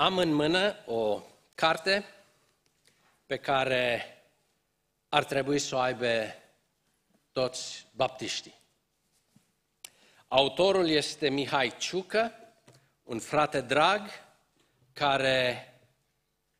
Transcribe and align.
Am 0.00 0.18
în 0.18 0.32
mână 0.32 0.76
o 0.86 1.22
carte 1.54 2.04
pe 3.26 3.36
care 3.36 4.04
ar 5.08 5.24
trebui 5.24 5.58
să 5.58 5.74
o 5.74 5.78
aibă 5.78 6.34
toți 7.32 7.86
baptiștii. 7.94 8.54
Autorul 10.28 10.88
este 10.88 11.28
Mihai 11.28 11.76
Ciucă, 11.78 12.32
un 13.02 13.18
frate 13.18 13.60
drag 13.60 14.08
care 14.92 15.74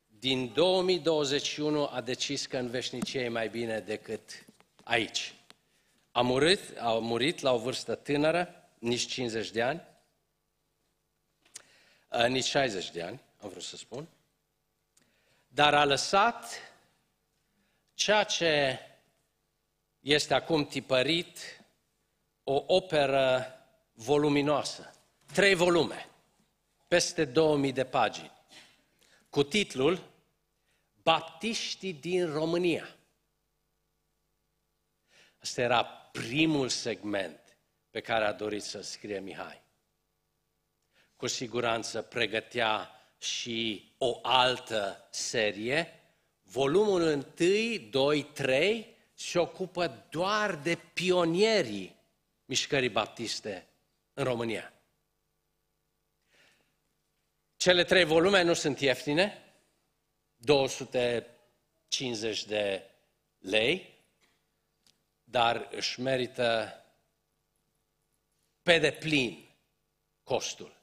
din 0.06 0.52
2021 0.52 1.88
a 1.92 2.00
decis 2.00 2.46
că 2.46 2.56
în 2.56 2.68
veșnicie 2.68 3.20
e 3.20 3.28
mai 3.28 3.48
bine 3.48 3.80
decât 3.80 4.44
aici. 4.84 5.34
A 6.12 6.20
murit, 6.20 6.78
a 6.78 6.92
murit 6.92 7.40
la 7.40 7.52
o 7.52 7.58
vârstă 7.58 7.94
tânără, 7.94 8.70
nici 8.78 9.06
50 9.06 9.50
de 9.50 9.62
ani, 9.62 9.82
nici 12.28 12.44
60 12.44 12.90
de 12.90 13.02
ani, 13.02 13.20
am 13.40 13.48
vrut 13.48 13.62
să 13.62 13.76
spun, 13.76 14.08
dar 15.48 15.74
a 15.74 15.84
lăsat 15.84 16.72
ceea 17.94 18.24
ce 18.24 18.78
este 20.00 20.34
acum 20.34 20.66
tipărit 20.66 21.64
o 22.44 22.64
operă 22.66 23.54
voluminoasă. 23.92 24.94
Trei 25.32 25.54
volume, 25.54 26.08
peste 26.88 27.24
2000 27.24 27.72
de 27.72 27.84
pagini, 27.84 28.32
cu 29.28 29.42
titlul 29.42 30.08
Baptiștii 31.02 31.92
din 31.92 32.32
România. 32.32 32.96
Asta 35.38 35.60
era 35.60 35.84
primul 35.84 36.68
segment 36.68 37.56
pe 37.90 38.00
care 38.00 38.24
a 38.24 38.32
dorit 38.32 38.62
să 38.62 38.80
scrie 38.80 39.20
Mihai. 39.20 39.62
Cu 41.16 41.26
siguranță 41.26 42.02
pregătea 42.02 42.99
și 43.20 43.92
o 43.98 44.18
altă 44.22 45.08
serie. 45.10 46.00
Volumul 46.42 47.02
1, 47.02 47.26
2, 47.90 48.24
3 48.24 48.96
se 49.14 49.38
ocupă 49.38 50.06
doar 50.10 50.54
de 50.54 50.76
pionierii 50.76 51.96
mișcării 52.44 52.88
baptiste 52.88 53.68
în 54.12 54.24
România. 54.24 54.72
Cele 57.56 57.84
trei 57.84 58.04
volume 58.04 58.42
nu 58.42 58.52
sunt 58.52 58.80
ieftine, 58.80 59.54
250 60.36 62.44
de 62.44 62.90
lei, 63.38 63.98
dar 65.24 65.68
își 65.70 66.00
merită 66.00 66.74
pe 68.62 68.78
deplin 68.78 69.48
costul. 70.22 70.78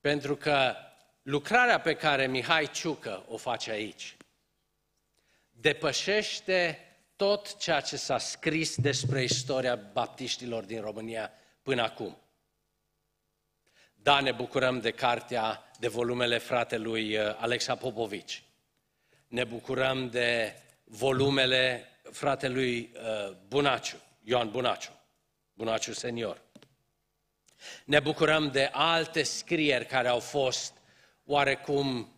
Pentru 0.00 0.36
că 0.36 0.74
lucrarea 1.22 1.80
pe 1.80 1.94
care 1.94 2.26
Mihai 2.26 2.70
Ciucă 2.70 3.24
o 3.28 3.36
face 3.36 3.70
aici 3.70 4.16
depășește 5.60 6.78
tot 7.16 7.58
ceea 7.58 7.80
ce 7.80 7.96
s-a 7.96 8.18
scris 8.18 8.76
despre 8.76 9.22
istoria 9.22 9.74
baptiștilor 9.76 10.64
din 10.64 10.80
România 10.80 11.32
până 11.62 11.82
acum. 11.82 12.18
Da, 13.94 14.20
ne 14.20 14.32
bucurăm 14.32 14.80
de 14.80 14.90
cartea, 14.90 15.70
de 15.78 15.88
volumele 15.88 16.38
fratelui 16.38 17.16
uh, 17.16 17.36
Alexa 17.38 17.74
Popovici. 17.76 18.42
Ne 19.26 19.44
bucurăm 19.44 20.10
de 20.10 20.54
volumele 20.84 21.88
fratelui 22.10 22.90
uh, 22.94 23.36
Bunaciu, 23.48 23.96
Ioan 24.22 24.50
Bunaciu, 24.50 24.90
Bunaciu 25.52 25.92
senior. 25.92 26.40
Ne 27.84 28.00
bucurăm 28.00 28.50
de 28.50 28.70
alte 28.72 29.22
scrieri 29.22 29.86
care 29.86 30.08
au 30.08 30.20
fost 30.20 30.79
oarecum 31.30 32.12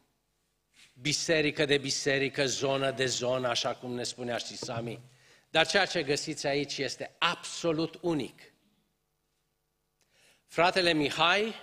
biserică 0.92 1.64
de 1.64 1.78
biserică, 1.78 2.46
zonă 2.46 2.90
de 2.90 3.06
zonă, 3.06 3.48
așa 3.48 3.74
cum 3.74 3.94
ne 3.94 4.02
spunea 4.02 4.36
și 4.36 4.56
Sami. 4.56 5.00
Dar 5.50 5.66
ceea 5.66 5.86
ce 5.86 6.02
găsiți 6.02 6.46
aici 6.46 6.78
este 6.78 7.14
absolut 7.18 7.98
unic. 8.00 8.52
Fratele 10.46 10.92
Mihai 10.92 11.54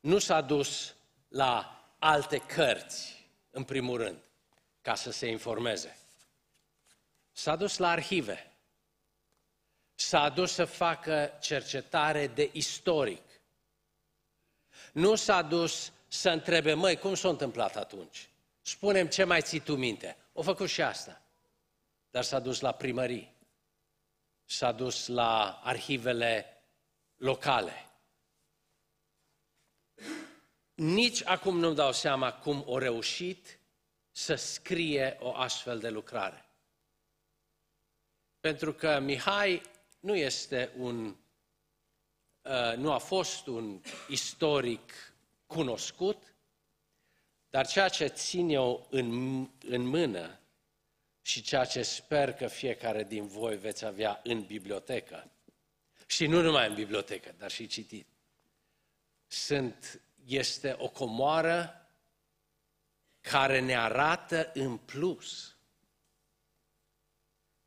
nu 0.00 0.18
s-a 0.18 0.40
dus 0.40 0.94
la 1.28 1.84
alte 1.98 2.38
cărți, 2.38 3.28
în 3.50 3.64
primul 3.64 3.98
rând, 3.98 4.18
ca 4.82 4.94
să 4.94 5.10
se 5.10 5.26
informeze. 5.26 5.96
S-a 7.32 7.56
dus 7.56 7.76
la 7.76 7.88
arhive. 7.88 8.52
S-a 9.94 10.28
dus 10.28 10.52
să 10.52 10.64
facă 10.64 11.38
cercetare 11.40 12.26
de 12.26 12.50
istoric. 12.52 13.22
Nu 14.92 15.14
s-a 15.14 15.42
dus 15.42 15.92
să 16.14 16.30
întrebe, 16.30 16.74
măi, 16.74 16.96
cum 16.96 17.14
s-a 17.14 17.28
întâmplat 17.28 17.76
atunci? 17.76 18.28
Spunem 18.60 19.08
ce 19.08 19.24
mai 19.24 19.42
ții 19.42 19.60
tu 19.60 19.76
minte. 19.76 20.16
O 20.32 20.42
făcut 20.42 20.68
și 20.68 20.82
asta. 20.82 21.22
Dar 22.10 22.22
s-a 22.22 22.40
dus 22.40 22.60
la 22.60 22.72
primării. 22.72 23.34
S-a 24.44 24.72
dus 24.72 25.06
la 25.06 25.60
arhivele 25.64 26.62
locale. 27.16 27.90
Nici 30.74 31.24
acum 31.24 31.58
nu-mi 31.58 31.74
dau 31.74 31.92
seama 31.92 32.32
cum 32.32 32.62
o 32.66 32.78
reușit 32.78 33.58
să 34.10 34.34
scrie 34.34 35.16
o 35.20 35.34
astfel 35.34 35.78
de 35.78 35.88
lucrare. 35.88 36.48
Pentru 38.40 38.72
că 38.72 38.98
Mihai 38.98 39.62
nu 40.00 40.14
este 40.16 40.72
un, 40.76 41.16
uh, 42.42 42.76
nu 42.76 42.92
a 42.92 42.98
fost 42.98 43.46
un 43.46 43.80
istoric 44.08 45.13
cunoscut, 45.54 46.34
dar 47.50 47.66
ceea 47.66 47.88
ce 47.88 48.06
țin 48.06 48.48
eu 48.48 48.86
în, 48.90 49.08
în 49.68 49.86
mână 49.86 50.40
și 51.22 51.42
ceea 51.42 51.64
ce 51.64 51.82
sper 51.82 52.32
că 52.32 52.46
fiecare 52.46 53.04
din 53.04 53.26
voi 53.26 53.56
veți 53.56 53.84
avea 53.84 54.20
în 54.24 54.42
bibliotecă, 54.44 55.30
și 56.06 56.26
nu 56.26 56.40
numai 56.40 56.68
în 56.68 56.74
bibliotecă, 56.74 57.34
dar 57.38 57.50
și 57.50 57.66
citit, 57.66 58.06
sunt, 59.26 60.00
este 60.24 60.74
o 60.78 60.88
comoară 60.88 61.88
care 63.20 63.60
ne 63.60 63.76
arată 63.76 64.50
în 64.54 64.76
plus 64.76 65.56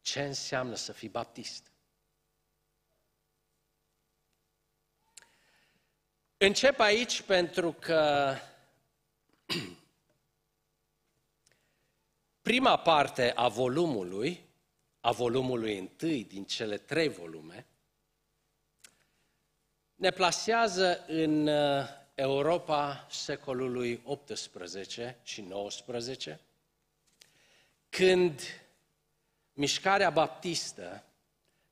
ce 0.01 0.21
înseamnă 0.21 0.75
să 0.75 0.91
fii 0.91 1.09
baptist. 1.09 1.71
Încep 6.37 6.79
aici 6.79 7.21
pentru 7.21 7.71
că 7.71 8.33
prima 12.41 12.77
parte 12.77 13.31
a 13.35 13.47
volumului, 13.47 14.45
a 15.01 15.11
volumului 15.11 15.77
întâi 15.77 16.23
din 16.23 16.45
cele 16.45 16.77
trei 16.77 17.07
volume, 17.07 17.65
ne 19.95 20.09
plasează 20.09 21.05
în 21.07 21.47
uh, 21.47 21.85
Europa 22.15 23.07
secolului 23.09 24.01
XVIII 24.25 25.15
și 25.23 25.47
XIX, 25.67 26.27
când 27.89 28.41
mișcarea 29.53 30.09
baptistă, 30.09 31.03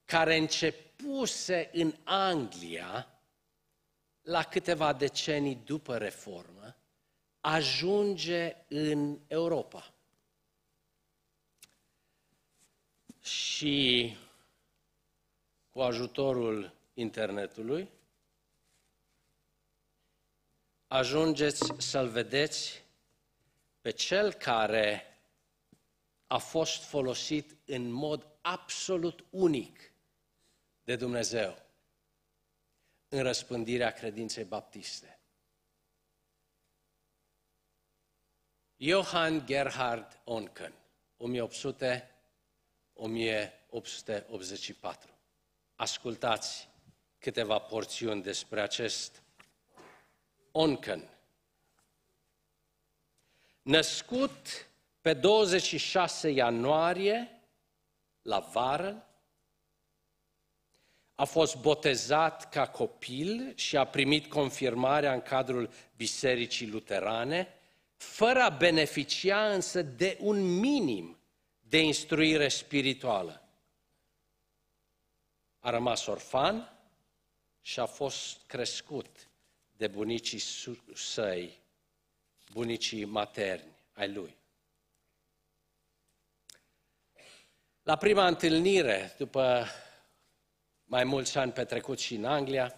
care 0.05 0.37
începuse 0.37 1.69
în 1.73 1.93
Anglia 2.03 3.14
la 4.25 4.43
câteva 4.43 4.93
decenii 4.93 5.55
după 5.55 5.97
reformă, 5.97 6.75
ajunge 7.41 8.55
în 8.67 9.19
Europa. 9.27 9.93
Și 13.21 14.15
cu 15.69 15.79
ajutorul 15.81 16.73
internetului, 16.93 17.89
ajungeți 20.87 21.73
să-l 21.78 22.07
vedeți 22.07 22.83
pe 23.81 23.91
cel 23.91 24.33
care 24.33 25.19
a 26.28 26.37
fost 26.37 26.83
folosit 26.83 27.55
în 27.66 27.91
mod 27.91 28.28
absolut 28.41 29.25
unic 29.29 29.91
de 30.83 30.95
Dumnezeu 30.95 31.65
în 33.16 33.23
răspândirea 33.23 33.91
credinței 33.91 34.44
baptiste. 34.44 35.20
Johann 38.76 39.46
Gerhard 39.46 40.20
Onken, 40.23 40.73
1800-1884. 41.20 42.06
Ascultați 45.76 46.70
câteva 47.20 47.59
porțiuni 47.59 48.22
despre 48.22 48.62
acest 48.62 49.23
Onken. 50.52 51.09
Născut 53.62 54.67
pe 55.02 55.14
26 55.14 56.29
ianuarie 56.29 57.41
la 58.22 58.40
vară, 58.40 59.04
a 61.16 61.23
fost 61.23 61.58
botezat 61.58 62.50
ca 62.50 62.67
copil 62.67 63.53
și 63.56 63.78
a 63.78 63.85
primit 63.85 64.28
confirmarea 64.28 65.14
în 65.14 65.22
cadrul 65.22 65.70
Bisericii 65.96 66.70
Luterane 66.70 67.53
fără 67.96 68.40
a 68.41 68.50
beneficia 68.50 69.53
însă 69.53 69.82
de 69.82 70.17
un 70.20 70.59
minim 70.59 71.17
de 71.59 71.82
instruire 71.82 72.47
spirituală. 72.47 73.50
A 75.59 75.70
rămas 75.70 76.06
orfan 76.06 76.78
și 77.62 77.79
a 77.79 77.85
fost 77.85 78.41
crescut 78.47 79.29
de 79.78 79.88
bunicii 79.88 80.41
săi, 80.94 81.59
bunicii 82.52 83.06
materni 83.06 83.78
ai 83.94 84.12
lui. 84.14 84.35
La 87.84 87.96
prima 87.96 88.28
întâlnire, 88.28 89.16
după 89.17 89.67
mai 90.85 91.03
mulți 91.03 91.37
ani 91.37 91.52
petrecuți 91.52 92.03
și 92.03 92.16
în 92.16 92.26
Anglia, 92.26 92.76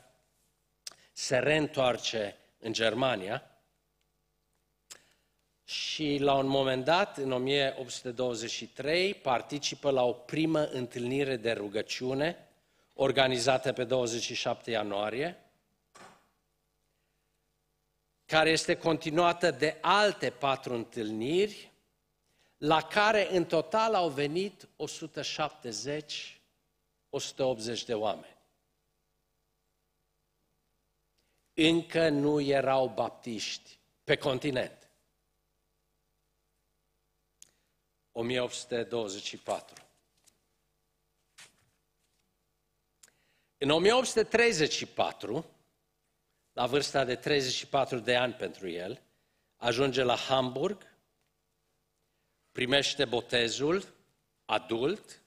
se 1.11 1.37
reîntoarce 1.37 2.37
în 2.59 2.73
Germania 2.73 3.51
și 5.63 6.17
la 6.19 6.33
un 6.33 6.47
moment 6.47 6.83
dat, 6.85 7.17
în 7.17 7.31
1823, 7.31 9.13
participă 9.13 9.89
la 9.89 10.03
o 10.03 10.13
primă 10.13 10.67
întâlnire 10.67 11.35
de 11.35 11.51
rugăciune 11.51 12.47
organizată 12.93 13.73
pe 13.73 13.83
27 13.83 14.71
ianuarie, 14.71 15.41
care 18.25 18.49
este 18.49 18.77
continuată 18.77 19.51
de 19.51 19.77
alte 19.81 20.29
patru 20.29 20.73
întâlniri, 20.73 21.71
la 22.57 22.81
care 22.81 23.35
în 23.35 23.45
total 23.45 23.93
au 23.93 24.09
venit 24.09 24.67
170 24.75 26.36
180 27.17 27.85
de 27.85 27.93
oameni. 27.93 28.37
Încă 31.53 32.09
nu 32.09 32.41
erau 32.41 32.87
baptiști 32.87 33.79
pe 34.03 34.15
continent. 34.15 34.89
1824. 38.11 39.85
În 43.57 43.69
1834, 43.69 45.45
la 46.53 46.65
vârsta 46.65 47.03
de 47.03 47.15
34 47.15 47.99
de 47.99 48.15
ani 48.15 48.33
pentru 48.33 48.69
el, 48.69 49.01
ajunge 49.55 50.03
la 50.03 50.15
Hamburg, 50.15 50.95
primește 52.51 53.05
botezul 53.05 53.83
adult 54.45 55.21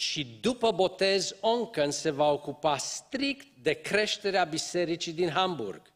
și 0.00 0.24
după 0.24 0.70
botez 0.70 1.36
Onken 1.40 1.90
se 1.90 2.10
va 2.10 2.30
ocupa 2.30 2.76
strict 2.76 3.56
de 3.62 3.72
creșterea 3.72 4.44
bisericii 4.44 5.12
din 5.12 5.28
Hamburg, 5.28 5.92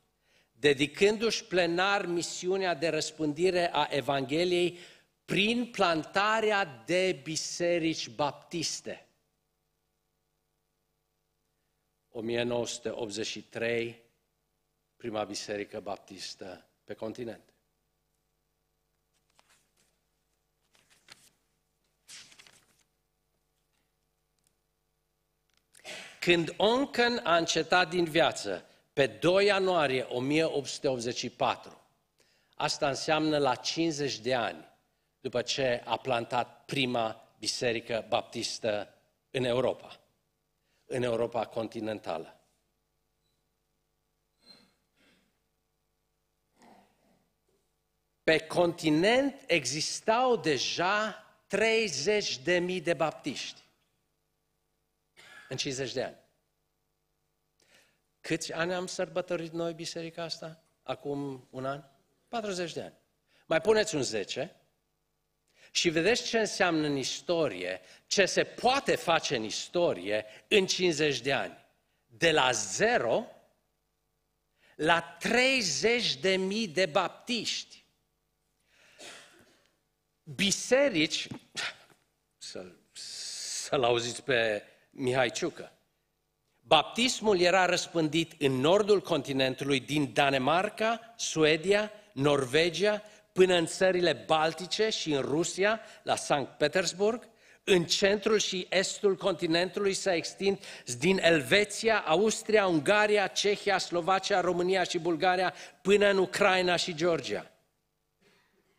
dedicându-și 0.52 1.44
plenar 1.44 2.06
misiunea 2.06 2.75
de 2.75 2.88
răspândire 2.88 3.72
a 3.72 3.88
Evangheliei 3.90 4.78
prin 5.25 5.70
plantarea 5.70 6.82
de 6.87 7.20
biserici 7.22 8.08
baptiste. 8.08 9.06
1983, 12.08 14.02
prima 14.96 15.25
biserică 15.25 15.81
baptistă 15.81 16.69
pe 16.84 16.94
continent. 16.94 17.51
Când 26.22 26.54
Onken 26.56 27.20
a 27.24 27.36
încetat 27.36 27.88
din 27.88 28.04
viață, 28.04 28.66
pe 28.92 29.06
2 29.06 29.46
ianuarie 29.46 30.02
1884, 30.02 31.80
asta 32.54 32.88
înseamnă 32.88 33.38
la 33.38 33.54
50 33.54 34.19
de 34.19 34.34
ani 34.34 34.69
după 35.20 35.42
ce 35.42 35.82
a 35.84 35.96
plantat 35.96 36.64
prima 36.64 37.34
biserică 37.38 38.06
baptistă 38.08 38.94
în 39.30 39.44
Europa, 39.44 40.00
în 40.84 41.02
Europa 41.02 41.46
continentală. 41.46 42.40
Pe 48.22 48.38
continent 48.38 49.42
existau 49.46 50.36
deja 50.36 51.24
30 51.46 52.38
de 52.38 52.58
mii 52.58 52.80
de 52.80 52.94
baptiști 52.94 53.61
în 55.52 55.58
50 55.58 55.93
de 55.93 56.02
ani. 56.02 56.16
Câți 58.20 58.52
ani 58.52 58.75
am 58.75 58.87
sărbătorit 58.87 59.52
noi 59.52 59.72
biserica 59.72 60.22
asta? 60.22 60.64
Acum 60.82 61.49
un 61.50 61.64
an? 61.64 61.84
40 62.28 62.72
de 62.72 62.81
ani. 62.81 62.94
Mai 63.46 63.60
puneți 63.60 63.94
un 63.94 64.02
10 64.02 64.56
și 65.70 65.88
vedeți 65.88 66.25
ce 66.25 66.38
înseamnă 66.38 66.87
în 66.87 66.96
istorie, 66.96 67.81
ce 68.06 68.26
se 68.26 68.44
poate 68.44 68.96
face 68.96 69.37
în 69.37 69.43
istorie 69.43 70.25
în 70.49 70.66
50 70.66 71.20
de 71.20 71.32
ani. 71.32 71.66
De 72.06 72.32
la 72.32 72.50
zero 72.52 73.26
la 74.75 75.02
30 75.02 76.16
de 76.16 76.37
mii 76.37 76.69
de 76.69 76.87
baptiști. 76.87 77.84
Biserici, 80.22 81.26
să-l, 82.38 82.78
să-l 82.93 83.84
auziți 83.84 84.22
pe 84.22 84.71
Mihai 84.94 85.30
Ciucă. 85.30 85.72
Baptismul 86.60 87.40
era 87.40 87.66
răspândit 87.66 88.32
în 88.38 88.52
nordul 88.52 89.00
continentului, 89.00 89.80
din 89.80 90.10
Danemarca, 90.12 91.14
Suedia, 91.16 91.90
Norvegia, 92.12 93.02
până 93.32 93.54
în 93.54 93.66
țările 93.66 94.12
Baltice 94.26 94.88
și 94.88 95.12
în 95.12 95.20
Rusia, 95.20 95.80
la 96.02 96.16
Sankt 96.16 96.56
Petersburg, 96.58 97.28
în 97.64 97.84
centrul 97.84 98.38
și 98.38 98.66
estul 98.70 99.16
continentului 99.16 99.94
s-a 99.94 100.14
extins 100.14 100.58
din 100.98 101.18
Elveția, 101.18 101.98
Austria, 101.98 102.66
Ungaria, 102.66 103.26
Cehia, 103.26 103.78
Slovacia, 103.78 104.40
România 104.40 104.82
și 104.82 104.98
Bulgaria, 104.98 105.54
până 105.82 106.10
în 106.10 106.18
Ucraina 106.18 106.76
și 106.76 106.94
Georgia. 106.94 107.50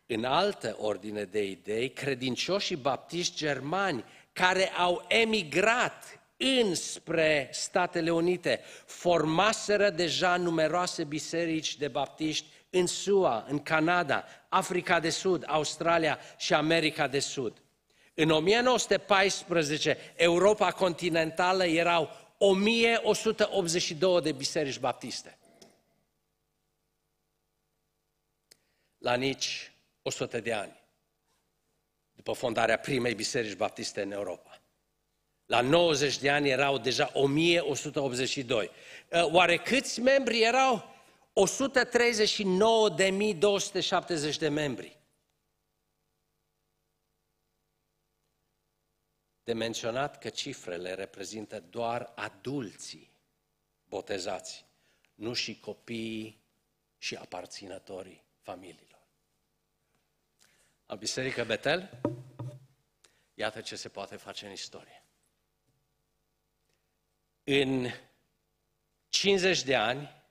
În 0.06 0.24
altă 0.24 0.76
ordine 0.78 1.22
de 1.22 1.44
idei, 1.44 1.90
credincioșii 1.90 2.76
baptiști 2.76 3.36
germani 3.36 4.04
care 4.34 4.68
au 4.68 5.04
emigrat 5.08 6.20
înspre 6.36 7.48
Statele 7.52 8.12
Unite, 8.12 8.60
formaseră 8.86 9.90
deja 9.90 10.36
numeroase 10.36 11.04
biserici 11.04 11.76
de 11.76 11.88
baptiști 11.88 12.46
în 12.70 12.86
SUA, 12.86 13.44
în 13.48 13.62
Canada, 13.62 14.24
Africa 14.48 15.00
de 15.00 15.10
Sud, 15.10 15.44
Australia 15.46 16.18
și 16.36 16.54
America 16.54 17.08
de 17.08 17.18
Sud. 17.18 17.62
În 18.14 18.30
1914, 18.30 19.98
Europa 20.16 20.72
continentală 20.72 21.64
erau 21.64 22.10
1182 22.38 24.20
de 24.20 24.32
biserici 24.32 24.78
baptiste. 24.78 25.38
La 28.98 29.14
nici 29.14 29.72
100 30.02 30.40
de 30.40 30.52
ani 30.52 30.83
după 32.24 32.38
fondarea 32.38 32.78
primei 32.78 33.14
biserici 33.14 33.56
baptiste 33.56 34.02
în 34.02 34.12
Europa. 34.12 34.60
La 35.46 35.60
90 35.60 36.18
de 36.18 36.30
ani 36.30 36.48
erau 36.48 36.78
deja 36.78 37.10
1182. 37.14 38.70
Ă, 39.12 39.30
oare 39.32 39.56
câți 39.56 40.00
membri 40.00 40.42
erau? 40.42 40.92
139.270 44.30 44.36
de 44.38 44.48
membri. 44.48 44.98
De 49.42 49.52
menționat 49.52 50.18
că 50.18 50.28
cifrele 50.28 50.94
reprezintă 50.94 51.60
doar 51.60 52.12
adulții 52.14 53.10
botezați, 53.88 54.64
nu 55.14 55.32
și 55.32 55.60
copiii 55.60 56.42
și 56.98 57.14
aparținătorii 57.14 58.24
familiilor. 58.40 58.93
La 60.86 60.94
Biserică 60.94 61.44
Betel, 61.44 62.00
iată 63.34 63.60
ce 63.60 63.76
se 63.76 63.88
poate 63.88 64.16
face 64.16 64.46
în 64.46 64.52
istorie. 64.52 65.04
În 67.44 67.90
50 69.08 69.62
de 69.62 69.76
ani 69.76 70.22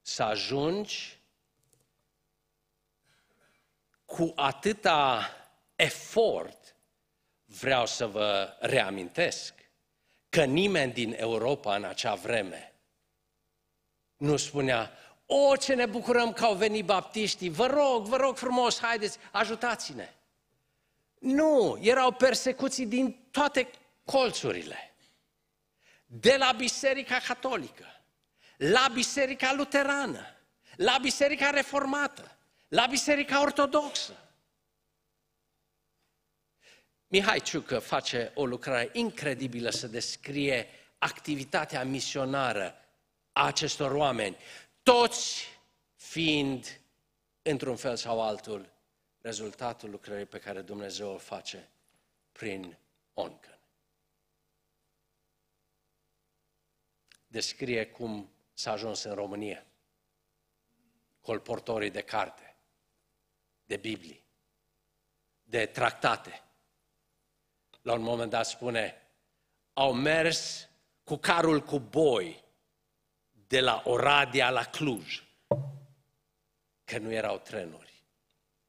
să 0.00 0.22
ajungi 0.22 1.18
cu 4.04 4.32
atâta 4.36 5.30
efort, 5.76 6.76
vreau 7.44 7.86
să 7.86 8.06
vă 8.06 8.56
reamintesc 8.60 9.54
că 10.28 10.44
nimeni 10.44 10.92
din 10.92 11.14
Europa 11.16 11.76
în 11.76 11.84
acea 11.84 12.14
vreme 12.14 12.70
nu 14.16 14.36
spunea, 14.36 14.90
o, 15.32 15.56
ce 15.56 15.74
ne 15.74 15.86
bucurăm 15.86 16.32
că 16.32 16.44
au 16.44 16.54
venit 16.54 16.84
baptiștii, 16.84 17.48
vă 17.48 17.66
rog, 17.66 18.06
vă 18.06 18.16
rog 18.16 18.36
frumos, 18.36 18.80
haideți, 18.80 19.18
ajutați-ne. 19.30 20.14
Nu, 21.18 21.78
erau 21.82 22.12
persecuții 22.12 22.86
din 22.86 23.16
toate 23.30 23.70
colțurile. 24.04 24.94
De 26.06 26.36
la 26.36 26.52
Biserica 26.56 27.18
Catolică, 27.26 27.86
la 28.56 28.88
Biserica 28.92 29.52
Luterană, 29.52 30.26
la 30.76 30.98
Biserica 31.00 31.50
Reformată, 31.50 32.36
la 32.68 32.86
Biserica 32.86 33.40
Ortodoxă. 33.40 34.16
Mihai 37.06 37.40
Ciucă 37.40 37.78
face 37.78 38.32
o 38.34 38.46
lucrare 38.46 38.90
incredibilă 38.92 39.70
să 39.70 39.86
descrie 39.86 40.66
activitatea 40.98 41.84
misionară 41.84 42.74
a 43.32 43.46
acestor 43.46 43.92
oameni, 43.92 44.36
toți 44.82 45.46
fiind, 45.94 46.80
într-un 47.42 47.76
fel 47.76 47.96
sau 47.96 48.22
altul, 48.22 48.72
rezultatul 49.20 49.90
lucrării 49.90 50.26
pe 50.26 50.38
care 50.38 50.62
Dumnezeu 50.62 51.10
o 51.10 51.18
face 51.18 51.68
prin 52.32 52.78
Oncan. 53.14 53.58
Descrie 57.26 57.86
cum 57.86 58.30
s-a 58.52 58.72
ajuns 58.72 59.02
în 59.02 59.14
România, 59.14 59.66
colportorii 61.20 61.90
de 61.90 62.02
carte, 62.02 62.56
de 63.64 63.76
Biblie, 63.76 64.22
de 65.42 65.66
tractate. 65.66 66.42
La 67.82 67.92
un 67.92 68.02
moment 68.02 68.30
dat 68.30 68.46
spune, 68.46 69.02
au 69.72 69.92
mers 69.92 70.68
cu 71.04 71.16
carul 71.16 71.60
cu 71.60 71.78
boi 71.78 72.44
de 73.50 73.60
la 73.60 73.82
Oradea 73.84 74.50
la 74.50 74.64
Cluj, 74.64 75.22
că 76.84 76.98
nu 76.98 77.12
erau 77.12 77.38
trenuri, 77.38 78.04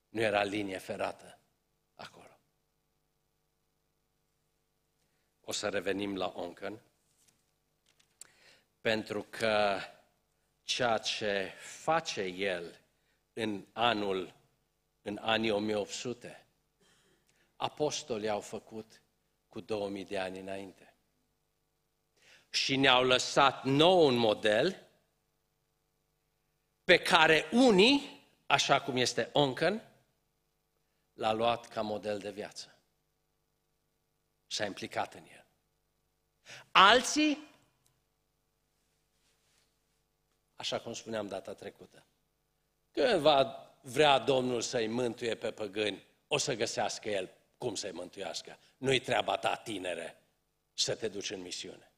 nu 0.10 0.22
era 0.22 0.44
linie 0.44 0.78
ferată 0.78 1.40
acolo. 1.96 2.40
O 5.42 5.52
să 5.52 5.70
revenim 5.70 6.18
la 6.18 6.34
Oncan, 6.36 6.82
pentru 8.80 9.24
că 9.30 9.80
ceea 10.64 10.98
ce 10.98 11.52
face 11.60 12.22
el 12.22 12.80
în 13.34 13.66
anul, 13.74 14.34
în 15.02 15.18
anii 15.22 15.50
1800, 15.50 16.46
apostolii 17.56 18.30
au 18.30 18.42
făcut 18.42 19.02
cu 19.50 19.60
2000 19.60 20.06
de 20.06 20.20
ani 20.20 20.40
înainte 20.40 20.90
și 22.51 22.75
ne-au 22.75 23.03
lăsat 23.03 23.63
nou 23.63 24.05
un 24.05 24.15
model 24.15 24.88
pe 26.84 26.98
care 26.98 27.50
unii, 27.51 28.25
așa 28.46 28.81
cum 28.81 28.96
este 28.96 29.29
Oncan, 29.34 29.89
l-a 31.13 31.31
luat 31.31 31.67
ca 31.67 31.81
model 31.81 32.20
de 32.20 32.31
viață. 32.31 32.75
S-a 34.48 34.65
implicat 34.65 35.13
în 35.13 35.24
el. 35.31 35.46
Alții, 36.72 37.50
așa 40.55 40.79
cum 40.79 40.93
spuneam 40.93 41.27
data 41.27 41.53
trecută, 41.53 42.05
când 42.91 43.20
va 43.20 43.70
vrea 43.81 44.20
Domnul 44.20 44.62
să-i 44.62 44.88
mântuie 44.88 45.36
pe 45.36 45.51
păgâni, 45.51 46.05
o 46.27 46.38
să 46.38 46.53
găsească 46.53 47.10
El 47.10 47.29
cum 47.58 47.75
să-i 47.75 47.91
mântuiască. 47.91 48.58
Nu-i 48.77 49.00
treaba 49.00 49.38
ta, 49.38 49.55
tinere, 49.55 50.17
să 50.74 50.96
te 50.96 51.08
duci 51.08 51.29
în 51.29 51.41
misiune. 51.41 51.90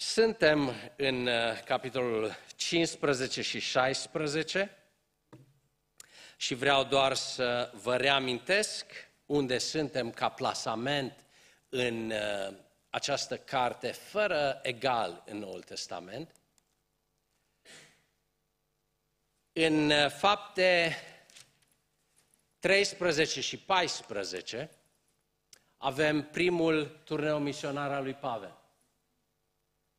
Suntem 0.00 0.74
în 0.96 1.26
uh, 1.26 1.62
capitolul 1.64 2.36
15 2.56 3.42
și 3.42 3.58
16 3.58 4.76
și 6.36 6.54
vreau 6.54 6.84
doar 6.84 7.14
să 7.14 7.72
vă 7.74 7.96
reamintesc 7.96 8.86
unde 9.26 9.58
suntem 9.58 10.10
ca 10.10 10.28
plasament 10.28 11.24
în 11.68 12.10
uh, 12.10 12.54
această 12.90 13.36
carte 13.38 13.92
fără 13.92 14.60
egal 14.62 15.22
în 15.26 15.38
Noul 15.38 15.62
Testament. 15.62 16.34
În 19.52 19.90
uh, 19.90 20.10
fapte 20.10 20.96
13 22.58 23.40
și 23.40 23.58
14 23.58 24.70
avem 25.76 26.22
primul 26.22 27.00
turneu 27.04 27.38
misionar 27.38 27.92
al 27.92 28.02
lui 28.02 28.14
Pavel 28.14 28.57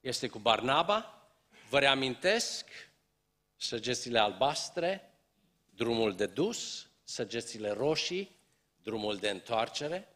este 0.10 0.28
cu 0.28 0.40
Barnaba. 0.40 1.28
Vă 1.70 1.80
reamintesc 1.80 2.66
săgețile 3.56 4.20
albastre, 4.20 5.14
drumul 5.70 6.16
de 6.16 6.26
dus, 6.26 6.90
săgețile 7.04 7.70
roșii, 7.70 8.38
drumul 8.82 9.18
de 9.18 9.30
întoarcere. 9.30 10.16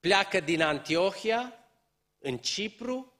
Pleacă 0.00 0.40
din 0.40 0.62
Antiohia, 0.62 1.52
în 2.18 2.38
Cipru, 2.38 3.12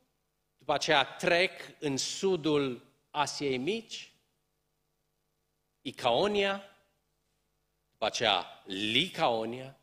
după 0.59 0.73
aceea 0.73 1.05
trec 1.05 1.53
în 1.79 1.97
sudul 1.97 2.87
Asiei 3.11 3.57
Mici, 3.57 4.13
Icaonia, 5.83 6.63
după 7.93 8.07
aceea 8.07 8.63
Licaonia, 8.65 9.77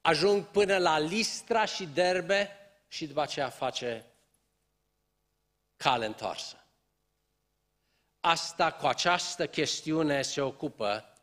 ajung 0.00 0.44
până 0.44 0.78
la 0.78 0.98
Listra 0.98 1.64
și 1.64 1.86
Derbe 1.86 2.56
și 2.88 3.06
după 3.06 3.20
aceea 3.20 3.48
face 3.48 4.04
cale 5.82 6.06
întoarsă. 6.06 6.64
Asta, 8.20 8.72
cu 8.72 8.86
această 8.86 9.46
chestiune 9.46 10.22
se 10.22 10.40
ocupă 10.40 11.14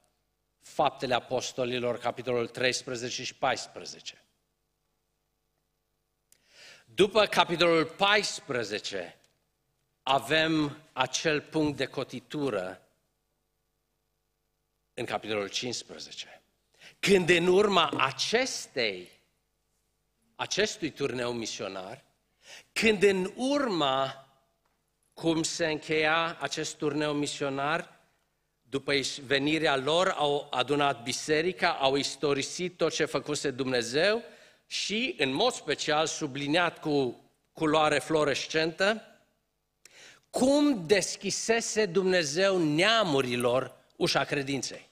Faptele 0.60 1.14
Apostolilor, 1.14 1.98
capitolul 1.98 2.48
13 2.48 3.24
și 3.24 3.36
14. 3.36 4.24
După 6.86 7.26
capitolul 7.26 7.86
14 7.86 9.18
avem 10.04 10.82
acel 10.94 11.42
punct 11.42 11.78
de 11.78 11.86
cotitură 11.86 12.82
în 14.94 15.06
capitolul 15.06 15.48
15. 15.48 16.42
Când 17.00 17.30
în 17.30 17.48
urma 17.48 17.90
acestei, 17.98 19.22
acestui 20.36 20.92
turneu 20.92 21.34
misionar, 21.34 22.04
când 22.72 23.04
în 23.04 23.34
urma 23.36 24.27
cum 25.22 25.44
se 25.44 25.66
încheia 25.66 26.38
acest 26.40 26.76
turneu 26.76 27.14
misionar. 27.14 28.00
După 28.62 28.94
venirea 29.26 29.78
lor, 29.78 30.14
au 30.18 30.48
adunat 30.52 31.04
biserica, 31.04 31.70
au 31.70 31.96
istorisit 31.96 32.78
tot 32.78 32.94
ce 32.94 33.06
făcuse 33.06 33.52
Dumnezeu 33.52 34.24
și, 34.68 35.16
în 35.18 35.34
mod 35.34 35.54
special, 35.54 36.06
subliniat 36.06 36.80
cu 36.80 37.22
culoare 37.54 38.00
fluorescentă, 38.00 39.04
cum 40.30 40.86
deschisese 40.86 41.86
Dumnezeu 41.86 42.58
neamurilor 42.58 43.76
ușa 43.96 44.24
credinței. 44.24 44.90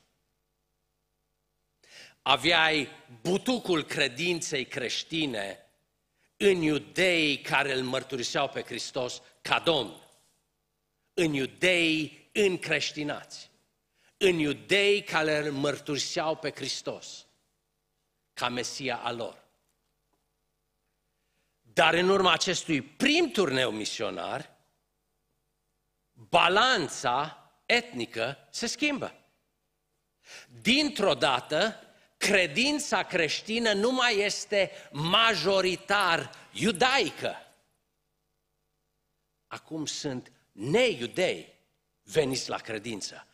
Aveai 2.22 2.88
butucul 3.22 3.84
credinței 3.84 4.66
creștine 4.66 5.60
în 6.38 6.62
iudeii 6.62 7.38
care 7.42 7.74
îl 7.74 7.84
mărturiseau 7.84 8.50
pe 8.50 8.62
Hristos 8.62 9.22
ca 9.42 9.60
Domn 9.60 10.04
în 11.16 11.34
iudei 11.34 12.30
încreștinați, 12.32 13.50
în 14.18 14.38
iudei 14.38 15.04
care 15.04 15.38
îl 15.38 15.52
mărturiseau 15.52 16.36
pe 16.36 16.52
Hristos 16.52 17.26
ca 18.34 18.50
Mesia 18.50 18.98
al 18.98 19.16
lor. 19.16 19.44
Dar 21.62 21.94
în 21.94 22.10
urma 22.10 22.32
acestui 22.32 22.82
prim 22.82 23.30
turneu 23.30 23.72
misionar, 23.72 24.58
balanța 26.14 27.50
etnică 27.66 28.48
se 28.50 28.66
schimbă. 28.66 29.16
Dintr-o 30.62 31.14
dată, 31.14 31.80
credința 32.18 33.04
creștină 33.04 33.74
nu 33.74 33.92
mai 33.92 34.18
este 34.18 34.72
majoritar 34.92 36.32
iudaică. 36.52 37.36
Acum 39.48 39.86
sunt 39.86 40.32
neiudei 40.56 41.54
veniți 42.04 42.50
la 42.50 42.58
credință. 42.58 43.28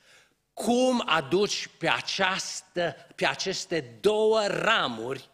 Cum 0.54 1.04
aduci 1.06 1.68
pe, 1.68 1.90
această, 1.90 2.96
pe 3.16 3.26
aceste 3.26 3.80
două 3.80 4.46
ramuri 4.48 5.30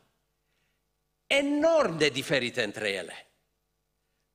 enorm 1.27 1.97
de 1.97 2.09
diferite 2.09 2.63
între 2.63 2.89
ele? 2.89 3.27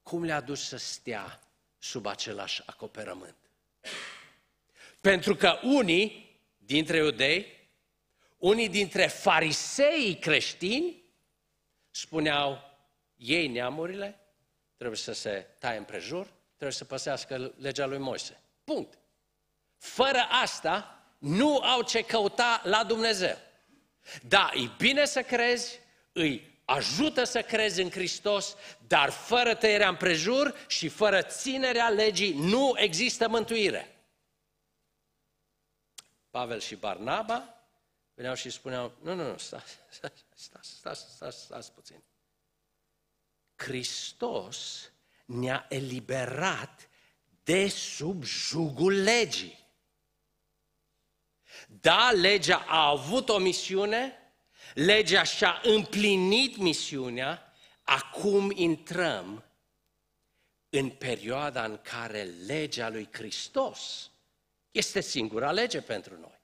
Cum 0.03 0.25
le 0.25 0.33
aduci 0.33 0.59
să 0.59 0.77
stea 0.77 1.41
sub 1.79 2.07
același 2.07 2.63
acoperământ? 2.67 3.37
Pentru 5.01 5.35
că 5.35 5.59
unii 5.63 6.37
dintre 6.59 6.97
iudei, 6.97 7.69
unii 8.39 8.69
dintre 8.69 9.07
farisei 9.07 10.19
creștini 10.21 11.03
spuneau, 11.91 12.71
ei 13.17 13.49
neamurile, 13.49 14.21
trebuie 14.77 14.99
să 14.99 15.13
se 15.13 15.47
taie 15.59 15.79
împrejur, 15.79 16.33
trebuie 16.63 16.73
să 16.73 16.85
păsească 16.85 17.55
legea 17.57 17.87
lui 17.87 17.99
Moise. 17.99 18.41
Punct. 18.65 18.99
Fără 19.77 20.27
asta, 20.43 21.05
nu 21.19 21.59
au 21.59 21.83
ce 21.83 22.05
căuta 22.05 22.61
la 22.65 22.85
Dumnezeu. 22.85 23.39
Da, 24.23 24.51
e 24.55 24.71
bine 24.77 25.05
să 25.05 25.23
crezi, 25.23 25.79
e 26.13 26.41
ajută 26.65 27.25
să 27.25 27.43
crezi 27.43 27.81
în 27.81 27.91
Hristos, 27.91 28.57
dar 28.87 29.11
fără 29.11 29.55
tăierea 29.55 29.89
împrejur 29.89 30.55
și 30.67 30.89
fără 30.89 31.23
ținerea 31.23 31.89
legii 31.89 32.33
nu 32.33 32.73
există 32.77 33.29
mântuire. 33.29 34.05
Pavel 36.31 36.61
și 36.61 36.77
Barnaba 36.77 37.65
veneau 38.15 38.35
și 38.35 38.51
spuneau, 38.51 38.93
nu, 39.01 39.15
nu, 39.15 39.31
nu, 39.31 39.39
stați, 39.39 39.79
stați, 39.89 40.25
stați, 40.35 40.71
stați, 40.71 41.07
stați, 41.15 41.43
stați 41.43 41.73
puțin. 41.73 42.03
Hristos 43.55 44.91
ne-a 45.25 45.67
eliberat 45.69 46.89
de 47.45 47.69
sub 47.69 48.25
jugul 48.25 49.03
legii. 49.03 49.61
Da, 51.81 52.11
legea 52.11 52.65
a 52.69 52.89
avut 52.89 53.29
o 53.29 53.39
misiune, 53.39 54.17
legea 54.75 55.23
și-a 55.23 55.61
împlinit 55.65 56.57
misiunea, 56.57 57.53
acum 57.83 58.51
intrăm 58.55 59.45
în 60.69 60.91
perioada 60.91 61.65
în 61.65 61.81
care 61.83 62.23
legea 62.23 62.89
lui 62.89 63.09
Hristos 63.13 64.11
este 64.71 65.01
singura 65.01 65.53
lege 65.53 65.81
pentru 65.81 66.19
noi. 66.21 66.41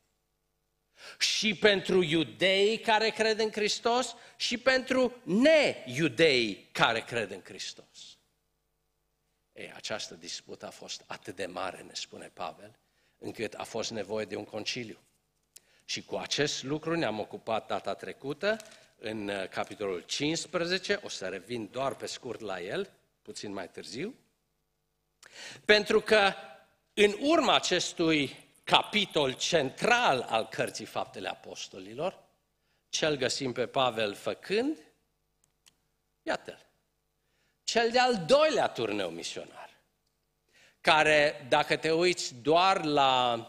Și 1.18 1.54
pentru 1.54 2.02
iudei 2.02 2.78
care 2.78 3.10
cred 3.10 3.38
în 3.38 3.50
Hristos 3.50 4.14
și 4.36 4.58
pentru 4.58 5.16
neiudei 5.22 6.68
care 6.72 7.00
cred 7.00 7.30
în 7.30 7.40
Hristos. 7.44 8.17
Ei, 9.58 9.72
această 9.74 10.14
dispută 10.14 10.66
a 10.66 10.70
fost 10.70 11.04
atât 11.06 11.36
de 11.36 11.46
mare, 11.46 11.82
ne 11.82 11.94
spune 11.94 12.30
Pavel, 12.34 12.78
încât 13.18 13.54
a 13.54 13.62
fost 13.62 13.90
nevoie 13.90 14.24
de 14.24 14.36
un 14.36 14.44
conciliu. 14.44 14.98
Și 15.84 16.02
cu 16.02 16.16
acest 16.16 16.62
lucru 16.62 16.96
ne-am 16.96 17.18
ocupat 17.18 17.66
data 17.66 17.94
trecută, 17.94 18.56
în 18.98 19.28
uh, 19.28 19.48
capitolul 19.48 20.00
15, 20.00 21.00
o 21.02 21.08
să 21.08 21.28
revin 21.28 21.68
doar 21.70 21.94
pe 21.94 22.06
scurt 22.06 22.40
la 22.40 22.60
el, 22.60 22.90
puțin 23.22 23.52
mai 23.52 23.68
târziu, 23.68 24.14
pentru 25.64 26.00
că 26.00 26.32
în 26.94 27.16
urma 27.20 27.54
acestui 27.54 28.36
capitol 28.64 29.32
central 29.32 30.20
al 30.20 30.48
cărții 30.48 30.84
Faptele 30.84 31.28
Apostolilor, 31.28 32.18
cel 32.88 33.16
găsim 33.16 33.52
pe 33.52 33.66
Pavel 33.66 34.14
făcând, 34.14 34.78
iată 36.22 36.67
cel 37.68 37.90
de-al 37.90 38.24
doilea 38.26 38.68
turneu 38.68 39.10
misionar, 39.10 39.70
care, 40.80 41.46
dacă 41.48 41.76
te 41.76 41.90
uiți 41.90 42.34
doar 42.34 42.84
la 42.84 43.46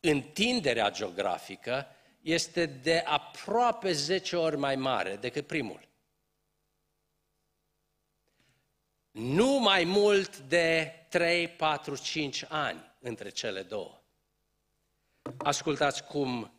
întinderea 0.00 0.90
geografică, 0.90 1.86
este 2.20 2.66
de 2.66 3.02
aproape 3.06 3.92
10 3.92 4.36
ori 4.36 4.56
mai 4.56 4.76
mare 4.76 5.16
decât 5.16 5.46
primul. 5.46 5.88
Nu 9.10 9.58
mai 9.58 9.84
mult 9.84 10.36
de 10.38 10.92
3, 11.08 11.48
4, 11.48 11.96
5 11.96 12.44
ani 12.48 12.92
între 13.00 13.28
cele 13.28 13.62
două. 13.62 14.00
Ascultați 15.36 16.04
cum 16.04 16.57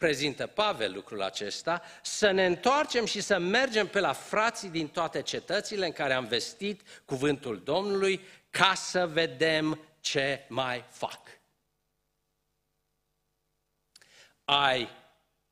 prezintă 0.00 0.46
Pavel 0.46 0.92
lucrul 0.92 1.22
acesta, 1.22 1.82
să 2.02 2.30
ne 2.30 2.46
întoarcem 2.46 3.04
și 3.04 3.20
să 3.20 3.38
mergem 3.38 3.86
pe 3.86 4.00
la 4.00 4.12
frații 4.12 4.68
din 4.68 4.88
toate 4.88 5.22
cetățile 5.22 5.86
în 5.86 5.92
care 5.92 6.12
am 6.12 6.24
vestit 6.24 6.80
cuvântul 7.04 7.60
Domnului, 7.64 8.20
ca 8.50 8.74
să 8.74 9.06
vedem 9.06 9.80
ce 10.00 10.44
mai 10.48 10.84
fac. 10.88 11.20
Ai 14.44 14.88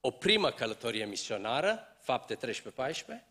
o 0.01 0.11
primă 0.11 0.51
călătorie 0.51 1.05
misionară, 1.05 1.97
fapte 2.01 2.37
13-14, 2.37 3.29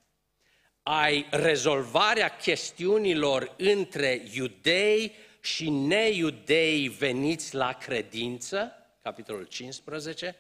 ai 0.84 1.28
rezolvarea 1.32 2.38
chestiunilor 2.38 3.56
între 3.58 4.24
iudei 4.34 5.16
și 5.42 5.70
neiudei 5.70 6.88
veniți 6.88 7.56
la 7.56 7.74
credință, 7.74 8.72
capitolul 9.02 9.46
15, 9.46 10.36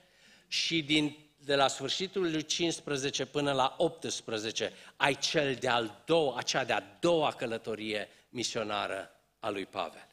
și 0.48 0.84
din, 0.84 1.18
de 1.38 1.56
la 1.56 1.68
sfârșitul 1.68 2.32
lui 2.32 2.46
15 2.46 3.26
până 3.26 3.52
la 3.52 3.76
18 3.78 4.74
ai 4.96 5.16
cel 5.16 5.56
de-al 5.56 6.02
doua, 6.06 6.38
acea 6.38 6.64
de-a 6.64 6.98
doua 7.00 7.32
călătorie 7.32 8.10
misionară 8.30 9.12
a 9.40 9.50
lui 9.50 9.66
Pavel. 9.66 10.08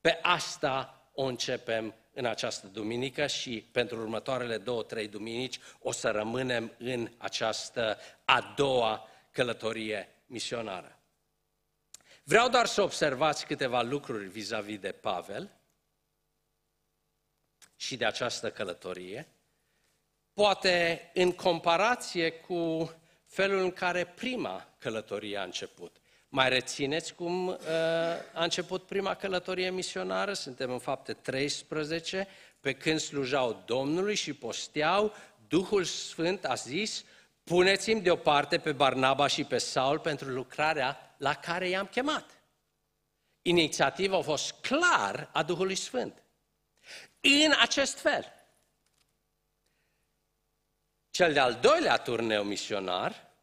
Pe 0.00 0.18
asta 0.22 1.00
o 1.12 1.24
începem 1.24 1.94
în 2.12 2.24
această 2.24 2.66
duminică 2.66 3.26
și 3.26 3.64
pentru 3.72 4.00
următoarele 4.00 4.58
două, 4.58 4.82
trei 4.82 5.08
duminici 5.08 5.58
o 5.78 5.92
să 5.92 6.10
rămânem 6.10 6.72
în 6.78 7.10
această 7.16 7.98
a 8.24 8.52
doua 8.56 9.08
călătorie 9.30 10.08
misionară. 10.26 10.98
Vreau 12.22 12.48
doar 12.48 12.66
să 12.66 12.82
observați 12.82 13.46
câteva 13.46 13.82
lucruri 13.82 14.28
vis-a-vis 14.28 14.78
de 14.78 14.92
Pavel 14.92 15.55
și 17.76 17.96
de 17.96 18.04
această 18.04 18.50
călătorie, 18.50 19.28
poate 20.32 21.10
în 21.14 21.32
comparație 21.32 22.30
cu 22.30 22.92
felul 23.26 23.62
în 23.62 23.70
care 23.70 24.04
prima 24.04 24.68
călătorie 24.78 25.36
a 25.36 25.42
început. 25.42 25.96
Mai 26.28 26.48
rețineți 26.48 27.14
cum 27.14 27.46
uh, 27.46 27.56
a 28.32 28.42
început 28.42 28.86
prima 28.86 29.14
călătorie 29.14 29.70
misionară? 29.70 30.32
Suntem 30.32 30.70
în 30.70 30.78
fapte 30.78 31.12
13, 31.12 32.28
pe 32.60 32.72
când 32.72 33.00
slujau 33.00 33.62
Domnului 33.66 34.14
și 34.14 34.32
posteau, 34.32 35.14
Duhul 35.48 35.84
Sfânt 35.84 36.44
a 36.44 36.54
zis, 36.54 37.04
puneți-mi 37.44 38.00
deoparte 38.00 38.58
pe 38.58 38.72
Barnaba 38.72 39.26
și 39.26 39.44
pe 39.44 39.58
Saul 39.58 39.98
pentru 39.98 40.28
lucrarea 40.28 41.14
la 41.18 41.34
care 41.34 41.68
i-am 41.68 41.86
chemat. 41.86 42.40
Inițiativa 43.42 44.16
a 44.16 44.20
fost 44.20 44.52
clar 44.60 45.30
a 45.32 45.42
Duhului 45.42 45.74
Sfânt 45.74 46.22
în 47.20 47.54
acest 47.60 47.98
fel. 47.98 48.32
Cel 51.10 51.32
de-al 51.32 51.54
doilea 51.54 51.96
turneu 51.96 52.44
misionar, 52.44 53.34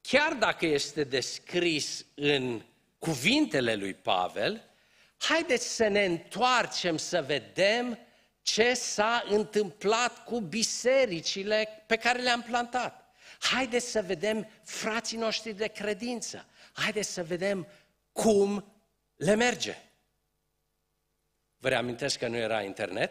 chiar 0.00 0.32
dacă 0.32 0.66
este 0.66 1.04
descris 1.04 2.04
în 2.14 2.62
cuvintele 2.98 3.74
lui 3.74 3.94
Pavel, 3.94 4.70
haideți 5.18 5.74
să 5.74 5.88
ne 5.88 6.04
întoarcem 6.04 6.96
să 6.96 7.22
vedem 7.22 7.98
ce 8.42 8.74
s-a 8.74 9.24
întâmplat 9.28 10.24
cu 10.24 10.40
bisericile 10.40 11.84
pe 11.86 11.96
care 11.96 12.22
le-am 12.22 12.42
plantat. 12.42 13.14
Haideți 13.38 13.90
să 13.90 14.02
vedem 14.02 14.48
frații 14.64 15.18
noștri 15.18 15.52
de 15.52 15.66
credință. 15.66 16.46
Haideți 16.72 17.12
să 17.12 17.24
vedem 17.24 17.66
cum 18.12 18.72
le 19.16 19.34
merge. 19.34 19.76
Vă 21.62 21.68
reamintesc 21.68 22.18
că 22.18 22.28
nu 22.28 22.36
era 22.36 22.62
internet, 22.62 23.10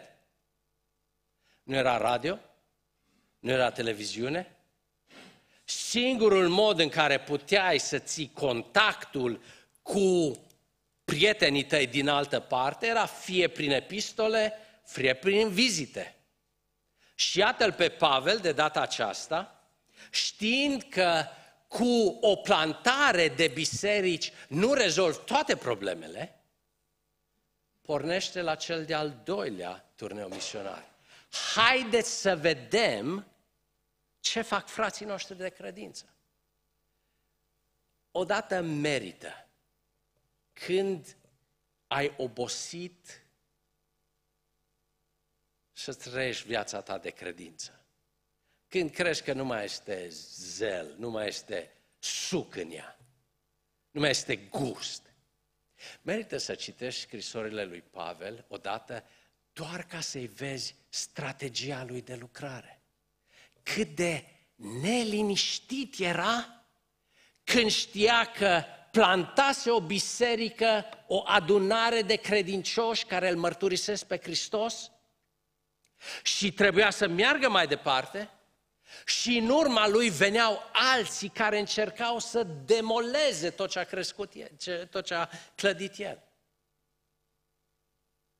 nu 1.63 1.75
era 1.75 1.97
radio, 1.97 2.39
nu 3.39 3.51
era 3.51 3.71
televiziune. 3.71 4.55
Singurul 5.63 6.49
mod 6.49 6.79
în 6.79 6.89
care 6.89 7.19
puteai 7.19 7.77
să 7.77 7.99
ții 7.99 8.31
contactul 8.33 9.41
cu 9.81 10.37
prietenii 11.03 11.65
tăi 11.65 11.87
din 11.87 12.07
altă 12.07 12.39
parte 12.39 12.87
era 12.87 13.05
fie 13.05 13.47
prin 13.47 13.71
epistole, 13.71 14.53
fie 14.85 15.13
prin 15.13 15.49
vizite. 15.49 16.15
Și 17.15 17.39
iată-l 17.39 17.71
pe 17.71 17.89
Pavel 17.89 18.37
de 18.37 18.51
data 18.51 18.81
aceasta, 18.81 19.69
știind 20.09 20.83
că 20.83 21.23
cu 21.67 22.17
o 22.21 22.35
plantare 22.35 23.27
de 23.27 23.47
biserici 23.47 24.31
nu 24.47 24.73
rezolv 24.73 25.15
toate 25.15 25.55
problemele, 25.55 26.40
pornește 27.81 28.41
la 28.41 28.55
cel 28.55 28.85
de-al 28.85 29.21
doilea 29.23 29.91
turneu 29.95 30.27
misionar. 30.27 30.89
Haideți 31.55 32.21
să 32.21 32.35
vedem 32.35 33.27
ce 34.19 34.41
fac 34.41 34.67
frații 34.67 35.05
noștri 35.05 35.37
de 35.37 35.49
credință. 35.49 36.05
Odată 38.11 38.61
merită 38.61 39.47
când 40.53 41.17
ai 41.87 42.13
obosit 42.17 43.25
să 45.71 45.93
trăiești 45.93 46.47
viața 46.47 46.81
ta 46.81 46.97
de 46.97 47.09
credință. 47.09 47.85
Când 48.67 48.91
crezi 48.91 49.23
că 49.23 49.33
nu 49.33 49.45
mai 49.45 49.63
este 49.63 50.07
zel, 50.09 50.95
nu 50.97 51.09
mai 51.09 51.27
este 51.27 51.71
suc 51.99 52.55
în 52.55 52.71
ea, 52.71 52.99
nu 53.91 53.99
mai 53.99 54.09
este 54.09 54.35
gust, 54.35 55.10
Merită 56.01 56.37
să 56.37 56.55
citești 56.55 57.01
scrisorile 57.01 57.63
lui 57.63 57.83
Pavel 57.91 58.45
odată 58.47 59.03
doar 59.53 59.83
ca 59.83 59.99
să-i 59.99 60.27
vezi 60.27 60.75
strategia 60.89 61.83
lui 61.87 62.01
de 62.01 62.15
lucrare. 62.15 62.81
Cât 63.63 63.95
de 63.95 64.25
neliniștit 64.55 65.99
era 65.99 66.65
când 67.43 67.71
știa 67.71 68.25
că 68.25 68.63
plantase 68.91 69.69
o 69.69 69.81
biserică, 69.81 70.85
o 71.07 71.23
adunare 71.25 72.01
de 72.01 72.15
credincioși 72.15 73.05
care 73.05 73.29
îl 73.29 73.37
mărturisesc 73.37 74.05
pe 74.05 74.17
Hristos 74.17 74.91
și 76.23 76.51
trebuia 76.53 76.89
să 76.89 77.07
meargă 77.07 77.49
mai 77.49 77.67
departe 77.67 78.29
Și 79.05 79.37
în 79.37 79.49
urma 79.49 79.87
lui 79.87 80.09
veneau 80.09 80.69
alții 80.93 81.29
care 81.29 81.59
încercau 81.59 82.19
să 82.19 82.47
demoleze 82.65 83.49
tot 83.49 83.69
ce 83.69 83.79
a 83.79 83.83
crescut 83.83 84.33
el, 84.33 84.85
tot 84.85 85.05
ce 85.05 85.13
a 85.13 85.29
clădit 85.55 85.97
el. 85.97 86.23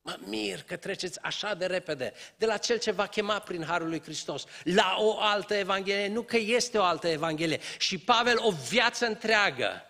Mă 0.02 0.18
mir 0.20 0.64
că 0.64 0.76
treceți 0.76 1.22
așa 1.22 1.54
de 1.54 1.66
repede 1.66 2.14
de 2.36 2.46
la 2.46 2.58
cel 2.58 2.80
ce 2.80 2.92
va 2.92 3.08
chema 3.08 3.40
prin 3.40 3.64
Harul 3.66 3.88
lui 3.88 4.02
Hristos 4.02 4.44
la 4.64 4.96
o 4.98 5.20
altă 5.20 5.54
Evanghelie, 5.54 6.08
nu 6.08 6.22
că 6.22 6.38
este 6.38 6.78
o 6.78 6.84
altă 6.84 7.08
Evanghelie. 7.08 7.60
Și 7.78 7.98
Pavel 7.98 8.38
o 8.40 8.52
viață 8.52 9.06
întreagă 9.06 9.86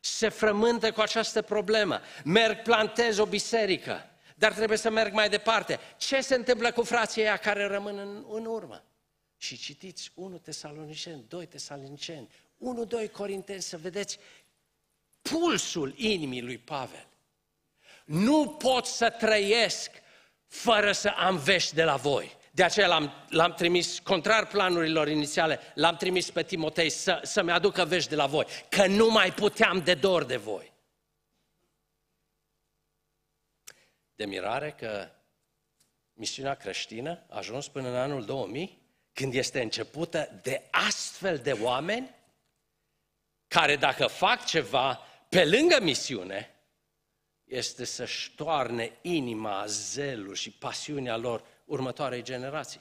se 0.00 0.28
frământă 0.28 0.92
cu 0.92 1.00
această 1.00 1.42
problemă. 1.42 2.00
Merg, 2.24 2.62
plantez 2.62 3.18
o 3.18 3.26
biserică, 3.26 4.10
dar 4.34 4.52
trebuie 4.52 4.78
să 4.78 4.90
merg 4.90 5.12
mai 5.12 5.28
departe. 5.28 5.80
Ce 5.96 6.20
se 6.20 6.34
întâmplă 6.34 6.72
cu 6.72 6.82
frații 6.82 7.22
ăia 7.22 7.36
care 7.36 7.66
rămân 7.66 7.98
în, 7.98 8.24
în 8.30 8.44
urmă? 8.44 8.84
Și 9.36 9.58
citiți 9.58 10.10
1 10.14 10.38
Tesaloniceni, 10.38 11.24
2 11.28 11.46
Tesaloniceni, 11.46 12.28
1-2 13.06 13.10
Corinteni, 13.12 13.62
să 13.62 13.78
vedeți 13.78 14.18
pulsul 15.22 15.94
inimii 15.96 16.42
lui 16.42 16.58
Pavel. 16.58 17.06
Nu 18.04 18.48
pot 18.48 18.86
să 18.86 19.10
trăiesc 19.10 19.90
fără 20.46 20.92
să 20.92 21.08
am 21.08 21.36
vești 21.36 21.74
de 21.74 21.84
la 21.84 21.96
voi. 21.96 22.36
De 22.50 22.64
aceea 22.64 22.86
l-am, 22.86 23.12
l-am 23.28 23.52
trimis, 23.52 23.98
contrar 23.98 24.46
planurilor 24.46 25.08
inițiale, 25.08 25.60
l-am 25.74 25.96
trimis 25.96 26.30
pe 26.30 26.42
Timotei 26.42 26.90
să, 26.90 27.20
să-mi 27.22 27.50
aducă 27.50 27.84
vești 27.84 28.08
de 28.08 28.16
la 28.16 28.26
voi, 28.26 28.46
că 28.68 28.86
nu 28.86 29.10
mai 29.10 29.32
puteam 29.32 29.80
de 29.80 29.94
dor 29.94 30.24
de 30.24 30.36
voi. 30.36 30.72
De 34.14 34.24
mirare 34.26 34.70
că 34.78 35.10
misiunea 36.12 36.54
creștină 36.54 37.24
a 37.28 37.36
ajuns 37.36 37.68
până 37.68 37.88
în 37.88 37.96
anul 37.96 38.24
2000, 38.24 38.85
când 39.16 39.34
este 39.34 39.62
începută 39.62 40.40
de 40.42 40.68
astfel 40.70 41.38
de 41.38 41.52
oameni 41.52 42.14
care 43.46 43.76
dacă 43.76 44.06
fac 44.06 44.44
ceva 44.44 45.00
pe 45.28 45.44
lângă 45.44 45.80
misiune, 45.80 46.54
este 47.44 47.84
să-și 47.84 48.34
toarne 48.34 48.98
inima, 49.02 49.66
zelul 49.66 50.34
și 50.34 50.50
pasiunea 50.50 51.16
lor 51.16 51.46
următoarei 51.64 52.22
generații. 52.22 52.80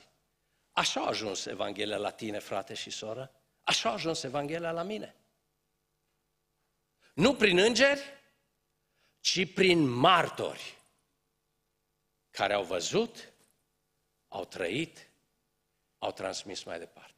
Așa 0.72 1.02
a 1.02 1.08
ajuns 1.08 1.46
Evanghelia 1.46 1.98
la 1.98 2.12
tine, 2.12 2.40
frate 2.40 2.74
și 2.74 2.90
soră. 2.90 3.32
Așa 3.64 3.90
a 3.90 3.94
ajuns 3.94 4.24
Evanghelia 4.24 4.72
la 4.72 4.84
mine. 4.84 5.16
Nu 7.14 7.36
prin 7.36 7.58
îngeri, 7.58 8.02
ci 9.20 9.54
prin 9.54 9.88
martori 9.88 10.78
care 12.30 12.54
au 12.54 12.64
văzut, 12.64 13.34
au 14.28 14.46
trăit, 14.46 15.10
au 16.06 16.12
transmis 16.12 16.64
mai 16.64 16.80
departe. 16.80 17.14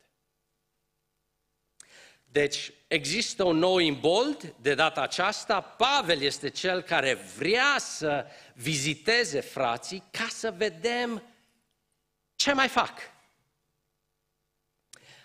Deci 2.25 2.71
există 2.87 3.43
un 3.43 3.57
nou 3.57 3.77
imbold, 3.77 4.55
de 4.61 4.73
data 4.73 5.01
aceasta 5.01 5.61
Pavel 5.61 6.21
este 6.21 6.49
cel 6.49 6.81
care 6.81 7.13
vrea 7.13 7.75
să 7.79 8.25
viziteze 8.53 9.39
frații 9.39 10.03
ca 10.11 10.27
să 10.29 10.51
vedem 10.51 11.23
ce 12.35 12.53
mai 12.53 12.67
fac. 12.67 12.99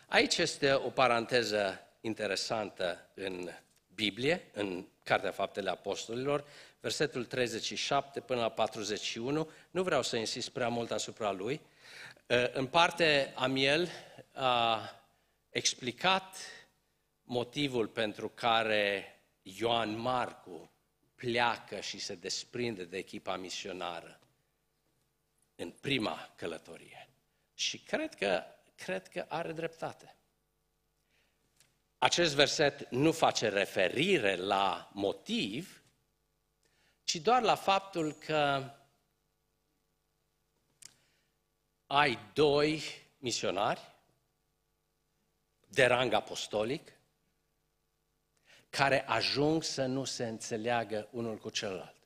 Aici 0.07 0.37
este 0.37 0.73
o 0.73 0.91
paranteză 0.91 1.81
interesantă 2.01 3.11
în 3.15 3.51
Biblie, 3.95 4.51
în 4.53 4.87
Cartea 5.03 5.31
Faptele 5.31 5.71
Apostolilor, 5.71 6.45
versetul 6.81 7.25
37 7.25 8.21
până 8.21 8.41
la 8.41 8.49
41. 8.49 9.51
Nu 9.71 9.83
vreau 9.83 10.03
să 10.03 10.17
insist 10.17 10.49
prea 10.49 10.69
mult 10.69 10.91
asupra 10.91 11.31
lui. 11.31 11.61
În 12.53 12.67
parte, 12.67 13.33
Amiel 13.37 13.89
a 14.33 14.81
explicat 15.51 16.37
motivul 17.23 17.89
pentru 17.89 18.29
care 18.29 19.17
Ioan 19.43 19.99
Marcu 19.99 20.71
pleacă 21.15 21.81
și 21.81 21.99
se 21.99 22.15
desprinde 22.15 22.85
de 22.85 22.97
echipa 22.97 23.37
misionară 23.37 24.21
în 25.55 25.71
prima 25.71 26.33
călătorie. 26.37 27.09
Și 27.55 27.79
cred 27.79 28.15
că, 28.15 28.43
cred 28.75 29.09
că 29.09 29.25
are 29.29 29.53
dreptate. 29.53 30.17
Acest 31.99 32.35
verset 32.35 32.91
nu 32.91 33.13
face 33.13 33.49
referire 33.49 34.37
la 34.37 34.91
motiv, 34.93 35.83
ci 37.05 37.15
doar 37.17 37.43
la 37.43 37.55
faptul 37.55 38.13
că 38.13 38.71
ai 41.95 42.19
doi 42.33 42.83
misionari 43.19 43.81
de 45.67 45.85
rang 45.87 46.13
apostolic 46.13 46.93
care 48.71 49.07
ajung 49.07 49.63
să 49.63 49.87
nu 49.87 50.05
se 50.05 50.27
înțeleagă 50.27 51.09
unul 51.11 51.39
cu 51.39 51.51
celălalt. 51.51 51.97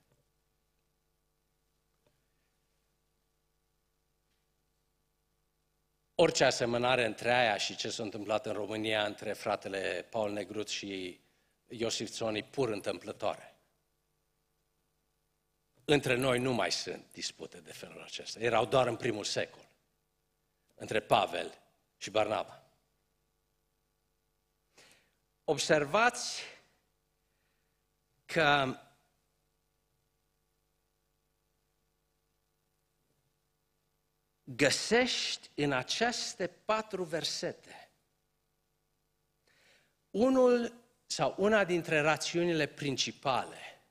Orice 6.14 6.44
asemănare 6.44 7.04
între 7.04 7.32
aia 7.32 7.56
și 7.56 7.76
ce 7.76 7.90
s-a 7.90 8.02
întâmplat 8.02 8.46
în 8.46 8.52
România 8.52 9.04
între 9.04 9.32
fratele 9.32 10.06
Paul 10.10 10.32
Negrut 10.32 10.68
și 10.68 11.20
Iosif 11.66 12.10
Țoni 12.10 12.42
pur 12.42 12.68
întâmplătoare. 12.68 13.56
Între 15.84 16.14
noi 16.14 16.38
nu 16.38 16.52
mai 16.52 16.72
sunt 16.72 17.12
dispute 17.12 17.60
de 17.60 17.72
felul 17.72 18.02
acesta. 18.02 18.40
Erau 18.40 18.66
doar 18.66 18.86
în 18.86 18.96
primul 18.96 19.24
secol. 19.24 19.65
Între 20.78 21.00
Pavel 21.00 21.58
și 21.96 22.10
Barnaba. 22.10 22.62
Observați 25.44 26.42
că 28.24 28.78
găsești 34.44 35.50
în 35.54 35.72
aceste 35.72 36.46
patru 36.46 37.04
versete 37.04 37.90
unul 40.10 40.72
sau 41.06 41.34
una 41.38 41.64
dintre 41.64 42.00
rațiunile 42.00 42.66
principale 42.66 43.82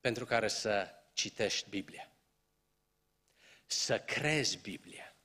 pentru 0.00 0.24
care 0.24 0.48
să 0.48 0.94
citești 1.12 1.68
Biblia. 1.68 2.11
Să 3.72 3.98
crezi 4.00 4.58
Biblia. 4.58 5.16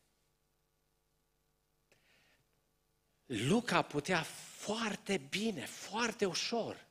Luca 3.26 3.82
putea 3.82 4.24
foarte 4.58 5.18
bine, 5.18 5.66
foarte 5.66 6.26
ușor 6.26 6.86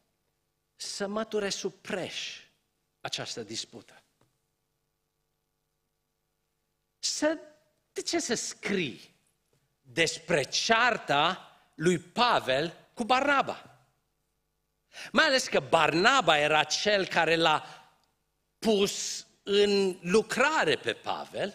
să 0.77 1.07
măture 1.07 1.49
sub 1.49 1.73
preș 1.73 2.41
această 3.01 3.43
dispută. 3.43 4.03
Să, 6.99 7.39
de 7.93 8.03
ce 8.03 8.19
să 8.19 8.35
scrii 8.35 9.15
despre 9.81 10.43
cearta 10.43 11.51
lui 11.75 11.99
Pavel 11.99 12.89
cu 12.95 13.05
Barnaba? 13.05 13.81
Mai 15.13 15.25
ales 15.25 15.49
că 15.49 15.61
Barnaba 15.61 16.39
era 16.39 16.65
cel 16.65 17.07
care 17.07 17.37
l-a 17.37 17.91
pus 18.59 19.26
în 19.49 19.97
lucrare 20.01 20.75
pe 20.75 20.93
Pavel, 20.93 21.55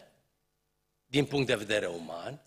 din 1.05 1.25
punct 1.25 1.47
de 1.47 1.55
vedere 1.55 1.85
uman, 1.85 2.41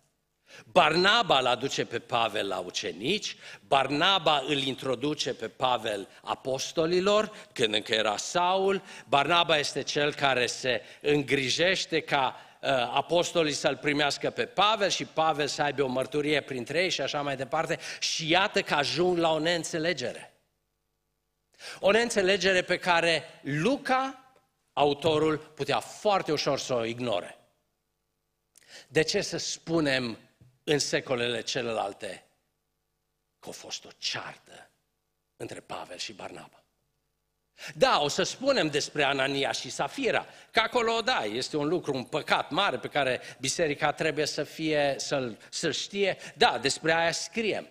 Barnaba 0.65 1.39
îl 1.39 1.47
aduce 1.47 1.85
pe 1.85 1.99
Pavel 1.99 2.49
la 2.49 2.59
ucenici, 2.59 3.37
Barnaba 3.67 4.43
îl 4.47 4.57
introduce 4.57 5.35
pe 5.35 5.49
Pavel 5.49 6.09
apostolilor, 6.23 7.33
când 7.53 7.75
încă 7.75 7.95
era 7.95 8.17
Saul, 8.17 8.83
Barnaba 9.09 9.59
este 9.59 9.83
cel 9.83 10.15
care 10.15 10.47
se 10.47 10.83
îngrijește 11.01 12.01
ca 12.01 12.37
uh, 12.61 12.69
apostolii 12.71 13.53
să-l 13.53 13.77
primească 13.77 14.31
pe 14.31 14.45
Pavel 14.45 14.89
și 14.89 15.05
Pavel 15.05 15.47
să 15.47 15.63
aibă 15.63 15.83
o 15.83 15.87
mărturie 15.87 16.41
printre 16.41 16.83
ei 16.83 16.91
și 16.91 17.01
așa 17.01 17.23
mai 17.23 17.37
departe. 17.37 17.79
Și 17.99 18.31
iată 18.31 18.63
că 18.63 18.75
ajung 18.75 19.19
la 19.19 19.33
o 19.33 19.39
neînțelegere. 19.39 20.35
O 21.81 21.91
neînțelegere 21.91 22.63
pe 22.63 22.77
care 22.77 23.41
Luca, 23.43 24.24
autorul, 24.75 25.39
putea 25.39 25.81
foarte 25.81 26.33
ușor 26.33 26.59
să 26.59 26.75
o 26.75 26.85
ignore. 26.85 27.39
De 28.89 29.03
ce 29.03 29.21
să 29.21 29.37
spunem 29.37 30.19
în 30.65 30.79
secolele 30.79 31.43
celelalte 31.43 32.25
că 33.39 33.49
a 33.49 33.53
fost 33.53 33.85
o 33.85 33.89
ceartă 33.99 34.71
între 35.37 35.61
Pavel 35.61 35.99
și 35.99 36.13
Barnaba. 36.13 36.65
Da, 37.75 38.01
o 38.01 38.09
să 38.09 38.23
spunem 38.23 38.69
despre 38.69 39.03
Anania 39.03 39.53
și 39.53 39.71
Safira, 39.71 40.27
că 40.51 40.61
acolo, 40.61 41.01
da, 41.01 41.25
este 41.25 41.57
un 41.57 41.69
lucru, 41.69 41.95
un 41.95 42.05
păcat 42.05 42.51
mare 42.51 42.79
pe 42.79 42.89
care 42.89 43.21
biserica 43.41 43.93
trebuie 43.93 44.27
să 44.27 44.43
fie, 44.43 44.95
să-l, 44.99 45.39
să 45.51 45.71
știe. 45.71 46.17
Da, 46.35 46.59
despre 46.59 46.93
aia 46.93 47.13
scriem. 47.13 47.69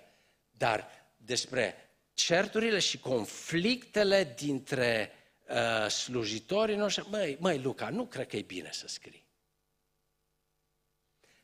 Dar 0.52 0.90
despre 1.18 1.90
certurile 2.14 2.80
și 2.80 3.00
conflictele 3.00 4.34
dintre 4.36 5.12
uh, 5.48 5.88
slujitorii 5.90 6.76
noștri, 6.76 7.10
măi, 7.10 7.38
măi, 7.40 7.62
Luca, 7.62 7.90
nu 7.90 8.06
cred 8.06 8.28
că 8.28 8.36
e 8.36 8.42
bine 8.42 8.72
să 8.72 8.88
scrii. 8.88 9.26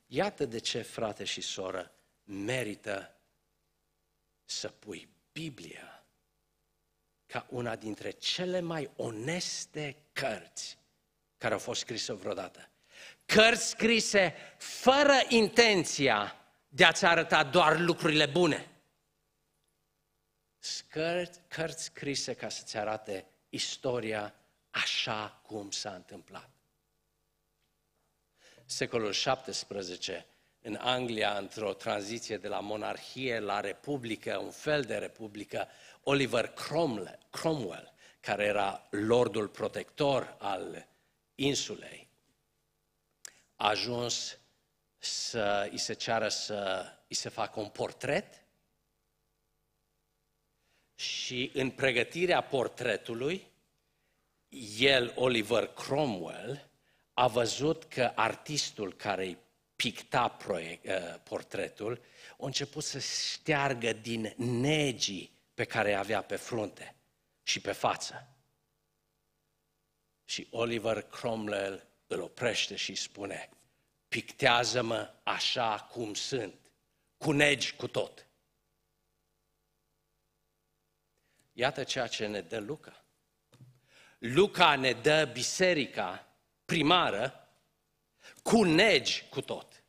Iată 0.05 0.45
de 0.45 0.59
ce, 0.59 0.81
frate 0.81 1.23
și 1.23 1.41
soră, 1.41 1.91
merită 2.23 3.15
să 4.45 4.69
pui 4.69 5.09
Biblia 5.31 6.03
ca 7.25 7.45
una 7.49 7.75
dintre 7.75 8.09
cele 8.09 8.59
mai 8.59 8.89
oneste 8.95 9.97
cărți 10.13 10.77
care 11.37 11.53
au 11.53 11.59
fost 11.59 11.79
scrise 11.79 12.13
vreodată. 12.13 12.69
Cărți 13.25 13.67
scrise 13.67 14.35
fără 14.57 15.13
intenția 15.27 16.35
de 16.67 16.85
a-ți 16.85 17.05
arăta 17.05 17.43
doar 17.43 17.79
lucrurile 17.79 18.25
bune. 18.25 18.69
Cărți, 20.87 21.39
cărți 21.47 21.83
scrise 21.83 22.33
ca 22.33 22.49
să-ți 22.49 22.77
arate 22.77 23.25
istoria 23.49 24.33
așa 24.69 25.41
cum 25.45 25.71
s-a 25.71 25.93
întâmplat. 25.93 26.49
Secolul 28.65 29.11
XVII, 29.11 30.25
în 30.61 30.75
Anglia, 30.75 31.37
într-o 31.37 31.73
tranziție 31.73 32.37
de 32.37 32.47
la 32.47 32.59
monarhie 32.59 33.39
la 33.39 33.59
republică, 33.59 34.37
un 34.37 34.51
fel 34.51 34.81
de 34.81 34.97
republică, 34.97 35.67
Oliver 36.03 36.47
Cromwell, 37.31 37.93
care 38.19 38.43
era 38.43 38.87
lordul 38.89 39.47
protector 39.47 40.35
al 40.39 40.87
insulei, 41.35 42.09
a 43.55 43.69
ajuns 43.69 44.37
să 44.97 45.67
îi 45.71 45.77
se 45.77 45.93
ceară 45.93 46.29
să 46.29 46.85
îi 47.07 47.15
se 47.15 47.29
facă 47.29 47.59
un 47.59 47.69
portret 47.69 48.38
și 50.99 51.51
în 51.53 51.69
pregătirea 51.69 52.41
portretului, 52.41 53.47
el, 54.79 55.13
Oliver 55.15 55.67
Cromwell, 55.67 56.69
a 57.13 57.27
văzut 57.27 57.83
că 57.83 58.11
artistul 58.15 58.93
care 58.93 59.25
îi 59.25 59.37
picta 59.75 60.27
proiect, 60.27 60.85
uh, 60.85 61.19
portretul 61.23 62.01
a 62.31 62.45
început 62.45 62.83
să 62.83 62.99
șteargă 62.99 63.93
din 63.93 64.33
negii 64.37 65.31
pe 65.53 65.63
care 65.63 65.93
avea 65.93 66.21
pe 66.21 66.35
frunte 66.35 66.95
și 67.43 67.61
pe 67.61 67.71
față. 67.71 68.27
Și 70.25 70.47
Oliver 70.51 71.01
Cromwell 71.01 71.87
îl 72.07 72.21
oprește 72.21 72.75
și 72.75 72.95
spune, 72.95 73.49
pictează-mă 74.07 75.13
așa 75.23 75.87
cum 75.91 76.13
sunt, 76.13 76.55
cu 77.17 77.31
negi 77.31 77.75
cu 77.75 77.87
tot. 77.87 78.28
Iată 81.59 81.83
ceea 81.83 82.07
ce 82.07 82.27
ne 82.27 82.41
dă 82.41 82.59
Luca. 82.59 83.05
Luca 84.17 84.75
ne 84.75 84.91
dă 84.91 85.29
biserica 85.33 86.27
primară 86.65 87.49
cu 88.43 88.63
negi 88.63 89.25
cu 89.29 89.41
tot. 89.41 89.83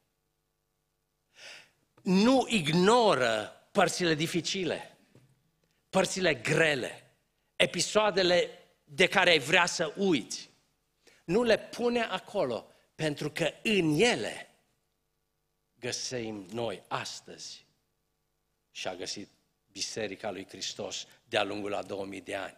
Nu 2.02 2.46
ignoră 2.48 3.68
părțile 3.72 4.14
dificile, 4.14 4.98
părțile 5.90 6.34
grele, 6.34 7.16
episoadele 7.56 8.50
de 8.84 9.06
care 9.06 9.30
ai 9.30 9.38
vrea 9.38 9.66
să 9.66 9.92
uiți. 9.96 10.50
Nu 11.24 11.42
le 11.42 11.58
pune 11.58 12.02
acolo, 12.02 12.72
pentru 12.94 13.30
că 13.30 13.50
în 13.62 14.00
ele 14.00 14.54
găsim 15.74 16.46
noi 16.52 16.82
astăzi 16.88 17.66
și 18.70 18.88
a 18.88 18.94
găsit 18.94 19.28
Biserica 19.80 20.30
lui 20.30 20.46
Hristos 20.48 21.06
de-a 21.24 21.42
lungul 21.42 21.74
a 21.74 21.82
2000 21.82 22.20
de 22.20 22.34
ani. 22.34 22.56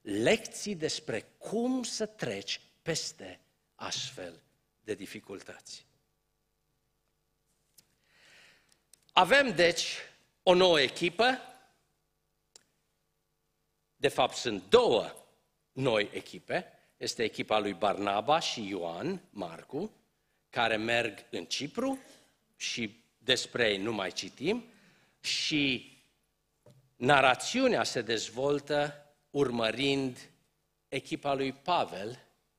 Lecții 0.00 0.74
despre 0.74 1.20
cum 1.38 1.82
să 1.82 2.06
treci 2.06 2.60
peste 2.82 3.40
astfel 3.74 4.42
de 4.80 4.94
dificultăți. 4.94 5.86
Avem, 9.12 9.54
deci, 9.54 9.96
o 10.42 10.54
nouă 10.54 10.80
echipă. 10.80 11.38
De 13.96 14.08
fapt, 14.08 14.36
sunt 14.36 14.68
două 14.68 15.26
noi 15.72 16.10
echipe. 16.12 16.66
Este 16.96 17.22
echipa 17.22 17.58
lui 17.58 17.72
Barnaba 17.72 18.38
și 18.38 18.68
Ioan, 18.68 19.22
Marcu, 19.30 19.92
care 20.50 20.76
merg 20.76 21.26
în 21.30 21.44
Cipru 21.44 21.98
și 22.56 23.02
despre 23.18 23.68
ei 23.68 23.78
nu 23.78 23.92
mai 23.92 24.12
citim. 24.12 24.64
Și 25.20 25.91
narațiunea 27.02 27.84
se 27.84 28.02
dezvoltă 28.02 29.06
urmărind 29.30 30.30
echipa 30.88 31.34
lui 31.34 31.52
Pavel 31.52 32.18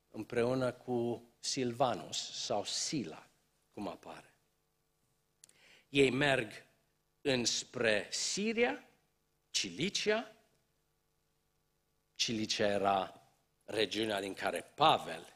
împreună 0.10 0.72
cu 0.72 1.28
Silvanus 1.40 2.46
sau 2.46 2.64
Sila, 2.64 3.28
cum 3.74 3.88
apare. 3.88 4.34
Ei 5.90 6.10
merg 6.10 6.52
înspre 7.22 8.08
Siria, 8.12 8.84
Cilicia. 9.50 10.32
Cilicia 12.16 12.68
era 12.68 13.22
regiunea 13.66 14.20
din 14.20 14.34
care 14.34 14.62
Pavel 14.62 15.36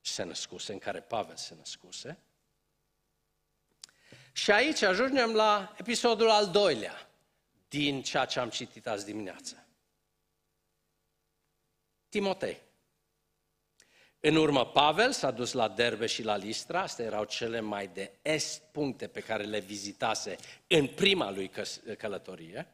se 0.00 0.22
născuse, 0.22 0.72
în 0.72 0.78
care 0.78 1.00
Pavel 1.00 1.36
se 1.36 1.54
născuse. 1.54 2.18
Și 4.32 4.50
aici 4.50 4.82
ajungem 4.82 5.34
la 5.34 5.74
episodul 5.78 6.30
al 6.30 6.50
doilea 6.50 7.11
din 7.72 8.02
ceea 8.02 8.24
ce 8.24 8.38
am 8.38 8.48
citit 8.48 8.86
azi 8.86 9.04
dimineață. 9.04 9.66
Timotei. 12.08 12.60
În 14.20 14.36
urmă, 14.36 14.66
Pavel 14.66 15.12
s-a 15.12 15.30
dus 15.30 15.52
la 15.52 15.68
Derbe 15.68 16.06
și 16.06 16.22
la 16.22 16.36
Listra, 16.36 16.80
astea 16.80 17.04
erau 17.04 17.24
cele 17.24 17.60
mai 17.60 17.86
de 17.86 18.12
est 18.22 18.62
puncte 18.72 19.06
pe 19.06 19.20
care 19.20 19.42
le 19.42 19.58
vizitase 19.58 20.36
în 20.66 20.86
prima 20.86 21.30
lui 21.30 21.50
călătorie. 21.98 22.66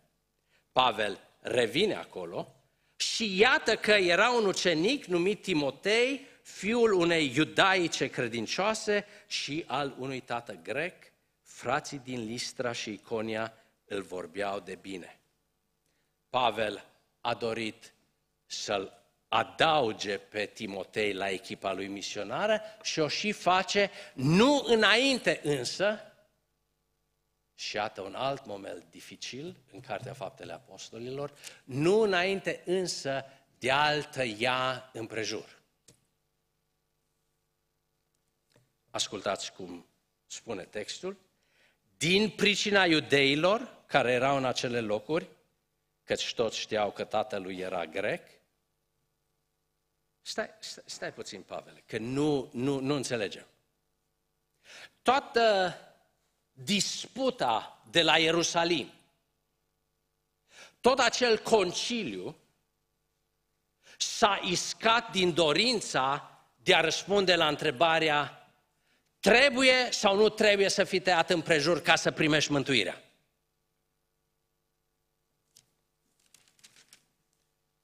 Pavel 0.72 1.18
revine 1.40 1.94
acolo 1.94 2.54
și 2.96 3.38
iată 3.38 3.76
că 3.76 3.92
era 3.92 4.30
un 4.30 4.46
ucenic 4.46 5.04
numit 5.04 5.42
Timotei, 5.42 6.26
fiul 6.42 6.92
unei 6.92 7.32
iudaice 7.34 8.08
credincioase 8.10 9.06
și 9.26 9.64
al 9.66 9.94
unui 9.98 10.20
tată 10.20 10.58
grec, 10.62 10.94
frații 11.42 12.00
din 12.04 12.24
Listra 12.24 12.72
și 12.72 12.90
Iconia 12.90 13.52
îl 13.88 14.02
vorbeau 14.02 14.60
de 14.60 14.74
bine. 14.74 15.20
Pavel 16.30 16.84
a 17.20 17.34
dorit 17.34 17.92
să-l 18.46 18.98
adauge 19.28 20.18
pe 20.18 20.46
Timotei 20.46 21.12
la 21.12 21.30
echipa 21.30 21.72
lui 21.72 21.86
misionară 21.86 22.62
și 22.82 23.00
o 23.00 23.08
și 23.08 23.32
face, 23.32 23.90
nu 24.14 24.62
înainte 24.66 25.40
însă, 25.42 26.00
și 27.54 27.76
iată 27.76 28.00
un 28.00 28.14
alt 28.14 28.46
moment 28.46 28.84
dificil 28.90 29.56
în 29.72 29.80
Cartea 29.80 30.12
Faptele 30.12 30.52
Apostolilor, 30.52 31.32
nu 31.64 32.00
înainte 32.00 32.62
însă 32.64 33.24
de 33.58 33.70
altă 33.70 34.22
ea 34.22 34.90
împrejur. 34.92 35.58
Ascultați 38.90 39.52
cum 39.52 39.86
spune 40.26 40.62
textul. 40.62 41.16
Din 41.96 42.30
pricina 42.30 42.84
iudeilor 42.84 43.77
care 43.88 44.12
erau 44.12 44.36
în 44.36 44.44
acele 44.44 44.80
locuri, 44.80 45.28
căci 46.04 46.34
toți 46.34 46.58
știau 46.58 46.90
că 46.90 47.04
tatălui 47.04 47.58
era 47.58 47.86
grec, 47.86 48.22
Stai, 50.22 50.50
stai, 50.58 50.82
stai 50.86 51.12
puțin, 51.12 51.42
Pavel, 51.42 51.82
că 51.86 51.98
nu, 51.98 52.48
nu, 52.52 52.80
nu 52.80 52.94
înțelegem. 52.94 53.46
Toată 55.02 55.76
disputa 56.52 57.82
de 57.90 58.02
la 58.02 58.18
Ierusalim, 58.18 58.92
tot 60.80 60.98
acel 60.98 61.38
conciliu 61.38 62.36
s-a 63.98 64.40
iscat 64.44 65.10
din 65.10 65.34
dorința 65.34 66.30
de 66.62 66.74
a 66.74 66.80
răspunde 66.80 67.34
la 67.34 67.48
întrebarea 67.48 68.48
trebuie 69.20 69.88
sau 69.90 70.16
nu 70.16 70.28
trebuie 70.28 70.68
să 70.68 70.84
fii 70.84 71.00
tăiat 71.00 71.30
împrejur 71.30 71.82
ca 71.82 71.96
să 71.96 72.10
primești 72.10 72.52
mântuirea. 72.52 73.02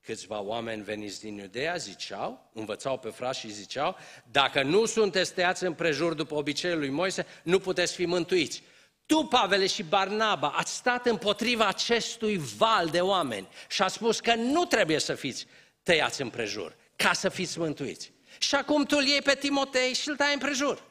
Câțiva 0.04 0.40
oameni 0.40 0.82
veniți 0.82 1.20
din 1.20 1.36
Iudea 1.36 1.76
ziceau, 1.76 2.50
învățau 2.52 2.98
pe 2.98 3.08
frați 3.08 3.38
și 3.38 3.52
ziceau, 3.52 3.96
dacă 4.30 4.62
nu 4.62 4.84
sunteți 4.84 5.34
tăiați 5.34 5.64
împrejur 5.64 6.14
după 6.14 6.34
obiceiul 6.34 6.78
lui 6.78 6.88
Moise, 6.88 7.26
nu 7.42 7.58
puteți 7.58 7.94
fi 7.94 8.04
mântuiți. 8.06 8.62
Tu, 9.06 9.24
Pavele 9.24 9.66
și 9.66 9.82
Barnaba, 9.82 10.48
ați 10.48 10.74
stat 10.74 11.06
împotriva 11.06 11.66
acestui 11.66 12.36
val 12.36 12.88
de 12.88 13.00
oameni 13.00 13.48
și 13.68 13.82
ați 13.82 13.94
spus 13.94 14.20
că 14.20 14.34
nu 14.34 14.64
trebuie 14.64 14.98
să 14.98 15.14
fiți 15.14 15.46
tăiați 15.82 16.20
împrejur, 16.20 16.76
ca 16.96 17.12
să 17.12 17.28
fiți 17.28 17.58
mântuiți. 17.58 18.12
Și 18.38 18.54
acum 18.54 18.84
tu 18.84 18.96
îl 18.96 19.06
iei 19.06 19.22
pe 19.22 19.34
Timotei 19.34 19.94
și 19.94 20.08
îl 20.08 20.16
tai 20.16 20.32
împrejur. 20.32 20.84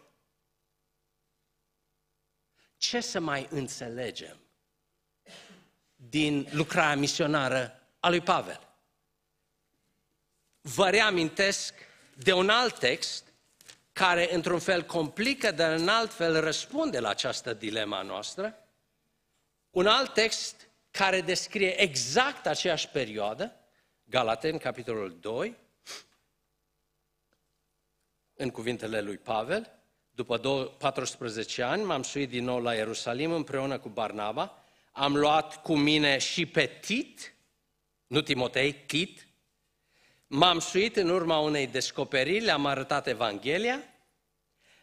Ce 2.78 3.00
să 3.00 3.20
mai 3.20 3.48
înțelegem 3.50 4.38
din 5.96 6.48
lucrarea 6.52 6.96
misionară 6.96 7.80
a 8.00 8.10
lui 8.10 8.22
Pavel? 8.22 8.73
Vă 10.64 10.90
reamintesc 10.90 11.74
de 12.16 12.34
un 12.34 12.50
alt 12.50 12.80
text 12.80 13.34
care 13.92 14.34
într-un 14.34 14.60
fel 14.60 14.84
complică, 14.84 15.52
dar 15.52 15.72
în 15.72 15.88
alt 15.88 16.14
fel 16.14 16.42
răspunde 16.42 17.00
la 17.00 17.10
această 17.10 17.54
dilema 17.54 18.02
noastră. 18.02 18.58
Un 19.70 19.88
alt 19.88 20.14
text 20.14 20.70
care 20.92 21.22
descrie 21.22 21.82
exact 21.82 22.48
aceeași 22.48 22.90
perioadă, 22.90 23.56
Galaten, 24.04 24.58
capitolul 24.58 25.18
2, 25.20 25.58
în 28.34 28.50
cuvintele 28.50 29.02
lui 29.02 29.18
Pavel, 29.18 29.72
după 30.10 30.38
14 30.78 31.64
ani 31.64 31.84
m-am 31.84 32.04
suit 32.04 32.30
din 32.30 32.44
nou 32.44 32.62
la 32.62 32.74
Ierusalim 32.74 33.32
împreună 33.32 33.80
cu 33.80 33.90
Barnaba, 33.90 34.64
am 34.92 35.18
luat 35.18 35.62
cu 35.62 35.76
mine 35.76 36.18
și 36.18 36.46
pe 36.46 36.66
Tit, 36.82 37.36
nu 38.08 38.22
Timotei, 38.22 38.74
Tit, 38.74 39.28
m-am 40.34 40.60
suit 40.60 40.96
în 40.96 41.10
urma 41.10 41.40
unei 41.40 41.68
descoperiri, 41.68 42.44
le-am 42.44 42.66
arătat 42.66 43.08
Evanghelia, 43.08 43.84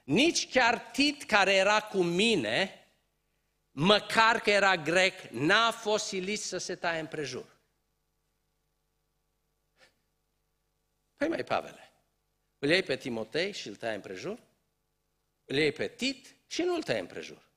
nici 0.04 0.50
chiar 0.50 0.78
Tit 0.78 1.22
care 1.22 1.54
era 1.54 1.80
cu 1.80 2.02
mine, 2.02 2.86
măcar 3.70 4.40
că 4.40 4.50
era 4.50 4.76
grec, 4.76 5.20
n-a 5.30 5.70
fost 5.70 6.06
silit 6.06 6.40
să 6.40 6.58
se 6.58 6.74
taie 6.74 7.00
împrejur. 7.00 7.58
Păi 11.16 11.28
mai 11.28 11.44
Pavele, 11.44 11.92
îl 12.58 12.68
iei 12.68 12.82
pe 12.82 12.96
Timotei 12.96 13.52
și 13.52 13.68
îl 13.68 13.76
tai 13.76 13.94
împrejur? 13.94 14.38
Îl 15.44 15.56
iei 15.56 15.72
pe 15.72 15.88
Tit 15.88 16.34
și 16.46 16.62
nu 16.62 16.74
îl 16.74 16.82
tai 16.82 17.00
împrejur. 17.00 17.48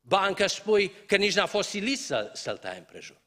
Ba 0.00 0.26
încă 0.26 0.46
spui 0.46 0.88
că 1.06 1.16
nici 1.16 1.34
n-a 1.34 1.46
fost 1.46 1.68
silit 1.68 1.98
să, 1.98 2.30
să-l 2.34 2.58
tai 2.58 2.78
împrejur. 2.78 3.20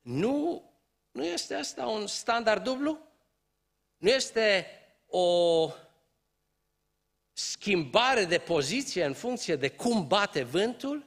Nu, 0.00 0.70
nu 1.16 1.24
este 1.24 1.54
asta 1.54 1.86
un 1.86 2.06
standard 2.06 2.62
dublu? 2.62 2.98
Nu 3.96 4.08
este 4.08 4.66
o 5.06 5.70
schimbare 7.32 8.24
de 8.24 8.38
poziție 8.38 9.04
în 9.04 9.14
funcție 9.14 9.56
de 9.56 9.70
cum 9.70 10.06
bate 10.06 10.42
vântul? 10.42 11.06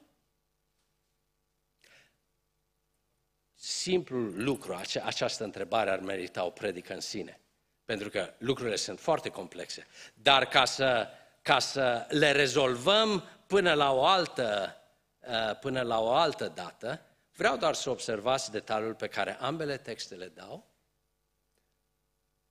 Simplul 3.54 4.44
lucru, 4.44 4.74
ace- 4.74 5.02
această 5.02 5.44
întrebare 5.44 5.90
ar 5.90 6.00
merita 6.00 6.46
o 6.46 6.50
predică 6.50 6.94
în 6.94 7.02
sine. 7.02 7.40
Pentru 7.86 8.10
că 8.10 8.34
lucrurile 8.38 8.76
sunt 8.76 9.00
foarte 9.00 9.30
complexe. 9.30 9.88
Dar 10.14 10.48
ca 10.48 10.66
să, 10.66 11.08
ca 11.42 11.60
să 11.60 12.06
le 12.10 12.32
rezolvăm 12.32 13.24
până 13.48 13.74
la 13.74 13.92
o 13.94 14.06
altă, 14.06 14.76
uh, 15.20 15.60
până 15.60 15.82
la 15.82 16.00
o 16.00 16.12
altă 16.12 16.48
dată, 16.48 17.02
vreau 17.40 17.58
doar 17.58 17.74
să 17.74 17.90
observați 17.90 18.52
detaliul 18.52 18.94
pe 18.94 19.08
care 19.08 19.38
ambele 19.40 19.78
texte 19.78 20.16
le 20.16 20.28
dau. 20.28 20.68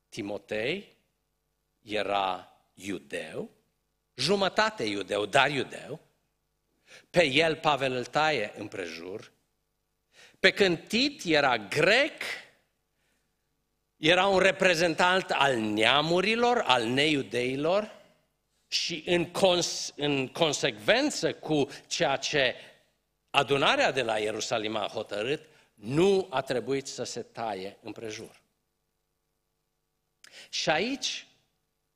Timotei 0.08 0.96
era 1.82 2.52
iudeu, 2.74 3.50
jumătate 4.14 4.84
iudeu, 4.84 5.26
dar 5.26 5.50
iudeu. 5.50 6.00
Pe 7.10 7.24
el 7.24 7.56
Pavel 7.56 7.92
îl 7.92 8.04
taie 8.04 8.52
împrejur. 8.56 9.32
Pe 10.40 10.52
când 10.52 10.78
Tit 10.86 11.24
era 11.24 11.58
grec, 11.58 12.22
era 13.96 14.26
un 14.26 14.38
reprezentant 14.38 15.30
al 15.30 15.56
neamurilor, 15.56 16.62
al 16.66 16.84
neiudeilor 16.84 17.96
și 18.68 19.02
în, 19.06 19.30
cons- 19.30 19.92
în 19.96 20.28
consecvență 20.28 21.34
cu 21.34 21.68
ceea 21.86 22.16
ce 22.16 22.54
adunarea 23.30 23.92
de 23.92 24.02
la 24.02 24.18
Ierusalim 24.18 24.76
a 24.76 24.88
hotărât, 24.88 25.48
nu 25.74 26.26
a 26.30 26.42
trebuit 26.42 26.86
să 26.86 27.04
se 27.04 27.22
taie 27.22 27.78
împrejur. 27.82 28.40
Și 30.48 30.70
aici 30.70 31.26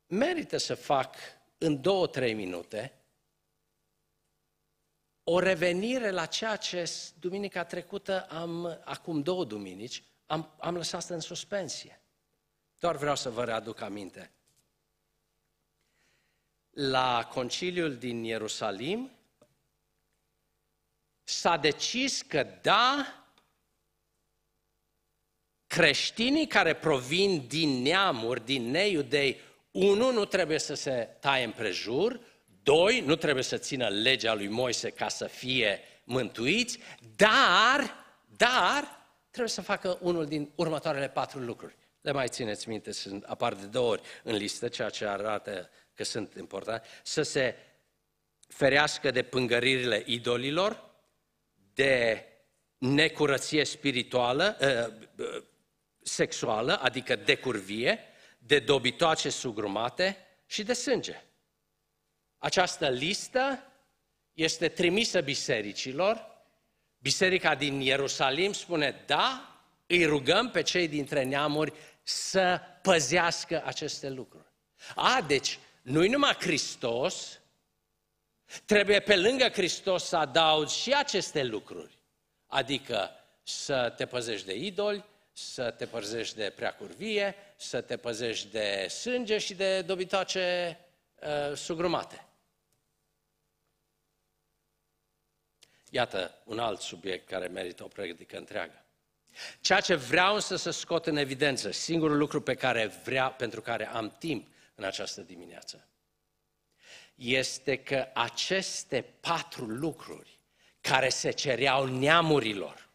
merită 0.07 0.57
să 0.57 0.75
fac 0.75 1.16
în 1.59 1.81
două, 1.81 2.07
trei 2.07 2.35
minute 2.35 3.03
o 5.25 5.38
revenire 5.38 6.11
la 6.11 6.27
ceea 6.27 6.57
ce 6.57 6.90
duminica 7.21 7.64
trecută 7.64 8.27
am, 8.29 8.81
acum 8.85 9.23
două 9.23 9.45
duminici, 9.45 10.03
am, 10.27 10.55
am 10.59 10.77
lăsat 10.77 11.09
în 11.09 11.21
suspensie. 11.21 12.01
Doar 12.79 12.97
vreau 12.97 13.16
să 13.16 13.31
vă 13.31 13.45
readuc 13.45 13.81
aminte. 13.81 14.31
La 16.71 17.29
conciliul 17.33 17.97
din 17.97 18.25
Ierusalim 18.25 19.11
s-a 21.24 21.56
decis 21.56 22.22
că 22.22 22.46
da, 22.62 23.16
creștinii 25.66 26.46
care 26.46 26.74
provin 26.74 27.46
din 27.48 27.82
neamuri, 27.82 28.44
din 28.44 28.70
neiudei, 28.70 29.40
unu, 29.70 30.12
nu 30.12 30.24
trebuie 30.24 30.58
să 30.58 30.74
se 30.74 31.08
taie 31.20 31.44
împrejur, 31.44 32.20
doi, 32.62 33.00
nu 33.00 33.16
trebuie 33.16 33.44
să 33.44 33.56
țină 33.56 33.88
legea 33.88 34.35
lui 34.35 34.48
Moise 34.48 34.90
ca 34.90 35.08
să 35.08 35.26
fie 35.26 35.80
mântuiți, 36.04 36.78
dar, 37.16 37.94
dar, 38.37 39.06
trebuie 39.30 39.52
să 39.52 39.62
facă 39.62 39.98
unul 40.00 40.26
din 40.26 40.52
următoarele 40.54 41.08
patru 41.08 41.38
lucruri. 41.38 41.76
Le 42.00 42.12
mai 42.12 42.28
țineți 42.28 42.68
minte, 42.68 42.92
sunt, 42.92 43.24
apar 43.24 43.54
de 43.54 43.66
două 43.66 43.90
ori 43.90 44.02
în 44.22 44.37
listă, 44.37 44.68
ceea 44.68 44.88
ce 44.88 45.06
arată 45.06 45.70
că 45.94 46.04
sunt 46.04 46.35
importante. 46.35 46.87
Să 47.02 47.22
se 47.22 47.56
ferească 48.48 49.11
de 49.11 49.22
pângăririle 49.22 50.02
idolilor, 50.06 50.90
de 51.74 52.26
necurăție 52.78 53.64
spirituală, 53.64 54.56
uh, 54.61 55.42
sexuală, 56.02 56.80
adică 56.80 57.16
de 57.16 57.37
curvie, 57.37 57.98
de 58.38 58.58
dobitoace 58.58 59.30
sugrumate 59.30 60.16
și 60.46 60.62
de 60.62 60.72
sânge. 60.72 61.22
Această 62.38 62.88
listă 62.88 63.72
este 64.32 64.68
trimisă 64.68 65.20
bisericilor. 65.20 66.30
Biserica 66.98 67.54
din 67.54 67.80
Ierusalim 67.80 68.52
spune, 68.52 69.02
da, 69.06 69.56
îi 69.87 70.04
rugăm 70.04 70.50
pe 70.50 70.62
cei 70.62 70.88
dintre 70.88 71.24
neamuri 71.24 71.72
să 72.02 72.61
păzească 72.82 73.62
aceste 73.64 74.11
lucruri. 74.11 74.46
A, 74.94 75.24
deci, 75.26 75.58
nu-i 75.82 76.08
numai 76.08 76.37
Hristos, 76.40 77.40
trebuie 78.64 79.00
pe 79.00 79.16
lângă 79.16 79.48
Hristos 79.48 80.04
să 80.04 80.16
adaugi 80.16 80.74
și 80.74 80.92
aceste 80.92 81.42
lucruri. 81.44 81.98
Adică 82.46 83.10
să 83.42 83.92
te 83.96 84.06
păzești 84.06 84.46
de 84.46 84.54
idoli, 84.54 85.04
să 85.32 85.70
te 85.70 85.86
păzești 85.86 86.36
de 86.36 86.52
preacurvie, 86.56 87.34
să 87.56 87.80
te 87.80 87.96
păzești 87.96 88.50
de 88.50 88.86
sânge 88.88 89.38
și 89.38 89.54
de 89.54 89.82
dobitoace 89.82 90.78
uh, 91.20 91.56
sugrumate. 91.56 92.26
Iată 95.90 96.34
un 96.44 96.58
alt 96.58 96.80
subiect 96.80 97.28
care 97.28 97.46
merită 97.46 97.84
o 97.84 97.88
predică 97.88 98.36
întreagă. 98.36 98.84
Ceea 99.60 99.80
ce 99.80 99.94
vreau 99.94 100.40
să 100.40 100.56
să 100.56 100.70
scot 100.70 101.06
în 101.06 101.16
evidență, 101.16 101.70
singurul 101.70 102.16
lucru 102.16 102.40
pe 102.40 102.54
care 102.54 102.86
vrea, 102.86 103.30
pentru 103.30 103.60
care 103.60 103.88
am 103.88 104.16
timp 104.18 104.48
în 104.74 104.84
această 104.84 105.20
dimineață, 105.20 105.86
este 107.22 107.76
că 107.76 108.11
aceste 108.14 109.02
patru 109.02 109.64
lucruri 109.64 110.40
care 110.80 111.08
se 111.08 111.30
cereau 111.30 111.85
neamurilor 111.85 112.90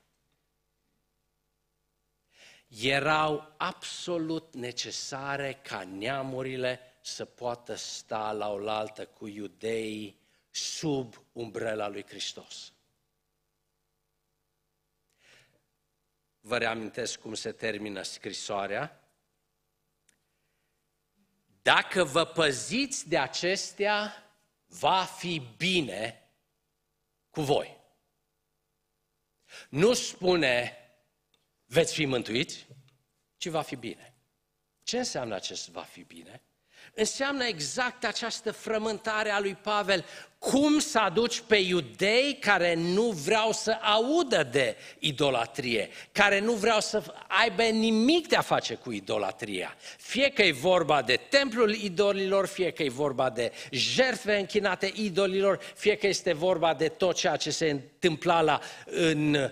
erau 2.67 3.53
absolut 3.57 4.53
necesare 4.53 5.59
ca 5.63 5.83
neamurile 5.83 6.79
să 7.01 7.25
poată 7.25 7.75
sta 7.75 8.31
la 8.31 8.51
oaltă 8.51 9.05
cu 9.05 9.27
iudeii 9.27 10.19
sub 10.49 11.25
umbrela 11.31 11.87
lui 11.87 12.05
Hristos. 12.07 12.73
Vă 16.39 16.57
reamintesc 16.57 17.19
cum 17.19 17.33
se 17.33 17.51
termină 17.51 18.01
scrisoarea. 18.01 19.06
Dacă 21.67 22.03
vă 22.03 22.25
păziți 22.25 23.07
de 23.07 23.17
acestea, 23.17 24.23
va 24.65 25.03
fi 25.03 25.41
bine 25.57 26.29
cu 27.29 27.41
voi. 27.41 27.77
Nu 29.69 29.93
spune 29.93 30.77
veți 31.65 31.93
fi 31.93 32.05
mântuiți, 32.05 32.67
ci 33.37 33.47
va 33.47 33.61
fi 33.61 33.75
bine. 33.75 34.13
Ce 34.83 34.97
înseamnă 34.97 35.35
acest 35.35 35.69
va 35.69 35.81
fi 35.81 36.03
bine? 36.03 36.41
Înseamnă 36.93 37.43
exact 37.43 38.03
această 38.03 38.51
frământare 38.51 39.29
a 39.29 39.39
lui 39.39 39.55
Pavel 39.55 40.05
cum 40.39 40.79
să 40.79 40.99
aduci 40.99 41.39
pe 41.47 41.55
iudei 41.55 42.37
care 42.39 42.73
nu 42.73 43.03
vreau 43.03 43.51
să 43.51 43.77
audă 43.81 44.47
de 44.51 44.75
idolatrie, 44.99 45.89
care 46.11 46.39
nu 46.39 46.51
vreau 46.53 46.79
să 46.79 47.03
aibă 47.27 47.63
nimic 47.63 48.27
de 48.27 48.35
a 48.35 48.41
face 48.41 48.73
cu 48.73 48.91
idolatria. 48.91 49.75
Fie 49.97 50.29
că 50.29 50.41
e 50.41 50.51
vorba 50.51 51.01
de 51.01 51.19
templul 51.29 51.73
idolilor, 51.73 52.47
fie 52.47 52.71
că 52.71 52.83
e 52.83 52.89
vorba 52.89 53.29
de 53.29 53.51
jertfe 53.71 54.35
închinate 54.35 54.91
idolilor, 54.95 55.59
fie 55.75 55.95
că 55.95 56.07
este 56.07 56.33
vorba 56.33 56.73
de 56.73 56.87
tot 56.87 57.15
ceea 57.15 57.35
ce 57.35 57.51
se 57.51 57.69
întâmpla 57.69 58.41
la, 58.41 58.59
în, 58.85 59.33
uh, 59.33 59.49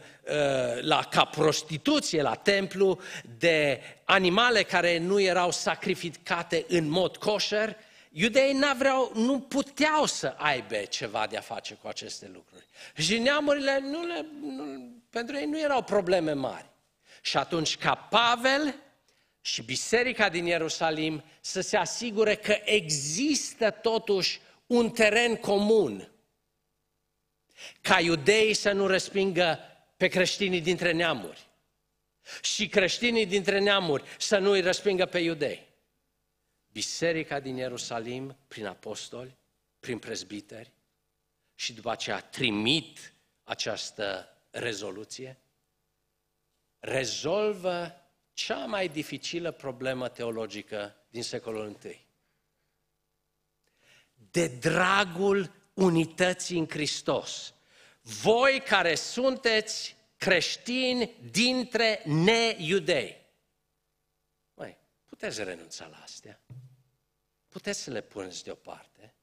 la, 0.82 1.08
ca 1.12 1.26
prostituție 1.26 2.22
la 2.22 2.36
templu, 2.36 3.00
de 3.38 3.82
animale 4.04 4.64
care 4.64 4.98
nu 4.98 5.22
erau 5.22 5.52
sacrificate 5.52 6.66
în 6.68 6.90
mod 6.90 7.18
kosher, 7.18 7.76
Iudeii 8.18 8.54
n-vreau, 8.54 9.12
nu 9.16 9.40
puteau 9.40 10.06
să 10.06 10.36
aibă 10.38 10.76
ceva 10.76 11.28
de 11.28 11.38
a 11.38 11.42
face 11.42 11.74
cu 11.74 11.88
aceste 11.88 12.32
lucruri. 12.34 12.66
Și 12.96 13.18
neamurile, 13.18 13.80
nu 13.80 14.06
le, 14.06 14.26
nu, 14.42 14.64
pentru 15.10 15.36
ei 15.36 15.46
nu 15.46 15.60
erau 15.60 15.84
probleme 15.84 16.34
mari. 16.34 16.66
Și 17.22 17.38
atunci 17.38 17.78
ca 17.78 17.96
Pavel 17.96 18.76
și 19.42 19.62
biserica 19.62 20.30
din 20.30 20.46
Ierusalim 20.46 21.24
să 21.42 21.62
se 21.62 21.78
asigure 21.78 22.36
că 22.36 22.58
există 22.64 23.70
totuși 23.70 24.40
un 24.66 24.90
teren 24.90 25.36
comun. 25.36 26.12
Ca 27.82 28.00
iudeii 28.00 28.54
să 28.54 28.72
nu 28.72 28.88
respingă 28.88 29.60
pe 29.98 30.08
creștinii 30.08 30.62
dintre 30.62 30.92
neamuri 30.92 31.48
și 32.42 32.68
creștinii 32.68 33.26
dintre 33.26 33.60
neamuri 33.60 34.04
să 34.18 34.38
nu 34.38 34.52
îi 34.52 34.62
respingă 34.62 35.06
pe 35.06 35.20
iudei. 35.20 35.74
Biserica 36.76 37.40
din 37.40 37.56
Ierusalim, 37.58 38.38
prin 38.48 38.66
apostoli, 38.66 39.38
prin 39.80 40.00
prezbiteri, 40.00 40.72
și 41.54 41.74
după 41.74 41.92
aceea 41.92 42.22
trimit 42.22 43.14
această 43.44 44.30
rezoluție, 44.52 45.40
rezolvă 46.80 48.02
cea 48.34 48.66
mai 48.66 48.88
dificilă 48.88 49.52
problemă 49.52 50.10
teologică 50.10 50.96
din 51.10 51.24
secolul 51.24 51.78
I. 51.84 52.06
De 54.32 54.48
dragul 54.48 55.52
unității 55.74 56.60
în 56.60 56.68
Hristos, 56.70 57.54
voi 58.02 58.62
care 58.68 58.96
sunteți 58.96 59.96
creștini 60.18 61.16
dintre 61.32 62.02
neiudei, 62.06 63.26
mai 64.54 64.78
puteți 65.06 65.44
renunța 65.44 65.88
la 65.88 65.98
astea? 66.04 66.40
Puteți 67.56 67.82
să 67.82 67.92
le 67.92 68.02
puneți 68.02 68.44
deoparte? 68.44 69.14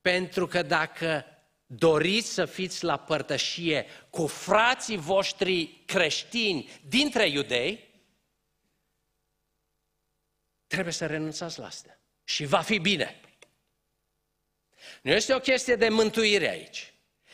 Pentru 0.00 0.46
că 0.46 0.62
dacă 0.62 1.24
doriți 1.66 2.28
să 2.28 2.44
fiți 2.46 2.84
la 2.84 2.98
părtășie 2.98 3.86
cu 4.10 4.26
frații 4.26 4.96
voștri 4.96 5.82
creștini 5.86 6.70
dintre 6.88 7.28
iudei, 7.28 7.88
trebuie 10.66 10.92
să 10.92 11.06
renunțați 11.06 11.58
la 11.58 11.66
astea. 11.66 12.00
Și 12.24 12.44
va 12.44 12.60
fi 12.60 12.78
bine. 12.78 13.20
Nu 15.02 15.10
este 15.10 15.34
o 15.34 15.40
chestie 15.40 15.76
de 15.76 15.88
mântuire 15.88 16.48
aici. 16.48 16.92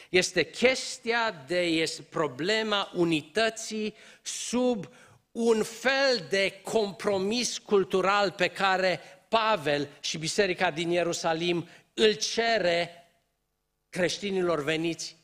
Este 0.09 0.51
chestia 0.51 1.31
de 1.31 1.61
este 1.61 2.03
problema 2.03 2.91
unității 2.95 3.95
sub 4.22 4.95
un 5.35 5.62
fel 5.62 6.26
de 6.28 6.61
compromis 6.62 7.59
cultural 7.59 8.30
pe 8.30 8.49
care 8.49 9.01
Pavel 9.28 9.89
și 10.01 10.18
Biserica 10.18 10.70
din 10.70 10.91
Ierusalim 10.91 11.68
îl 11.95 12.12
cere 12.12 12.91
creștinilor 13.89 14.62
veniți 14.62 15.16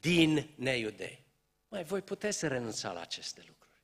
din 0.00 0.50
neiudei. 0.54 1.24
Mai 1.68 1.84
voi 1.84 2.02
puteți 2.02 2.38
să 2.38 2.48
renunța 2.48 2.92
la 2.92 3.00
aceste 3.00 3.44
lucruri. 3.46 3.82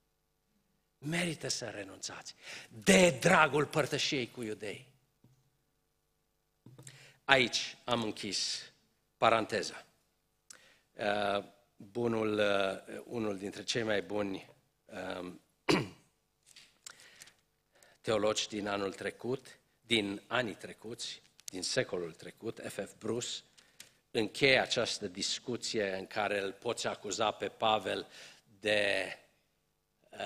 Merită 0.99 1.49
să 1.49 1.65
renunțați. 1.65 2.35
De 2.85 3.11
dragul 3.21 3.67
părtășiei 3.67 4.31
cu 4.31 4.43
iudei. 4.43 4.87
Aici 7.25 7.77
am 7.85 8.03
închis 8.03 8.73
paranteza. 9.17 9.87
Uh, 10.93 11.45
bunul, 11.77 12.39
uh, 12.39 13.03
unul 13.05 13.39
dintre 13.39 13.63
cei 13.63 13.83
mai 13.83 14.03
buni 14.03 14.49
um, 14.85 15.43
teologi 18.05 18.49
din 18.49 18.69
anul 18.69 18.93
trecut, 18.93 19.59
din 19.87 20.23
anii 20.27 20.55
trecuți, 20.55 21.23
din 21.45 21.63
secolul 21.63 22.13
trecut, 22.13 22.61
F.F. 22.69 22.93
Bruce, 22.99 23.29
încheie 24.11 24.59
această 24.59 25.07
discuție 25.07 25.95
în 25.99 26.07
care 26.07 26.41
îl 26.41 26.53
poți 26.53 26.87
acuza 26.87 27.31
pe 27.31 27.49
Pavel 27.49 28.07
de 28.61 29.07
uh, 30.11 30.19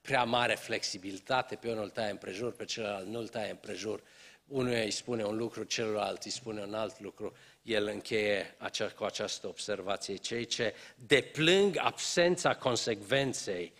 prea 0.00 0.24
mare 0.24 0.54
flexibilitate, 0.54 1.54
pe 1.54 1.70
unul 1.70 1.82
îl 1.82 1.90
taie 1.90 2.10
împrejur, 2.10 2.52
pe 2.52 2.64
celălalt 2.64 3.06
nu 3.06 3.18
îl 3.18 3.28
taie 3.28 3.50
împrejur, 3.50 4.02
unul 4.46 4.72
îi 4.72 4.90
spune 4.90 5.24
un 5.24 5.36
lucru, 5.36 5.62
celălalt 5.62 6.22
îi 6.24 6.30
spune 6.30 6.60
un 6.60 6.74
alt 6.74 7.00
lucru, 7.00 7.36
el 7.62 7.86
încheie 7.86 8.54
acea, 8.58 8.88
cu 8.88 9.04
această 9.04 9.46
observație. 9.46 10.16
Cei 10.16 10.44
ce 10.44 10.74
deplâng 10.94 11.76
absența 11.78 12.54
consecvenței 12.54 13.72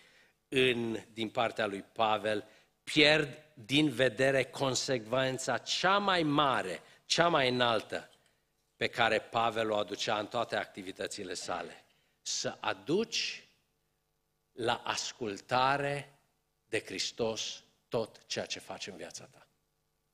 în, 0.47 0.99
din 1.13 1.29
partea 1.29 1.65
lui 1.65 1.85
Pavel 1.93 2.45
pierd 2.93 3.43
din 3.53 3.89
vedere 3.89 4.43
consecvența 4.43 5.57
cea 5.57 5.97
mai 5.97 6.23
mare, 6.23 6.81
cea 7.05 7.27
mai 7.27 7.49
înaltă 7.49 8.09
pe 8.75 8.87
care 8.87 9.19
Pavel 9.19 9.71
o 9.71 9.75
aducea 9.75 10.19
în 10.19 10.27
toate 10.27 10.55
activitățile 10.55 11.33
sale. 11.33 11.83
Să 12.21 12.57
aduci 12.59 13.47
la 14.51 14.81
ascultare 14.85 16.19
de 16.65 16.79
Hristos 16.79 17.63
tot 17.87 18.25
ceea 18.25 18.45
ce 18.45 18.59
faci 18.59 18.87
în 18.87 18.95
viața 18.95 19.25
ta. 19.25 19.47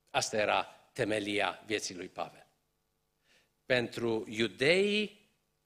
Asta 0.09 0.38
era 0.38 0.63
temelia 0.93 1.63
vieții 1.65 1.95
lui 1.95 2.07
Pavel. 2.07 2.47
Pentru 3.65 4.26
iudei, 4.28 5.19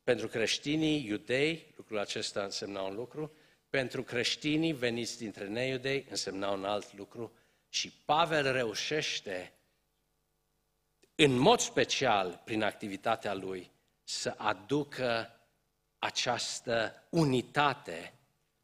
pentru 0.03 0.28
creștinii 0.28 1.05
iudei, 1.05 1.74
lucrul 1.76 1.97
acesta 1.97 2.43
însemna 2.43 2.82
un 2.82 2.95
lucru, 2.95 3.34
pentru 3.70 4.03
creștinii 4.03 4.74
veniți 4.74 5.17
dintre 5.17 5.47
neiudei 5.47 6.05
însemna 6.09 6.49
un 6.49 6.65
alt 6.65 6.93
lucru 6.93 7.34
și 7.70 7.91
Pavel 8.05 8.51
reușește 8.51 9.53
în 11.15 11.38
mod 11.38 11.59
special 11.59 12.41
prin 12.45 12.63
activitatea 12.63 13.34
lui, 13.34 13.72
să 14.03 14.34
aducă 14.38 15.39
această 15.99 17.03
unitate 17.09 18.13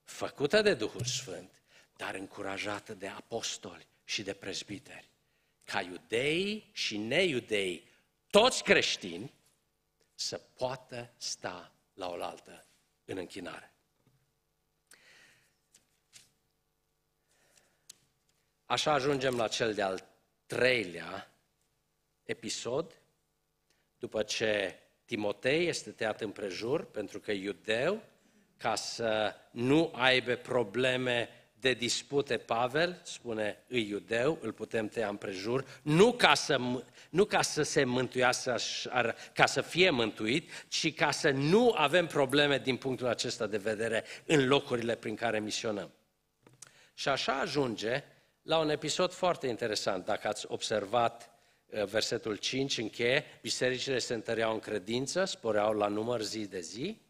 făcută 0.03 0.62
de 0.62 0.74
Duhul 0.74 1.03
Sfânt, 1.03 1.62
dar 1.95 2.16
încurajată 2.16 2.93
de 2.93 3.08
apostoli 3.08 3.88
și 4.03 4.24
de 4.24 4.34
prezbiteri, 4.34 5.10
ca 5.64 5.82
iudei 5.82 6.70
și 6.72 6.97
neiudei, 6.97 7.88
toți 8.30 8.64
creștini, 8.64 9.34
să 10.14 10.38
poată 10.38 11.14
sta 11.18 11.72
la 11.93 12.10
oaltă 12.10 12.66
în 13.06 13.18
închinare. 13.18 13.75
Așa 18.66 18.93
ajungem 18.93 19.36
la 19.36 19.47
cel 19.47 19.74
de-al 19.74 20.07
treilea 20.45 21.32
episod, 22.24 23.01
după 23.97 24.24
ce 24.24 24.80
Timotei 25.05 25.68
este 25.68 25.91
tăiat 25.91 26.22
împrejur, 26.22 26.86
pentru 26.86 27.20
că 27.20 27.32
iudeu, 27.32 28.01
ca 28.57 28.76
să 28.76 29.36
nu 29.51 29.91
aibă 29.95 30.36
probleme 30.36 31.30
de 31.59 31.74
dispute 31.74 32.38
Pavel, 32.38 33.01
spune 33.03 33.63
îi 33.68 33.88
iudeu, 33.88 34.38
îl 34.41 34.51
putem 34.51 34.88
tăia 34.88 35.07
împrejur, 35.07 35.82
nu 35.82 36.13
ca 36.13 36.34
să, 36.34 36.59
nu 37.09 37.26
ca 37.26 37.41
să 37.41 37.63
se 37.63 37.84
mântuiască, 37.84 38.55
ca 39.34 39.45
să 39.45 39.61
fie 39.61 39.89
mântuit, 39.89 40.66
ci 40.68 40.93
ca 40.93 41.11
să 41.11 41.30
nu 41.30 41.72
avem 41.72 42.07
probleme 42.07 42.57
din 42.57 42.78
punctul 42.78 43.07
acesta 43.07 43.47
de 43.47 43.57
vedere 43.57 44.03
în 44.26 44.47
locurile 44.47 44.95
prin 44.95 45.16
care 45.16 45.39
misionăm. 45.39 45.91
Și 46.93 47.09
așa 47.09 47.39
ajunge 47.39 48.03
la 48.46 48.58
un 48.58 48.70
episod 48.70 49.12
foarte 49.12 49.48
interesant, 49.48 50.06
dacă 50.06 50.28
ați 50.28 50.46
observat 50.48 51.36
Eh, 51.76 51.86
versetul 51.86 52.36
5 52.36 52.78
încheie, 52.78 53.24
bisericile 53.41 54.00
se 54.00 54.14
întăreau 54.14 54.54
în 54.54 54.60
credință, 54.60 55.26
sporeau 55.26 55.74
la 55.74 55.88
număr 55.88 56.22
zi 56.22 56.48
de 56.48 56.60
zi, 56.60 57.02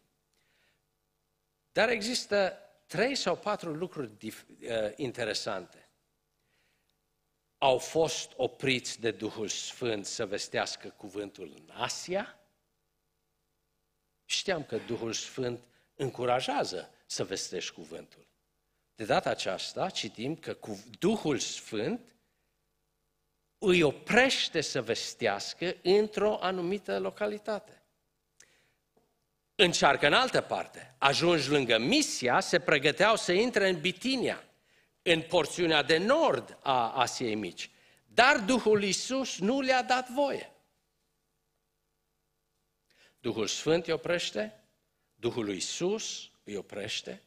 dar 1.72 1.88
există 1.88 2.58
trei 2.86 3.14
sau 3.14 3.36
patru 3.36 3.74
lucruri 3.74 4.10
eh, 4.60 4.92
interesante. 4.96 5.88
Au 7.58 7.78
fost 7.78 8.32
opriți 8.36 9.00
de 9.00 9.10
Duhul 9.10 9.48
Sfânt 9.48 10.06
să 10.06 10.26
vestească 10.26 10.88
cuvântul 10.88 11.52
în 11.56 11.70
Asia. 11.74 12.38
Știam 14.24 14.64
că 14.64 14.76
Duhul 14.76 15.12
Sfânt 15.12 15.60
încurajează 15.94 16.90
să 17.06 17.24
vestești 17.24 17.74
cuvântul. 17.74 18.26
De 18.96 19.04
data 19.04 19.30
aceasta 19.30 19.90
citim 19.90 20.36
că 20.36 20.54
cu 20.54 20.84
Duhul 20.98 21.38
Sfânt 21.38 22.16
îi 23.58 23.82
oprește 23.82 24.60
să 24.60 24.82
vestească 24.82 25.76
într-o 25.82 26.38
anumită 26.40 26.98
localitate. 26.98 27.82
Încearcă 29.54 30.06
în 30.06 30.12
altă 30.12 30.40
parte. 30.40 30.94
Ajungi 30.98 31.48
lângă 31.48 31.78
Misia, 31.78 32.40
se 32.40 32.60
pregăteau 32.60 33.16
să 33.16 33.32
intre 33.32 33.68
în 33.68 33.80
Bitinia, 33.80 34.44
în 35.02 35.22
porțiunea 35.22 35.82
de 35.82 35.96
nord 35.98 36.58
a 36.62 36.92
Asiei 36.92 37.34
Mici. 37.34 37.70
Dar 38.06 38.40
Duhul 38.40 38.82
Iisus 38.82 39.38
nu 39.38 39.60
le-a 39.60 39.82
dat 39.82 40.10
voie. 40.10 40.52
Duhul 43.20 43.46
Sfânt 43.46 43.86
îi 43.86 43.92
oprește, 43.92 44.60
Duhul 45.14 45.44
lui 45.44 45.54
Iisus 45.54 46.30
îi 46.44 46.56
oprește. 46.56 47.22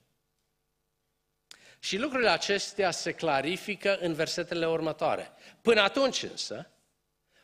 Și 1.79 1.97
lucrurile 1.97 2.29
acestea 2.29 2.91
se 2.91 3.11
clarifică 3.11 3.97
în 3.97 4.13
versetele 4.13 4.67
următoare. 4.67 5.31
Până 5.61 5.81
atunci 5.81 6.23
însă, 6.23 6.69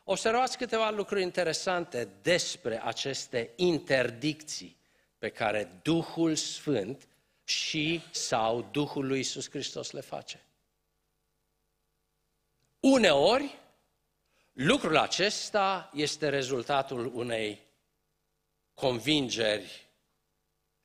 observați 0.03 0.57
câteva 0.57 0.89
lucruri 0.89 1.21
interesante 1.21 2.09
despre 2.21 2.81
aceste 2.83 3.51
interdicții 3.55 4.77
pe 5.17 5.29
care 5.29 5.79
Duhul 5.81 6.35
Sfânt 6.35 7.07
și 7.43 8.01
sau 8.11 8.69
Duhul 8.71 9.07
lui 9.07 9.17
Iisus 9.17 9.49
Hristos 9.49 9.91
le 9.91 10.01
face. 10.01 10.45
Uneori, 12.79 13.59
lucrul 14.53 14.97
acesta 14.97 15.91
este 15.93 16.29
rezultatul 16.29 17.11
unei 17.13 17.61
convingeri 18.73 19.89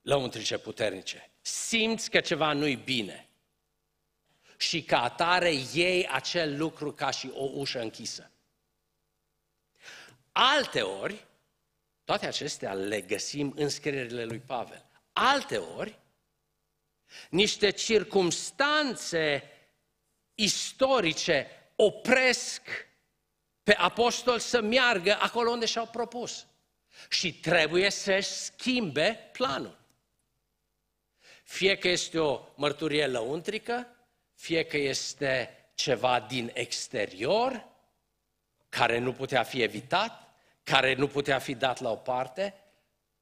lăuntrice 0.03 0.59
puternice. 0.59 1.31
Simți 1.41 2.11
că 2.11 2.21
ceva 2.21 2.53
nu-i 2.53 2.77
bine 2.77 3.30
și 4.61 4.83
ca 4.83 5.03
atare 5.03 5.53
iei 5.73 6.09
acel 6.09 6.57
lucru 6.57 6.93
ca 6.93 7.11
și 7.11 7.31
o 7.35 7.45
ușă 7.45 7.81
închisă. 7.81 8.31
Alte 10.33 10.81
ori, 10.81 11.27
toate 12.05 12.27
acestea 12.27 12.73
le 12.73 13.01
găsim 13.01 13.53
în 13.57 13.69
scrierile 13.69 14.25
lui 14.25 14.39
Pavel. 14.39 14.87
Alte 15.13 15.57
ori, 15.57 15.99
niște 17.31 17.71
circumstanțe 17.71 19.51
istorice 20.35 21.47
opresc 21.77 22.63
pe 23.63 23.75
apostol 23.75 24.39
să 24.39 24.61
meargă 24.61 25.17
acolo 25.21 25.51
unde 25.51 25.67
și-au 25.67 25.87
propus. 25.87 26.47
Și 27.09 27.35
trebuie 27.35 27.91
să-și 27.91 28.31
schimbe 28.31 29.31
planul. 29.33 29.79
Fie 31.45 31.79
că 31.79 31.89
este 31.89 32.19
o 32.19 32.41
mărturie 32.55 33.07
lăuntrică, 33.07 33.95
fie 34.41 34.65
că 34.65 34.77
este 34.77 35.57
ceva 35.75 36.21
din 36.21 36.51
exterior, 36.55 37.69
care 38.69 38.99
nu 38.99 39.13
putea 39.13 39.43
fi 39.43 39.63
evitat, 39.63 40.35
care 40.63 40.95
nu 40.95 41.09
putea 41.09 41.39
fi 41.39 41.55
dat 41.55 41.81
la 41.81 41.91
o 41.91 41.97
parte, 41.97 42.55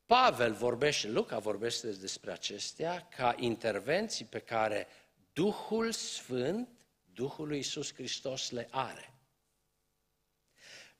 Pavel 0.06 0.52
vorbește, 0.52 1.08
Luca 1.08 1.38
vorbește 1.38 1.90
despre 1.90 2.32
acestea 2.32 3.08
ca 3.16 3.34
intervenții 3.38 4.24
pe 4.24 4.38
care 4.38 4.88
Duhul 5.32 5.92
Sfânt, 5.92 6.68
Duhul 7.04 7.46
lui 7.46 7.56
Iisus 7.56 7.94
Hristos 7.94 8.50
le 8.50 8.68
are. 8.70 9.12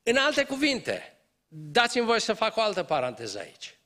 În 0.03 0.17
alte 0.17 0.45
cuvinte, 0.45 1.17
dați-mi 1.49 2.07
voi 2.07 2.21
să 2.21 2.33
fac 2.33 2.57
o 2.57 2.61
altă 2.61 2.83
paranteză 2.83 3.39
aici. 3.39 3.79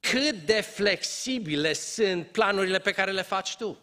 Cât 0.00 0.34
de 0.34 0.60
flexibile 0.60 1.72
sunt 1.72 2.26
planurile 2.26 2.78
pe 2.78 2.92
care 2.92 3.10
le 3.10 3.22
faci 3.22 3.56
tu? 3.56 3.78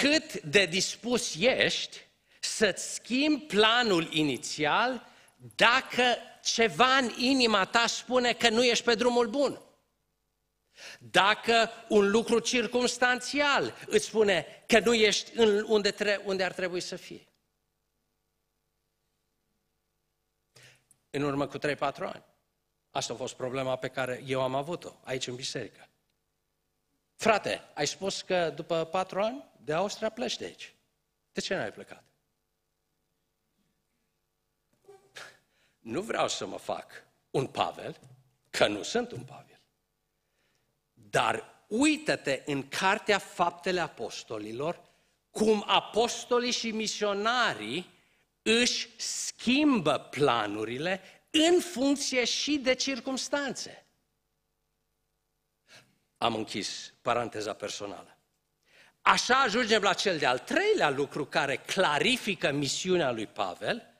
Cât 0.00 0.40
de 0.40 0.66
dispus 0.66 1.34
ești 1.38 2.06
să-ți 2.40 2.94
schimbi 2.94 3.44
planul 3.44 4.12
inițial 4.12 5.06
dacă 5.54 6.02
ceva 6.42 6.96
în 6.96 7.12
inima 7.18 7.64
ta 7.64 7.86
spune 7.86 8.32
că 8.32 8.48
nu 8.48 8.64
ești 8.64 8.84
pe 8.84 8.94
drumul 8.94 9.28
bun. 9.28 9.60
Dacă 10.98 11.70
un 11.88 12.10
lucru 12.10 12.38
circumstanțial 12.38 13.74
îți 13.86 14.04
spune 14.04 14.64
că 14.66 14.78
nu 14.78 14.94
ești 14.94 15.38
în 15.38 15.64
unde, 15.68 15.90
tre- 15.90 16.22
unde 16.24 16.44
ar 16.44 16.52
trebui 16.52 16.80
să 16.80 16.96
fie. 16.96 17.26
În 21.10 21.22
urmă 21.22 21.46
cu 21.46 21.58
3-4 21.58 21.78
ani. 21.78 22.24
Asta 22.90 23.12
a 23.12 23.16
fost 23.16 23.34
problema 23.34 23.76
pe 23.76 23.88
care 23.88 24.22
eu 24.26 24.42
am 24.42 24.54
avut-o 24.54 24.92
aici 25.04 25.26
în 25.26 25.34
biserică. 25.34 25.88
Frate, 27.14 27.62
ai 27.74 27.86
spus 27.86 28.22
că 28.22 28.50
după 28.50 28.84
patru 28.84 29.20
ani 29.20 29.44
de 29.66 29.72
Austria 29.72 30.10
pleci 30.10 30.36
de 30.36 30.44
aici. 30.44 30.74
De 31.32 31.40
ce 31.40 31.54
n-ai 31.54 31.72
plecat? 31.72 32.04
Nu 35.78 36.00
vreau 36.00 36.28
să 36.28 36.46
mă 36.46 36.58
fac 36.58 36.92
un 37.30 37.46
Pavel, 37.46 37.96
că 38.50 38.66
nu 38.66 38.82
sunt 38.82 39.10
un 39.10 39.24
Pavel. 39.24 39.60
Dar 40.92 41.64
uită-te 41.66 42.42
în 42.46 42.68
Cartea 42.68 43.18
Faptele 43.18 43.80
Apostolilor 43.80 44.84
cum 45.30 45.64
apostolii 45.66 46.50
și 46.50 46.70
misionarii 46.70 47.90
își 48.42 49.00
schimbă 49.00 49.98
planurile 49.98 51.00
în 51.30 51.60
funcție 51.60 52.24
și 52.24 52.58
de 52.58 52.74
circumstanțe. 52.74 53.86
Am 56.16 56.34
închis 56.34 56.92
paranteza 57.02 57.52
personală. 57.52 58.15
Așa 59.08 59.34
ajungem 59.34 59.82
la 59.82 59.92
cel 59.92 60.18
de-al 60.18 60.38
treilea 60.38 60.90
lucru 60.90 61.24
care 61.24 61.56
clarifică 61.56 62.52
misiunea 62.52 63.10
lui 63.10 63.26
Pavel. 63.26 63.94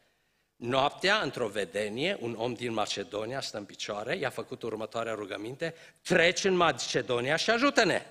Noaptea, 0.57 1.21
într-o 1.21 1.49
vedenie, 1.49 2.17
un 2.21 2.35
om 2.35 2.55
din 2.55 2.73
Macedonia 2.73 3.41
stă 3.41 3.57
în 3.57 3.65
picioare, 3.65 4.17
i-a 4.17 4.31
făcut 4.31 4.63
următoarea 4.63 5.15
rugăminte, 5.15 5.75
treci 6.03 6.45
în 6.45 6.55
Macedonia 6.55 7.37
și 7.37 7.51
ajută-ne! 7.51 8.03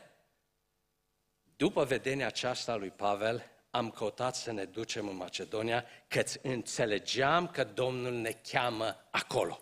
După 1.56 1.84
vedenia 1.84 2.28
aceasta 2.28 2.76
lui 2.76 2.90
Pavel, 2.90 3.46
am 3.70 3.90
căutat 3.90 4.36
să 4.36 4.52
ne 4.52 4.64
ducem 4.64 5.08
în 5.08 5.16
Macedonia, 5.16 5.86
că 6.08 6.24
înțelegeam 6.42 7.48
că 7.48 7.64
Domnul 7.64 8.14
ne 8.14 8.32
cheamă 8.52 9.08
acolo. 9.12 9.60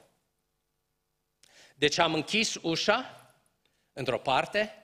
Deci 1.76 1.98
am 1.98 2.14
închis 2.14 2.56
ușa 2.62 3.32
într-o 3.94 4.20
parte, 4.20 4.83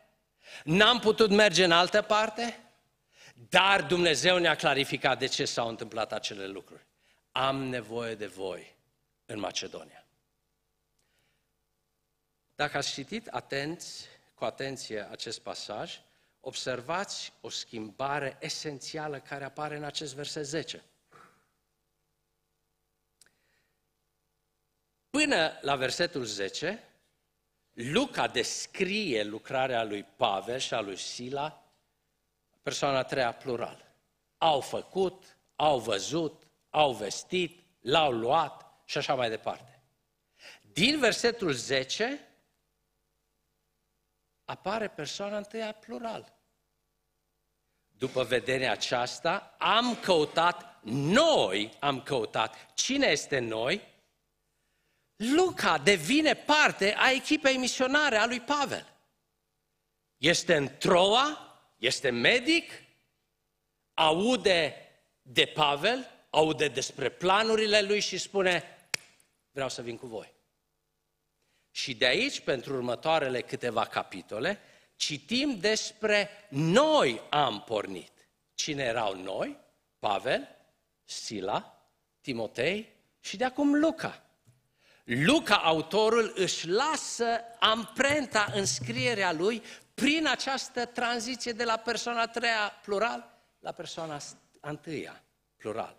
N-am 0.64 1.00
putut 1.00 1.30
merge 1.30 1.64
în 1.64 1.72
altă 1.72 2.02
parte, 2.02 2.60
dar 3.50 3.84
Dumnezeu 3.84 4.38
ne-a 4.38 4.56
clarificat 4.56 5.20
de 5.20 5.26
ce 5.26 5.46
s-au 5.46 5.68
întâmplat 5.68 6.14
acele 6.14 6.48
lucruri. 6.48 6.86
Am 7.32 7.64
nevoie 7.64 8.16
de 8.16 8.28
voi 8.28 8.76
în 9.26 9.40
Macedonia. 9.40 10.06
Dacă 12.56 12.78
ați 12.78 12.92
citit 12.92 13.28
atenți, 13.28 14.08
cu 14.34 14.46
atenție 14.46 15.08
acest 15.12 15.40
pasaj, 15.40 16.02
observați 16.40 17.34
o 17.42 17.50
schimbare 17.50 18.38
esențială 18.40 19.20
care 19.20 19.44
apare 19.44 19.76
în 19.76 19.84
acest 19.84 20.16
verset 20.16 20.46
10. 20.46 20.84
Până 25.10 25.58
la 25.62 25.76
versetul 25.76 26.24
10, 26.24 26.89
Luca 27.82 28.28
descrie 28.28 29.24
lucrarea 29.24 29.84
lui 29.84 30.04
Pavel 30.04 30.60
și 30.60 30.74
a 30.74 30.82
lui 30.82 30.98
Sila, 30.98 31.64
persoana 32.62 33.04
treia 33.04 33.34
plural. 33.34 33.92
Au 34.38 34.60
făcut, 34.60 35.38
au 35.56 35.80
văzut, 35.80 36.44
au 36.70 36.94
vestit, 36.94 37.64
l-au 37.80 38.12
luat 38.12 38.66
și 38.86 38.98
așa 38.98 39.16
mai 39.16 39.30
departe. 39.30 39.82
Din 40.62 41.00
versetul 41.00 41.52
10 41.52 42.28
apare 44.46 44.88
persoana 44.88 45.38
întâia 45.38 45.72
plural. 45.72 46.34
După 47.98 48.24
vederea 48.24 48.72
aceasta, 48.72 49.56
am 49.58 49.96
căutat, 49.96 50.80
noi 50.84 51.78
am 51.80 52.02
căutat. 52.02 52.74
Cine 52.74 53.08
este 53.08 53.40
noi? 53.40 53.89
Luca 55.20 55.78
devine 55.78 56.34
parte 56.34 56.96
a 56.98 57.12
echipei 57.12 57.58
misionare 57.58 58.16
a 58.16 58.26
lui 58.26 58.40
Pavel. 58.40 58.88
Este 60.18 60.56
în 60.56 60.78
Troa, 60.78 61.60
este 61.78 62.10
medic, 62.10 62.72
aude 63.94 64.76
de 65.22 65.46
Pavel, 65.46 66.10
aude 66.30 66.68
despre 66.68 67.10
planurile 67.10 67.82
lui 67.82 68.00
și 68.00 68.18
spune, 68.18 68.64
vreau 69.52 69.70
să 69.70 69.82
vin 69.82 69.98
cu 69.98 70.08
voi. 70.08 70.34
Și 71.72 71.96
de 71.96 72.06
aici, 72.06 72.40
pentru 72.40 72.74
următoarele 72.74 73.42
câteva 73.42 73.86
capitole, 73.86 74.60
citim 74.96 75.60
despre 75.60 76.30
noi 76.50 77.22
am 77.30 77.64
pornit. 77.64 78.12
Cine 78.54 78.84
erau 78.84 79.14
noi? 79.14 79.58
Pavel, 80.00 80.56
Sila, 81.04 81.88
Timotei 82.22 82.90
și 83.20 83.38
de 83.38 83.44
acum 83.44 83.76
Luca. 83.80 84.29
Luca, 85.12 85.56
autorul, 85.56 86.34
își 86.36 86.68
lasă 86.68 87.42
amprenta 87.60 88.52
în 88.54 88.66
scrierea 88.66 89.32
lui 89.32 89.64
prin 89.94 90.28
această 90.28 90.86
tranziție 90.86 91.52
de 91.52 91.64
la 91.64 91.78
persoana 91.78 92.22
a 92.22 92.28
treia 92.28 92.80
plural 92.82 93.38
la 93.60 93.72
persoana 93.72 94.20
a 94.60 94.70
întâia 94.70 95.24
plural. 95.58 95.96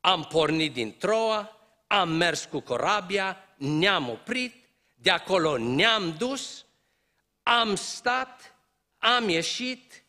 Am 0.00 0.24
pornit 0.24 0.72
din 0.72 0.96
Troa, 0.96 1.56
am 1.86 2.08
mers 2.08 2.44
cu 2.44 2.60
corabia, 2.60 3.36
ne-am 3.56 4.08
oprit, 4.08 4.54
de 4.94 5.10
acolo 5.10 5.56
ne-am 5.56 6.16
dus, 6.16 6.64
am 7.42 7.74
stat, 7.74 8.54
am 8.98 9.28
ieșit 9.28 10.04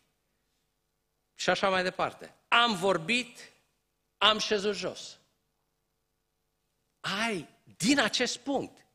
și 1.34 1.50
așa 1.50 1.68
mai 1.68 1.82
departe. 1.82 2.34
Am 2.48 2.74
vorbit, 2.74 3.52
am 4.18 4.38
șezut 4.38 4.74
jos. 4.74 5.18
Ai 7.00 7.53
din 7.76 8.00
acest 8.00 8.36
punct, 8.36 8.86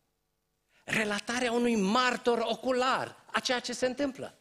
relatarea 0.83 1.51
unui 1.51 1.75
martor 1.75 2.39
ocular 2.41 3.23
a 3.31 3.39
ceea 3.39 3.59
ce 3.59 3.73
se 3.73 3.85
întâmplă. 3.85 4.37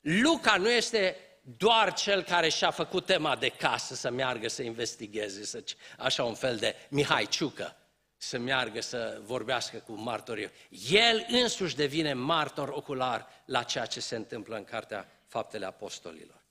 Luca 0.00 0.56
nu 0.56 0.70
este 0.70 1.16
doar 1.42 1.92
cel 1.92 2.22
care 2.22 2.48
și-a 2.48 2.70
făcut 2.70 3.06
tema 3.06 3.36
de 3.36 3.48
casă 3.48 3.94
să 3.94 4.10
meargă 4.10 4.48
să 4.48 4.62
investigheze, 4.62 5.44
să, 5.44 5.64
așa 5.98 6.24
un 6.24 6.34
fel 6.34 6.56
de 6.56 6.76
Mihai 6.88 7.26
Ciucă, 7.26 7.76
să 8.16 8.38
meargă 8.38 8.80
să 8.80 9.20
vorbească 9.24 9.78
cu 9.78 9.92
martorii. 9.92 10.50
El 10.90 11.26
însuși 11.28 11.76
devine 11.76 12.12
martor 12.12 12.68
ocular 12.68 13.28
la 13.44 13.62
ceea 13.62 13.86
ce 13.86 14.00
se 14.00 14.16
întâmplă 14.16 14.56
în 14.56 14.64
Cartea 14.64 15.08
Faptele 15.26 15.66
Apostolilor. 15.66 16.42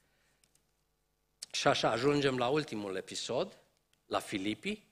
Și 1.51 1.67
așa 1.67 1.89
ajungem 1.89 2.37
la 2.37 2.47
ultimul 2.47 2.95
episod, 2.95 3.57
la 4.05 4.19
Filipii, 4.19 4.90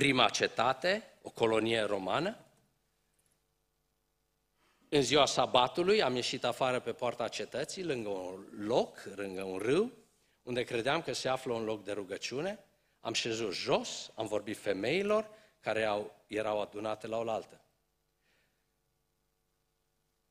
prima 0.00 0.28
cetate, 0.28 1.02
o 1.22 1.30
colonie 1.30 1.80
romană. 1.80 2.36
În 4.88 5.02
ziua 5.02 5.26
sabatului 5.26 6.02
am 6.02 6.14
ieșit 6.14 6.44
afară 6.44 6.80
pe 6.80 6.92
poarta 6.92 7.28
cetății, 7.28 7.84
lângă 7.84 8.08
un 8.08 8.46
loc, 8.66 9.02
lângă 9.14 9.42
un 9.42 9.58
râu, 9.58 9.92
unde 10.42 10.62
credeam 10.62 11.02
că 11.02 11.12
se 11.12 11.28
află 11.28 11.52
un 11.52 11.64
loc 11.64 11.84
de 11.84 11.92
rugăciune. 11.92 12.58
Am 13.00 13.12
șezut 13.12 13.52
jos, 13.52 14.10
am 14.14 14.26
vorbit 14.26 14.56
femeilor 14.58 15.30
care 15.60 15.84
au, 15.84 16.14
erau 16.26 16.60
adunate 16.60 17.06
la 17.06 17.16
oaltă. 17.16 17.60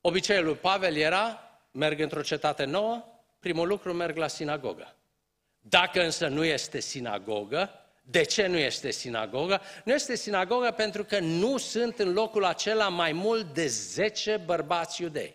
Obiceiul 0.00 0.44
lui 0.44 0.56
Pavel 0.56 0.96
era, 0.96 1.40
merg 1.70 2.00
într-o 2.00 2.22
cetate 2.22 2.64
nouă, 2.64 3.04
primul 3.38 3.68
lucru 3.68 3.92
merg 3.92 4.16
la 4.16 4.26
sinagogă. 4.26 4.96
Dacă 5.58 6.02
însă 6.02 6.28
nu 6.28 6.44
este 6.44 6.80
sinagogă, 6.80 7.79
de 8.10 8.22
ce 8.22 8.46
nu 8.46 8.56
este 8.56 8.90
sinagogă? 8.90 9.60
Nu 9.84 9.92
este 9.92 10.16
sinagogă 10.16 10.70
pentru 10.70 11.04
că 11.04 11.18
nu 11.18 11.58
sunt 11.58 11.98
în 11.98 12.12
locul 12.12 12.44
acela 12.44 12.88
mai 12.88 13.12
mult 13.12 13.54
de 13.54 13.66
10 13.66 14.36
bărbați 14.44 15.02
iudei. 15.02 15.34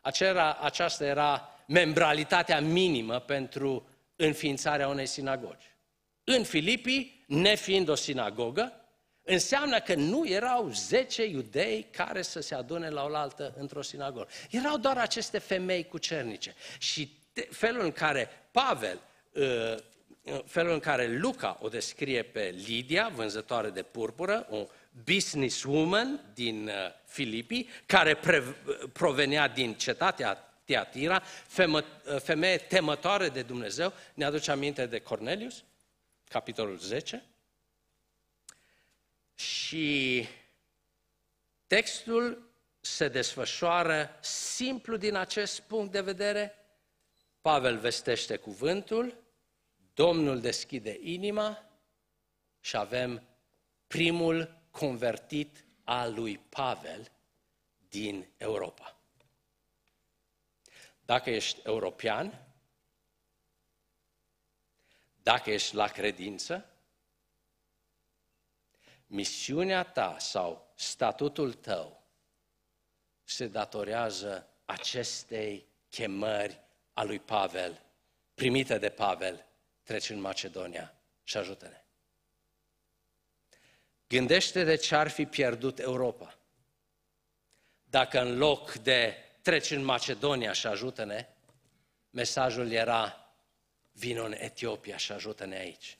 Acela, 0.00 0.58
aceasta 0.60 1.04
era 1.04 1.48
membralitatea 1.66 2.60
minimă 2.60 3.18
pentru 3.18 3.88
înființarea 4.16 4.88
unei 4.88 5.06
sinagogi. 5.06 5.76
În 6.24 6.44
Filipii, 6.44 7.24
nefiind 7.26 7.88
o 7.88 7.94
sinagogă, 7.94 8.72
înseamnă 9.22 9.80
că 9.80 9.94
nu 9.94 10.28
erau 10.28 10.70
10 10.70 11.24
iudei 11.24 11.86
care 11.90 12.22
să 12.22 12.40
se 12.40 12.54
adune 12.54 12.88
la 12.88 13.04
oaltă 13.04 13.54
într-o 13.58 13.82
sinagogă. 13.82 14.28
Erau 14.50 14.78
doar 14.78 14.98
aceste 14.98 15.38
femei 15.38 15.86
cucernice. 15.86 16.54
Și 16.78 17.18
felul 17.50 17.84
în 17.84 17.92
care 17.92 18.28
Pavel, 18.50 19.00
uh, 19.32 19.74
felul 20.46 20.72
în 20.72 20.80
care 20.80 21.18
Luca 21.18 21.58
o 21.60 21.68
descrie 21.68 22.22
pe 22.22 22.54
Lidia, 22.66 23.08
vânzătoare 23.08 23.70
de 23.70 23.82
purpură, 23.82 24.46
o 24.50 24.66
businesswoman 25.04 26.20
din 26.34 26.66
uh, 26.66 26.74
Filipii, 27.04 27.68
care 27.86 28.18
provenea 28.92 29.48
din 29.48 29.74
cetatea 29.74 30.34
Teatira, 30.64 31.22
uh, 31.56 31.82
femeie 32.18 32.56
temătoare 32.56 33.28
de 33.28 33.42
Dumnezeu, 33.42 33.92
ne 34.14 34.24
aduce 34.24 34.50
aminte 34.50 34.86
de 34.86 34.98
Cornelius, 34.98 35.64
capitolul 36.28 36.78
10. 36.78 37.24
Și 39.34 40.26
textul 41.66 42.50
se 42.80 43.08
desfășoară 43.08 44.18
simplu 44.20 44.96
din 44.96 45.14
acest 45.14 45.60
punct 45.60 45.92
de 45.92 46.00
vedere, 46.00 46.54
Pavel 47.40 47.78
vestește 47.78 48.36
cuvântul, 48.36 49.14
Domnul 49.98 50.40
deschide 50.40 50.98
inima 51.02 51.64
și 52.60 52.76
avem 52.76 53.22
primul 53.86 54.60
convertit 54.70 55.64
al 55.84 56.14
lui 56.14 56.38
Pavel 56.38 57.10
din 57.88 58.28
Europa. 58.36 58.96
Dacă 61.00 61.30
ești 61.30 61.60
european, 61.64 62.46
dacă 65.22 65.50
ești 65.50 65.74
la 65.74 65.88
credință, 65.88 66.70
misiunea 69.06 69.82
ta 69.82 70.18
sau 70.18 70.72
statutul 70.74 71.52
tău 71.52 72.02
se 73.24 73.46
datorează 73.46 74.48
acestei 74.64 75.66
chemări 75.88 76.60
a 76.92 77.02
lui 77.02 77.18
Pavel, 77.18 77.82
primită 78.34 78.78
de 78.78 78.90
Pavel, 78.90 79.46
treci 79.88 80.10
în 80.10 80.20
Macedonia 80.20 80.94
și 81.22 81.36
ajută-ne. 81.36 81.84
Gândește 84.08 84.64
de 84.64 84.76
ce 84.76 84.94
ar 84.94 85.08
fi 85.08 85.26
pierdut 85.26 85.78
Europa. 85.78 86.38
Dacă 87.84 88.20
în 88.20 88.36
loc 88.36 88.72
de 88.72 89.16
treci 89.42 89.70
în 89.70 89.84
Macedonia 89.84 90.52
și 90.52 90.66
ajută-ne, 90.66 91.28
mesajul 92.10 92.70
era 92.70 93.32
vino 93.92 94.24
în 94.24 94.32
Etiopia 94.32 94.96
și 94.96 95.12
ajută-ne 95.12 95.56
aici. 95.56 95.98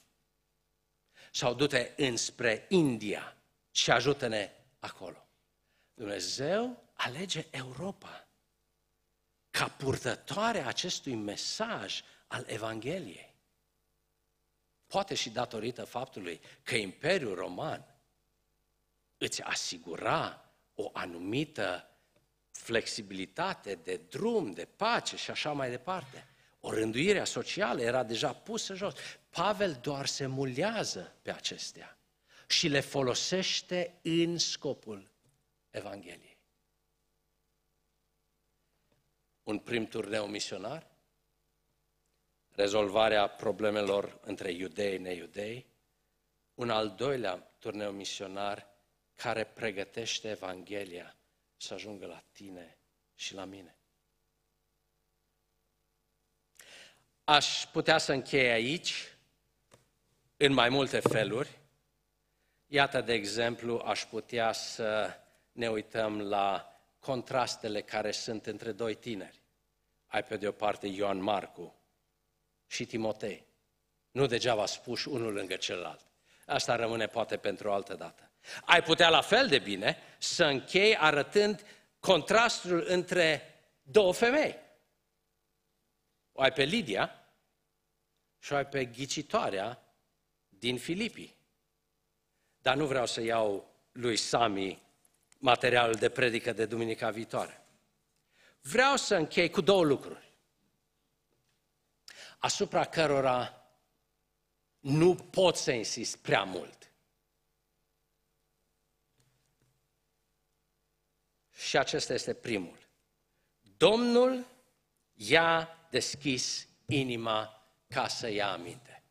Sau 1.31 1.55
du-te 1.55 1.93
înspre 1.97 2.67
India 2.69 3.37
și 3.71 3.91
ajută-ne 3.91 4.51
acolo. 4.79 5.29
Dumnezeu 5.95 6.83
alege 6.93 7.47
Europa 7.51 8.29
ca 9.51 9.69
purtătoare 9.69 10.59
acestui 10.59 11.15
mesaj 11.15 12.03
al 12.27 12.45
Evangheliei. 12.47 13.28
Poate 14.89 15.15
și 15.15 15.31
datorită 15.31 15.85
faptului 15.85 16.41
că 16.63 16.75
Imperiul 16.75 17.35
Roman 17.35 17.95
îți 19.19 19.43
asigura 19.43 20.51
o 20.75 20.91
anumită 20.93 21.91
flexibilitate 22.51 23.75
de 23.75 24.01
drum, 24.09 24.53
de 24.53 24.65
pace 24.65 25.17
și 25.17 25.31
așa 25.31 25.53
mai 25.53 25.71
departe. 25.71 26.29
O 26.61 26.71
rânduire 26.71 27.25
socială 27.25 27.81
era 27.81 28.03
deja 28.03 28.33
pusă 28.33 28.75
jos. 28.75 28.95
Pavel 29.31 29.79
doar 29.83 30.07
se 30.07 30.27
mulează 30.27 31.17
pe 31.23 31.33
acestea 31.33 31.99
și 32.49 32.69
le 32.69 32.81
folosește 32.81 33.99
în 34.03 34.39
scopul 34.39 35.11
Evangheliei. 35.71 36.29
un 39.49 39.59
prim 39.59 39.87
turneu 39.87 40.27
misionar, 40.27 40.87
rezolvarea 42.59 43.27
problemelor 43.27 44.19
între 44.21 44.51
iudei 44.51 44.99
neiudei, 44.99 45.67
un 46.55 46.71
al 46.71 46.91
doilea 46.91 47.37
turneu 47.59 47.91
misionar 47.91 48.67
care 49.15 49.45
pregătește 49.45 50.29
Evanghelia 50.31 51.17
să 51.57 51.75
ajungă 51.75 52.07
la 52.07 52.23
tine 52.33 52.79
și 53.15 53.35
la 53.35 53.45
mine. 53.45 53.77
Aș 57.25 57.67
putea 57.67 57.99
să 57.99 58.13
închei 58.13 58.51
aici, 58.51 59.17
în 60.37 60.53
mai 60.53 60.69
multe 60.69 61.01
feluri. 61.01 61.59
Iată, 62.67 63.01
de 63.01 63.13
exemplu, 63.13 63.83
aș 63.85 64.05
putea 64.05 64.53
să 64.53 65.15
ne 65.53 65.69
uităm 65.69 66.21
la 66.21 66.73
contrastele 66.99 67.83
care 67.83 68.11
sunt 68.11 68.47
între 68.47 68.73
doi 68.73 68.95
tineri. 68.95 69.43
Ai 70.07 70.25
pe 70.25 70.37
de 70.37 70.49
o 70.49 70.53
parte 70.53 70.87
Ioan 70.87 71.23
Marcu 71.23 71.78
și 72.69 72.87
Timotei. 72.87 73.47
Nu 74.11 74.27
degeaba 74.27 74.67
spus 74.67 75.05
unul 75.05 75.33
lângă 75.33 75.57
celălalt. 75.57 76.07
Asta 76.47 76.77
rămâne 76.77 77.07
poate 77.07 77.37
pentru 77.37 77.69
o 77.69 77.73
altă 77.73 77.95
dată. 77.95 78.31
Ai 78.65 78.83
putea 78.83 79.09
la 79.09 79.21
fel 79.21 79.49
de 79.49 79.59
bine 79.59 79.99
să 80.19 80.45
închei 80.45 80.97
arătând 80.97 81.65
contrastul 82.01 82.85
între 82.87 83.55
două 83.83 84.13
femei. 84.13 84.57
O 86.33 86.43
ai 86.43 86.53
pe 86.53 86.63
Lidia 86.63 87.29
și 88.39 88.53
o 88.53 88.57
ai 88.57 88.67
pe 88.67 88.85
ghicitoarea 88.85 89.83
din 90.49 90.79
Filipii. 90.79 91.37
Dar 92.59 92.77
nu 92.77 92.87
vreau 92.87 93.07
să 93.07 93.21
iau 93.21 93.75
lui 93.93 94.17
Sami 94.17 94.83
materialul 95.39 95.95
de 95.95 96.09
predică 96.09 96.53
de 96.53 96.67
duminica 96.67 97.11
viitoare. 97.11 97.63
Vreau 98.61 98.97
să 98.97 99.15
închei 99.15 99.51
cu 99.51 99.61
două 99.61 99.85
lucruri, 99.85 100.28
asupra 102.39 102.85
cărora 102.85 103.63
nu 104.79 105.15
pot 105.15 105.57
să 105.57 105.71
insist 105.73 106.17
prea 106.17 106.45
mult. 106.45 106.93
Și 111.55 111.77
acesta 111.79 112.13
este 112.13 112.35
primul. 112.35 112.89
Domnul 113.77 114.47
i-a 115.15 115.69
deschis 115.91 116.69
inima 116.87 117.69
ca 117.89 118.09
să 118.09 118.29
ia 118.29 118.53
aminte. 118.53 119.03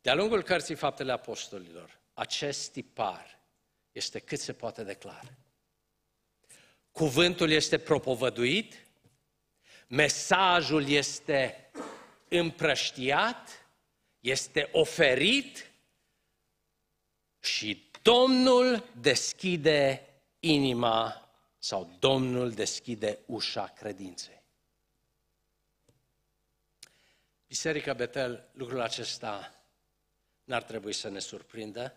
De-a 0.00 0.14
lungul 0.14 0.42
cărții 0.42 0.74
Faptele 0.74 1.12
Apostolilor, 1.12 2.00
acest 2.14 2.72
tipar 2.72 3.40
este 3.92 4.18
cât 4.18 4.38
se 4.38 4.52
poate 4.52 4.84
declara. 4.84 5.36
Cuvântul 6.90 7.50
este 7.50 7.78
propovăduit, 7.78 8.86
mesajul 9.90 10.88
este 10.88 11.70
împrăștiat, 12.28 13.66
este 14.20 14.68
oferit 14.72 15.70
și 17.40 17.90
Domnul 18.02 18.88
deschide 19.00 20.08
inima 20.40 21.28
sau 21.58 21.96
Domnul 21.98 22.50
deschide 22.50 23.18
ușa 23.26 23.66
credinței. 23.66 24.42
Biserica 27.46 27.92
Betel, 27.92 28.48
lucrul 28.52 28.80
acesta 28.80 29.54
n-ar 30.44 30.62
trebui 30.62 30.92
să 30.92 31.08
ne 31.08 31.18
surprindă, 31.18 31.96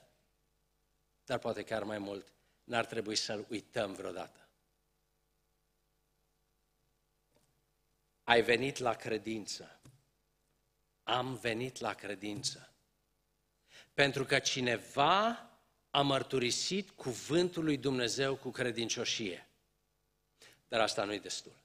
dar 1.25 1.39
poate 1.39 1.63
chiar 1.63 1.83
mai 1.83 1.97
mult, 1.97 2.33
n-ar 2.63 2.85
trebui 2.85 3.15
să-l 3.15 3.45
uităm 3.49 3.93
vreodată. 3.93 4.42
Ai 8.23 8.41
venit 8.41 8.77
la 8.77 8.93
credință. 8.93 9.81
Am 11.03 11.35
venit 11.35 11.79
la 11.79 11.93
credință. 11.93 12.73
Pentru 13.93 14.25
că 14.25 14.39
cineva 14.39 15.49
a 15.89 16.01
mărturisit 16.01 16.89
cuvântul 16.89 17.63
lui 17.63 17.77
Dumnezeu 17.77 18.35
cu 18.35 18.51
credincioșie. 18.51 19.47
Dar 20.67 20.79
asta 20.79 21.03
nu-i 21.03 21.19
destul. 21.19 21.61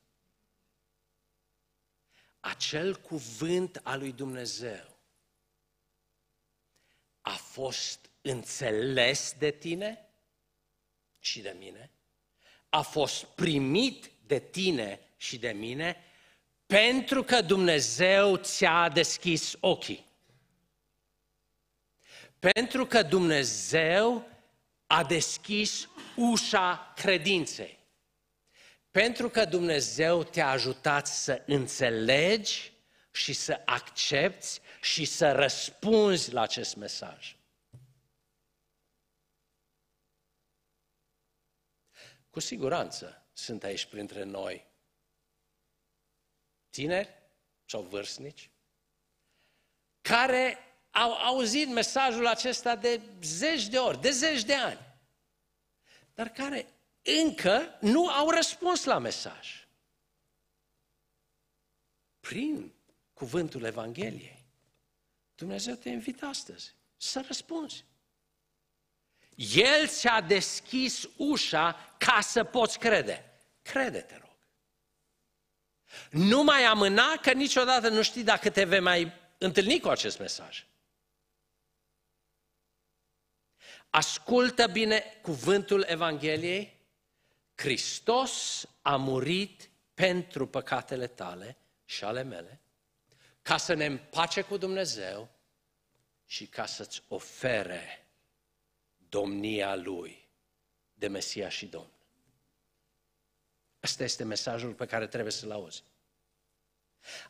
Acel 2.40 2.96
cuvânt 2.96 3.80
al 3.82 3.98
lui 3.98 4.12
Dumnezeu 4.12 4.98
a 7.20 7.36
fost 7.36 8.10
înțeles 8.20 9.34
de 9.38 9.50
tine 9.50 10.08
și 11.18 11.40
de 11.40 11.54
mine, 11.58 11.90
a 12.68 12.82
fost 12.82 13.24
primit 13.24 14.10
de 14.26 14.40
tine 14.40 15.00
și 15.16 15.38
de 15.38 15.50
mine, 15.50 15.96
pentru 16.68 17.22
că 17.22 17.40
Dumnezeu 17.40 18.36
ți-a 18.36 18.88
deschis 18.88 19.54
ochii. 19.60 20.06
Pentru 22.38 22.86
că 22.86 23.02
Dumnezeu 23.02 24.28
a 24.86 25.04
deschis 25.04 25.88
ușa 26.16 26.92
credinței. 26.96 27.78
Pentru 28.90 29.28
că 29.28 29.44
Dumnezeu 29.44 30.24
te-a 30.24 30.48
ajutat 30.48 31.06
să 31.06 31.42
înțelegi 31.46 32.72
și 33.10 33.32
să 33.32 33.62
accepti 33.64 34.60
și 34.80 35.04
să 35.04 35.32
răspunzi 35.32 36.32
la 36.32 36.40
acest 36.40 36.76
mesaj. 36.76 37.36
Cu 42.30 42.40
siguranță 42.40 43.26
sunt 43.32 43.62
aici 43.62 43.84
printre 43.84 44.22
noi 44.22 44.67
tineri 46.70 47.08
sau 47.64 47.82
vârstnici 47.82 48.50
care 50.00 50.58
au 50.90 51.12
auzit 51.12 51.68
mesajul 51.68 52.26
acesta 52.26 52.76
de 52.76 53.00
zeci 53.22 53.66
de 53.66 53.78
ori, 53.78 54.00
de 54.00 54.10
zeci 54.10 54.44
de 54.44 54.54
ani, 54.54 54.80
dar 56.14 56.28
care 56.28 56.66
încă 57.02 57.78
nu 57.80 58.08
au 58.08 58.30
răspuns 58.30 58.84
la 58.84 58.98
mesaj. 58.98 59.68
Prin 62.20 62.72
cuvântul 63.12 63.64
Evangheliei, 63.64 64.46
Dumnezeu 65.34 65.74
te 65.74 65.88
invită 65.88 66.26
astăzi 66.26 66.74
să 66.96 67.24
răspunzi. 67.26 67.84
El 69.36 69.88
ți-a 69.88 70.20
deschis 70.20 71.08
ușa 71.16 71.94
ca 71.98 72.20
să 72.20 72.44
poți 72.44 72.78
crede. 72.78 73.24
Crede, 73.62 74.00
te 74.00 74.16
rog. 74.16 74.27
Nu 76.10 76.42
mai 76.42 76.64
amâna 76.64 77.16
că 77.22 77.32
niciodată 77.32 77.88
nu 77.88 78.02
știi 78.02 78.22
dacă 78.22 78.50
te 78.50 78.64
vei 78.64 78.80
mai 78.80 79.12
întâlni 79.38 79.80
cu 79.80 79.88
acest 79.88 80.18
mesaj. 80.18 80.66
Ascultă 83.90 84.66
bine 84.66 85.18
cuvântul 85.22 85.84
Evangheliei. 85.88 86.76
Hristos 87.54 88.64
a 88.82 88.96
murit 88.96 89.70
pentru 89.94 90.46
păcatele 90.46 91.06
tale 91.06 91.56
și 91.84 92.04
ale 92.04 92.22
mele, 92.22 92.60
ca 93.42 93.56
să 93.56 93.74
ne 93.74 93.84
împace 93.84 94.40
cu 94.40 94.56
Dumnezeu 94.56 95.28
și 96.26 96.46
ca 96.46 96.66
să-ți 96.66 97.02
ofere 97.08 98.06
domnia 99.08 99.74
Lui 99.74 100.28
de 100.94 101.08
Mesia 101.08 101.48
și 101.48 101.66
Domn. 101.66 101.97
Ăsta 103.82 104.04
este 104.04 104.24
mesajul 104.24 104.72
pe 104.74 104.86
care 104.86 105.06
trebuie 105.06 105.32
să-l 105.32 105.50
auzi. 105.50 105.82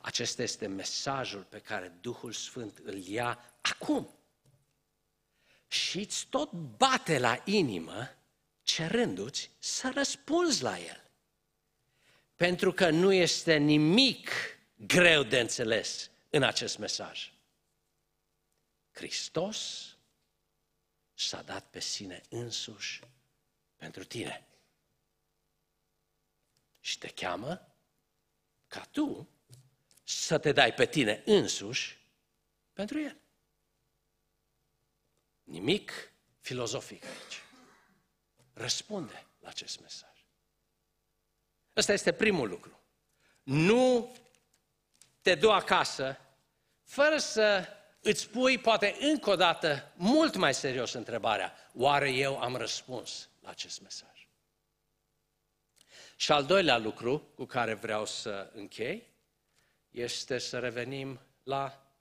Acesta 0.01 0.43
este 0.43 0.67
mesajul 0.67 1.43
pe 1.43 1.61
care 1.61 1.89
Duhul 2.01 2.33
Sfânt 2.33 2.79
îl 2.79 2.97
ia 2.97 3.55
acum 3.61 4.19
și 5.69 5.99
îți 5.99 6.27
tot 6.27 6.53
bate 6.53 7.19
la 7.19 7.43
inimă 7.45 8.15
cerându-ți 8.63 9.51
să 9.59 9.91
răspunzi 9.95 10.63
la 10.63 10.79
el. 10.79 11.11
Pentru 12.37 12.73
că 12.73 12.91
nu 12.91 13.13
este 13.13 13.57
nimic 13.57 14.31
greu 14.77 15.23
de 15.23 15.41
înțeles 15.41 16.11
în 16.31 16.43
acest 16.43 16.79
mesaj. 16.79 17.33
Hristos 18.91 19.87
s-a 21.15 21.43
dat 21.43 21.67
pe 21.71 21.81
sine 21.81 22.23
însuși 22.29 23.01
pentru 23.77 24.05
tine. 24.05 24.48
Și 26.89 26.99
te 26.99 27.09
cheamă 27.09 27.75
ca 28.67 28.87
tu 28.91 29.29
să 30.05 30.39
te 30.39 30.53
dai 30.53 30.75
pe 30.75 30.87
tine 30.87 31.23
însuși 31.25 31.99
pentru 32.73 33.01
El. 33.01 33.17
Nimic 35.43 36.13
filozofic 36.41 37.05
aici. 37.05 37.43
Răspunde 38.53 39.27
la 39.39 39.49
acest 39.49 39.81
mesaj. 39.81 40.25
Ăsta 41.77 41.93
este 41.93 42.13
primul 42.13 42.49
lucru. 42.49 42.81
Nu 43.43 44.17
te 45.21 45.35
du 45.35 45.53
acasă 45.53 46.19
fără 46.83 47.19
să 47.19 47.67
îți 48.01 48.29
pui 48.29 48.59
poate 48.59 48.97
încă 49.01 49.31
o 49.31 49.37
dată 49.37 49.93
mult 49.97 50.37
mai 50.37 50.55
serios 50.55 50.93
întrebarea, 50.93 51.71
oare 51.75 52.11
eu 52.11 52.41
am 52.41 52.57
răspuns 52.57 53.29
la 53.41 53.51
acest 53.51 53.81
mesaj? 53.81 54.18
Și 56.21 56.33
al 56.33 56.47
doilea 56.47 56.79
lucru 56.79 57.19
cu 57.19 57.45
care 57.45 57.75
vreau 57.75 58.07
să 58.07 58.51
închei 58.55 59.13
este 59.91 60.39
să 60.39 60.59
revenim 60.59 61.21
la 61.43 61.93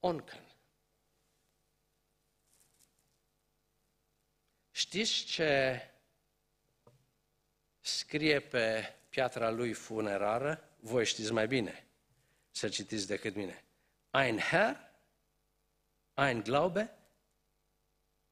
Oncan. 0.00 0.44
Știți 4.70 5.24
ce 5.24 5.80
scrie 7.80 8.40
pe 8.40 8.94
piatra 9.08 9.50
lui 9.50 9.72
funerară? 9.72 10.76
Voi 10.80 11.06
știți 11.06 11.32
mai 11.32 11.46
bine 11.46 11.86
să 12.50 12.68
citiți 12.68 13.06
decât 13.06 13.34
mine. 13.34 13.64
Ein 14.10 14.38
Herr, 14.38 14.76
ein 16.14 16.42
Glaube, 16.42 16.96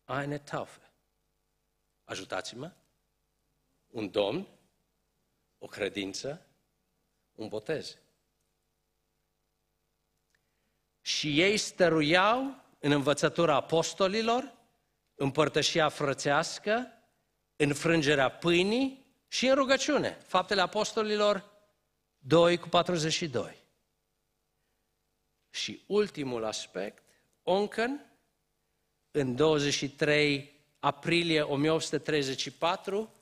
eine 0.04 0.38
Taufe. 0.38 0.92
Ajutați-mă. 2.04 2.72
Un 3.86 4.10
domn, 4.10 4.48
o 5.64 5.66
credință, 5.66 6.46
un 7.34 7.48
botez. 7.48 7.98
Și 11.00 11.40
ei 11.40 11.56
stăruiau 11.56 12.64
în 12.78 12.90
învățătura 12.90 13.54
apostolilor, 13.54 14.54
împărtășia 15.14 15.88
frățească, 15.88 16.92
înfrângerea 17.56 18.30
pâinii 18.30 19.06
și 19.28 19.46
în 19.46 19.54
rugăciune. 19.54 20.18
Faptele 20.26 20.60
Apostolilor 20.60 21.50
2 22.18 22.58
cu 22.58 22.68
42. 22.68 23.56
Și 25.50 25.82
ultimul 25.86 26.44
aspect, 26.44 27.02
Oncan, 27.42 28.12
în 29.10 29.36
23 29.36 30.60
aprilie 30.78 31.40
1834, 31.40 33.14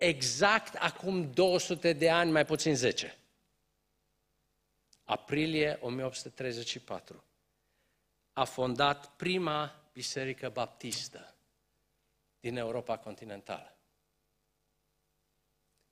exact 0.00 0.74
acum 0.74 1.32
200 1.32 1.92
de 1.92 2.10
ani, 2.10 2.30
mai 2.30 2.44
puțin 2.44 2.76
10. 2.76 3.18
Aprilie 5.04 5.78
1834. 5.80 7.24
A 8.32 8.44
fondat 8.44 9.16
prima 9.16 9.82
biserică 9.92 10.48
baptistă 10.48 11.34
din 12.40 12.56
Europa 12.56 12.98
continentală. 12.98 13.76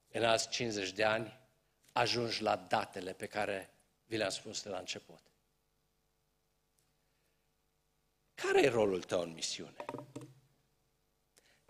În 0.08 0.24
alți 0.24 0.48
50 0.48 0.92
de 0.92 1.04
ani 1.04 1.38
ajungi 1.92 2.42
la 2.42 2.56
datele 2.56 3.12
pe 3.12 3.26
care 3.26 3.70
vi 4.04 4.16
le-am 4.16 4.30
spus 4.30 4.62
de 4.62 4.68
la 4.68 4.78
început. 4.78 5.20
Care 8.34 8.62
e 8.62 8.68
rolul 8.68 9.02
tău 9.02 9.20
în 9.20 9.32
misiune? 9.32 9.84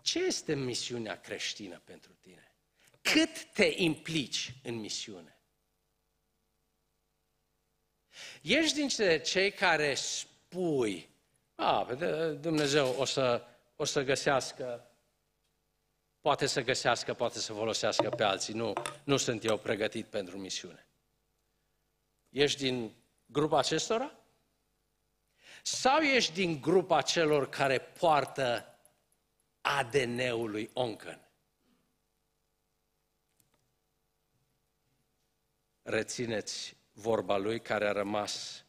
Ce 0.09 0.19
este 0.19 0.55
misiunea 0.55 1.19
creștină 1.19 1.81
pentru 1.83 2.11
tine? 2.21 2.55
Cât 3.01 3.43
te 3.43 3.73
implici 3.75 4.53
în 4.63 4.75
misiune? 4.75 5.37
Ești 8.41 8.75
dintre 8.75 9.21
cei 9.21 9.51
care 9.51 9.93
spui, 9.93 11.09
a, 11.55 11.93
Dumnezeu 12.39 12.95
o 12.97 13.05
să, 13.05 13.45
o 13.75 13.85
să 13.85 14.01
găsească, 14.03 14.91
poate 16.21 16.45
să 16.45 16.61
găsească, 16.61 17.13
poate 17.13 17.39
să 17.39 17.53
folosească 17.53 18.09
pe 18.09 18.23
alții. 18.23 18.53
Nu, 18.53 18.73
nu 19.03 19.17
sunt 19.17 19.43
eu 19.43 19.57
pregătit 19.57 20.05
pentru 20.05 20.37
misiune. 20.37 20.87
Ești 22.29 22.59
din 22.59 22.95
grupa 23.25 23.57
acestora? 23.57 24.11
Sau 25.63 25.99
ești 25.99 26.33
din 26.33 26.61
grupa 26.61 27.01
celor 27.01 27.49
care 27.49 27.79
poartă 27.79 28.68
ADN-ul 29.61 30.49
lui 30.49 30.69
Oncan? 30.73 31.27
Rețineți 35.81 36.75
vorba 36.91 37.37
lui 37.37 37.61
care 37.61 37.87
a 37.87 37.91
rămas 37.91 38.65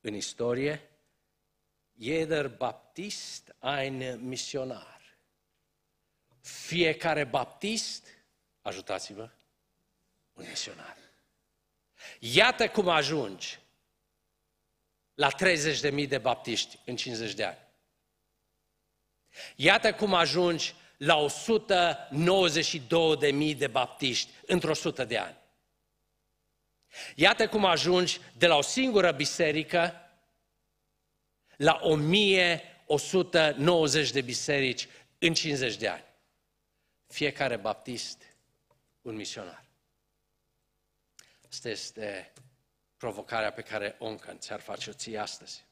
în 0.00 0.14
istorie, 0.14 0.90
jeder 1.98 2.48
Baptist 2.48 3.54
ein 3.60 4.26
misionar. 4.28 5.18
Fiecare 6.40 7.24
baptist, 7.24 8.06
ajutați-vă, 8.62 9.30
un 10.32 10.44
misionar. 10.48 10.96
Iată 12.18 12.68
cum 12.68 12.88
ajungi 12.88 13.58
la 15.14 15.30
30.000 15.30 16.08
de 16.08 16.18
baptiști 16.18 16.78
în 16.84 16.96
50 16.96 17.34
de 17.34 17.44
ani. 17.44 17.63
Iată 19.56 19.94
cum 19.94 20.14
ajungi 20.14 20.74
la 20.96 21.26
192.000 21.26 23.56
de 23.56 23.66
baptiști 23.66 24.30
într-o 24.46 24.74
sută 24.74 25.04
de 25.04 25.18
ani. 25.18 25.36
Iată 27.14 27.48
cum 27.48 27.64
ajungi 27.64 28.20
de 28.36 28.46
la 28.46 28.56
o 28.56 28.62
singură 28.62 29.12
biserică 29.12 29.98
la 31.56 31.78
1190 31.82 34.10
de 34.10 34.20
biserici 34.20 34.88
în 35.18 35.34
50 35.34 35.76
de 35.76 35.88
ani. 35.88 36.04
Fiecare 37.06 37.56
baptist 37.56 38.22
un 39.02 39.14
misionar. 39.14 39.64
Asta 41.48 41.68
este 41.68 42.32
provocarea 42.96 43.52
pe 43.52 43.62
care 43.62 43.96
Oncan 43.98 44.38
ți-ar 44.38 44.60
face-o 44.60 44.92
ție 44.92 45.18
astăzi. 45.18 45.64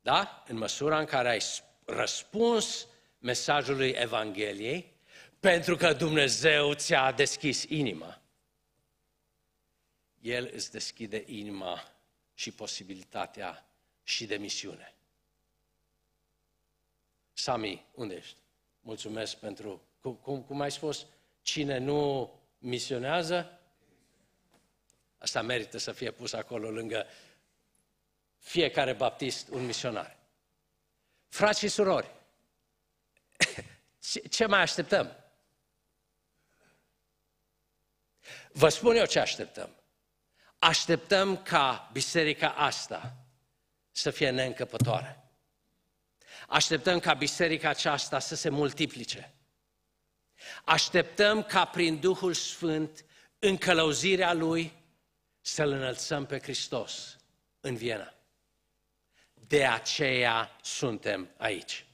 Da? 0.00 0.44
În 0.46 0.56
măsura 0.56 0.98
în 0.98 1.04
care 1.04 1.28
ai 1.28 1.42
răspuns 1.84 2.86
mesajului 3.18 3.88
Evangheliei, 3.88 4.92
pentru 5.40 5.76
că 5.76 5.92
Dumnezeu 5.92 6.74
ți-a 6.74 7.12
deschis 7.12 7.62
inima, 7.62 8.20
El 10.20 10.50
îți 10.52 10.70
deschide 10.70 11.24
inima 11.26 11.92
și 12.34 12.50
posibilitatea 12.50 13.66
și 14.02 14.26
de 14.26 14.36
misiune. 14.36 14.94
Sami, 17.32 17.86
unde 17.94 18.14
ești? 18.14 18.36
Mulțumesc 18.80 19.36
pentru, 19.36 19.82
cum, 20.00 20.14
cum, 20.14 20.42
cum 20.42 20.60
ai 20.60 20.70
spus, 20.70 21.06
cine 21.42 21.78
nu 21.78 22.32
misionează, 22.58 23.60
asta 25.18 25.42
merită 25.42 25.78
să 25.78 25.92
fie 25.92 26.10
pus 26.10 26.32
acolo 26.32 26.70
lângă 26.70 27.06
fiecare 28.40 28.92
baptist 28.92 29.48
un 29.48 29.66
misionar. 29.66 30.16
Frați 31.28 31.58
și 31.58 31.68
surori, 31.68 32.10
ce 34.30 34.46
mai 34.46 34.60
așteptăm? 34.60 35.16
Vă 38.52 38.68
spun 38.68 38.96
eu 38.96 39.06
ce 39.06 39.18
așteptăm. 39.18 39.74
Așteptăm 40.58 41.42
ca 41.42 41.90
biserica 41.92 42.48
asta 42.48 43.16
să 43.90 44.10
fie 44.10 44.30
neîncăpătoare. 44.30 45.24
Așteptăm 46.48 47.00
ca 47.00 47.14
biserica 47.14 47.68
aceasta 47.68 48.18
să 48.18 48.34
se 48.34 48.48
multiplice. 48.48 49.34
Așteptăm 50.64 51.42
ca 51.42 51.64
prin 51.64 52.00
Duhul 52.00 52.34
Sfânt, 52.34 53.04
în 53.38 53.56
călăuzirea 53.56 54.32
Lui, 54.32 54.72
să-L 55.40 55.70
înălțăm 55.70 56.26
pe 56.26 56.38
Hristos 56.38 57.16
în 57.60 57.76
Viena. 57.76 58.14
De 59.50 59.64
aceea 59.64 60.56
suntem 60.62 61.30
aici. 61.36 61.84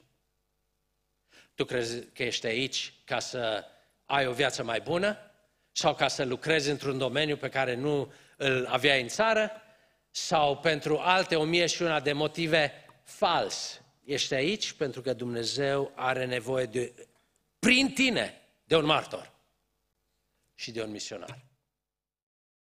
Tu 1.55 1.65
crezi 1.65 2.07
că 2.07 2.23
ești 2.23 2.47
aici 2.47 2.93
ca 3.05 3.19
să 3.19 3.65
ai 4.05 4.27
o 4.27 4.33
viață 4.33 4.63
mai 4.63 4.81
bună? 4.81 5.19
Sau 5.73 5.95
ca 5.95 6.09
să 6.09 6.25
lucrezi 6.25 6.71
într-un 6.71 6.99
domeniu 6.99 7.37
pe 7.37 7.49
care 7.49 7.75
nu 7.75 8.13
îl 8.37 8.67
aveai 8.67 9.03
în 9.03 9.09
țară? 9.09 9.51
Sau 10.11 10.59
pentru 10.59 10.99
alte 10.99 11.37
o 11.37 11.45
mie 11.45 11.67
și 11.67 11.83
una 11.83 12.01
de 12.01 12.13
motive 12.13 12.73
fals? 13.03 13.81
Ești 14.05 14.35
aici 14.35 14.73
pentru 14.73 15.01
că 15.01 15.13
Dumnezeu 15.13 15.93
are 15.95 16.25
nevoie 16.25 16.67
de, 16.67 17.07
prin 17.59 17.93
tine 17.93 18.43
de 18.65 18.77
un 18.77 18.85
martor 18.85 19.33
și 20.55 20.71
de 20.71 20.83
un 20.83 20.91
misionar. 20.91 21.46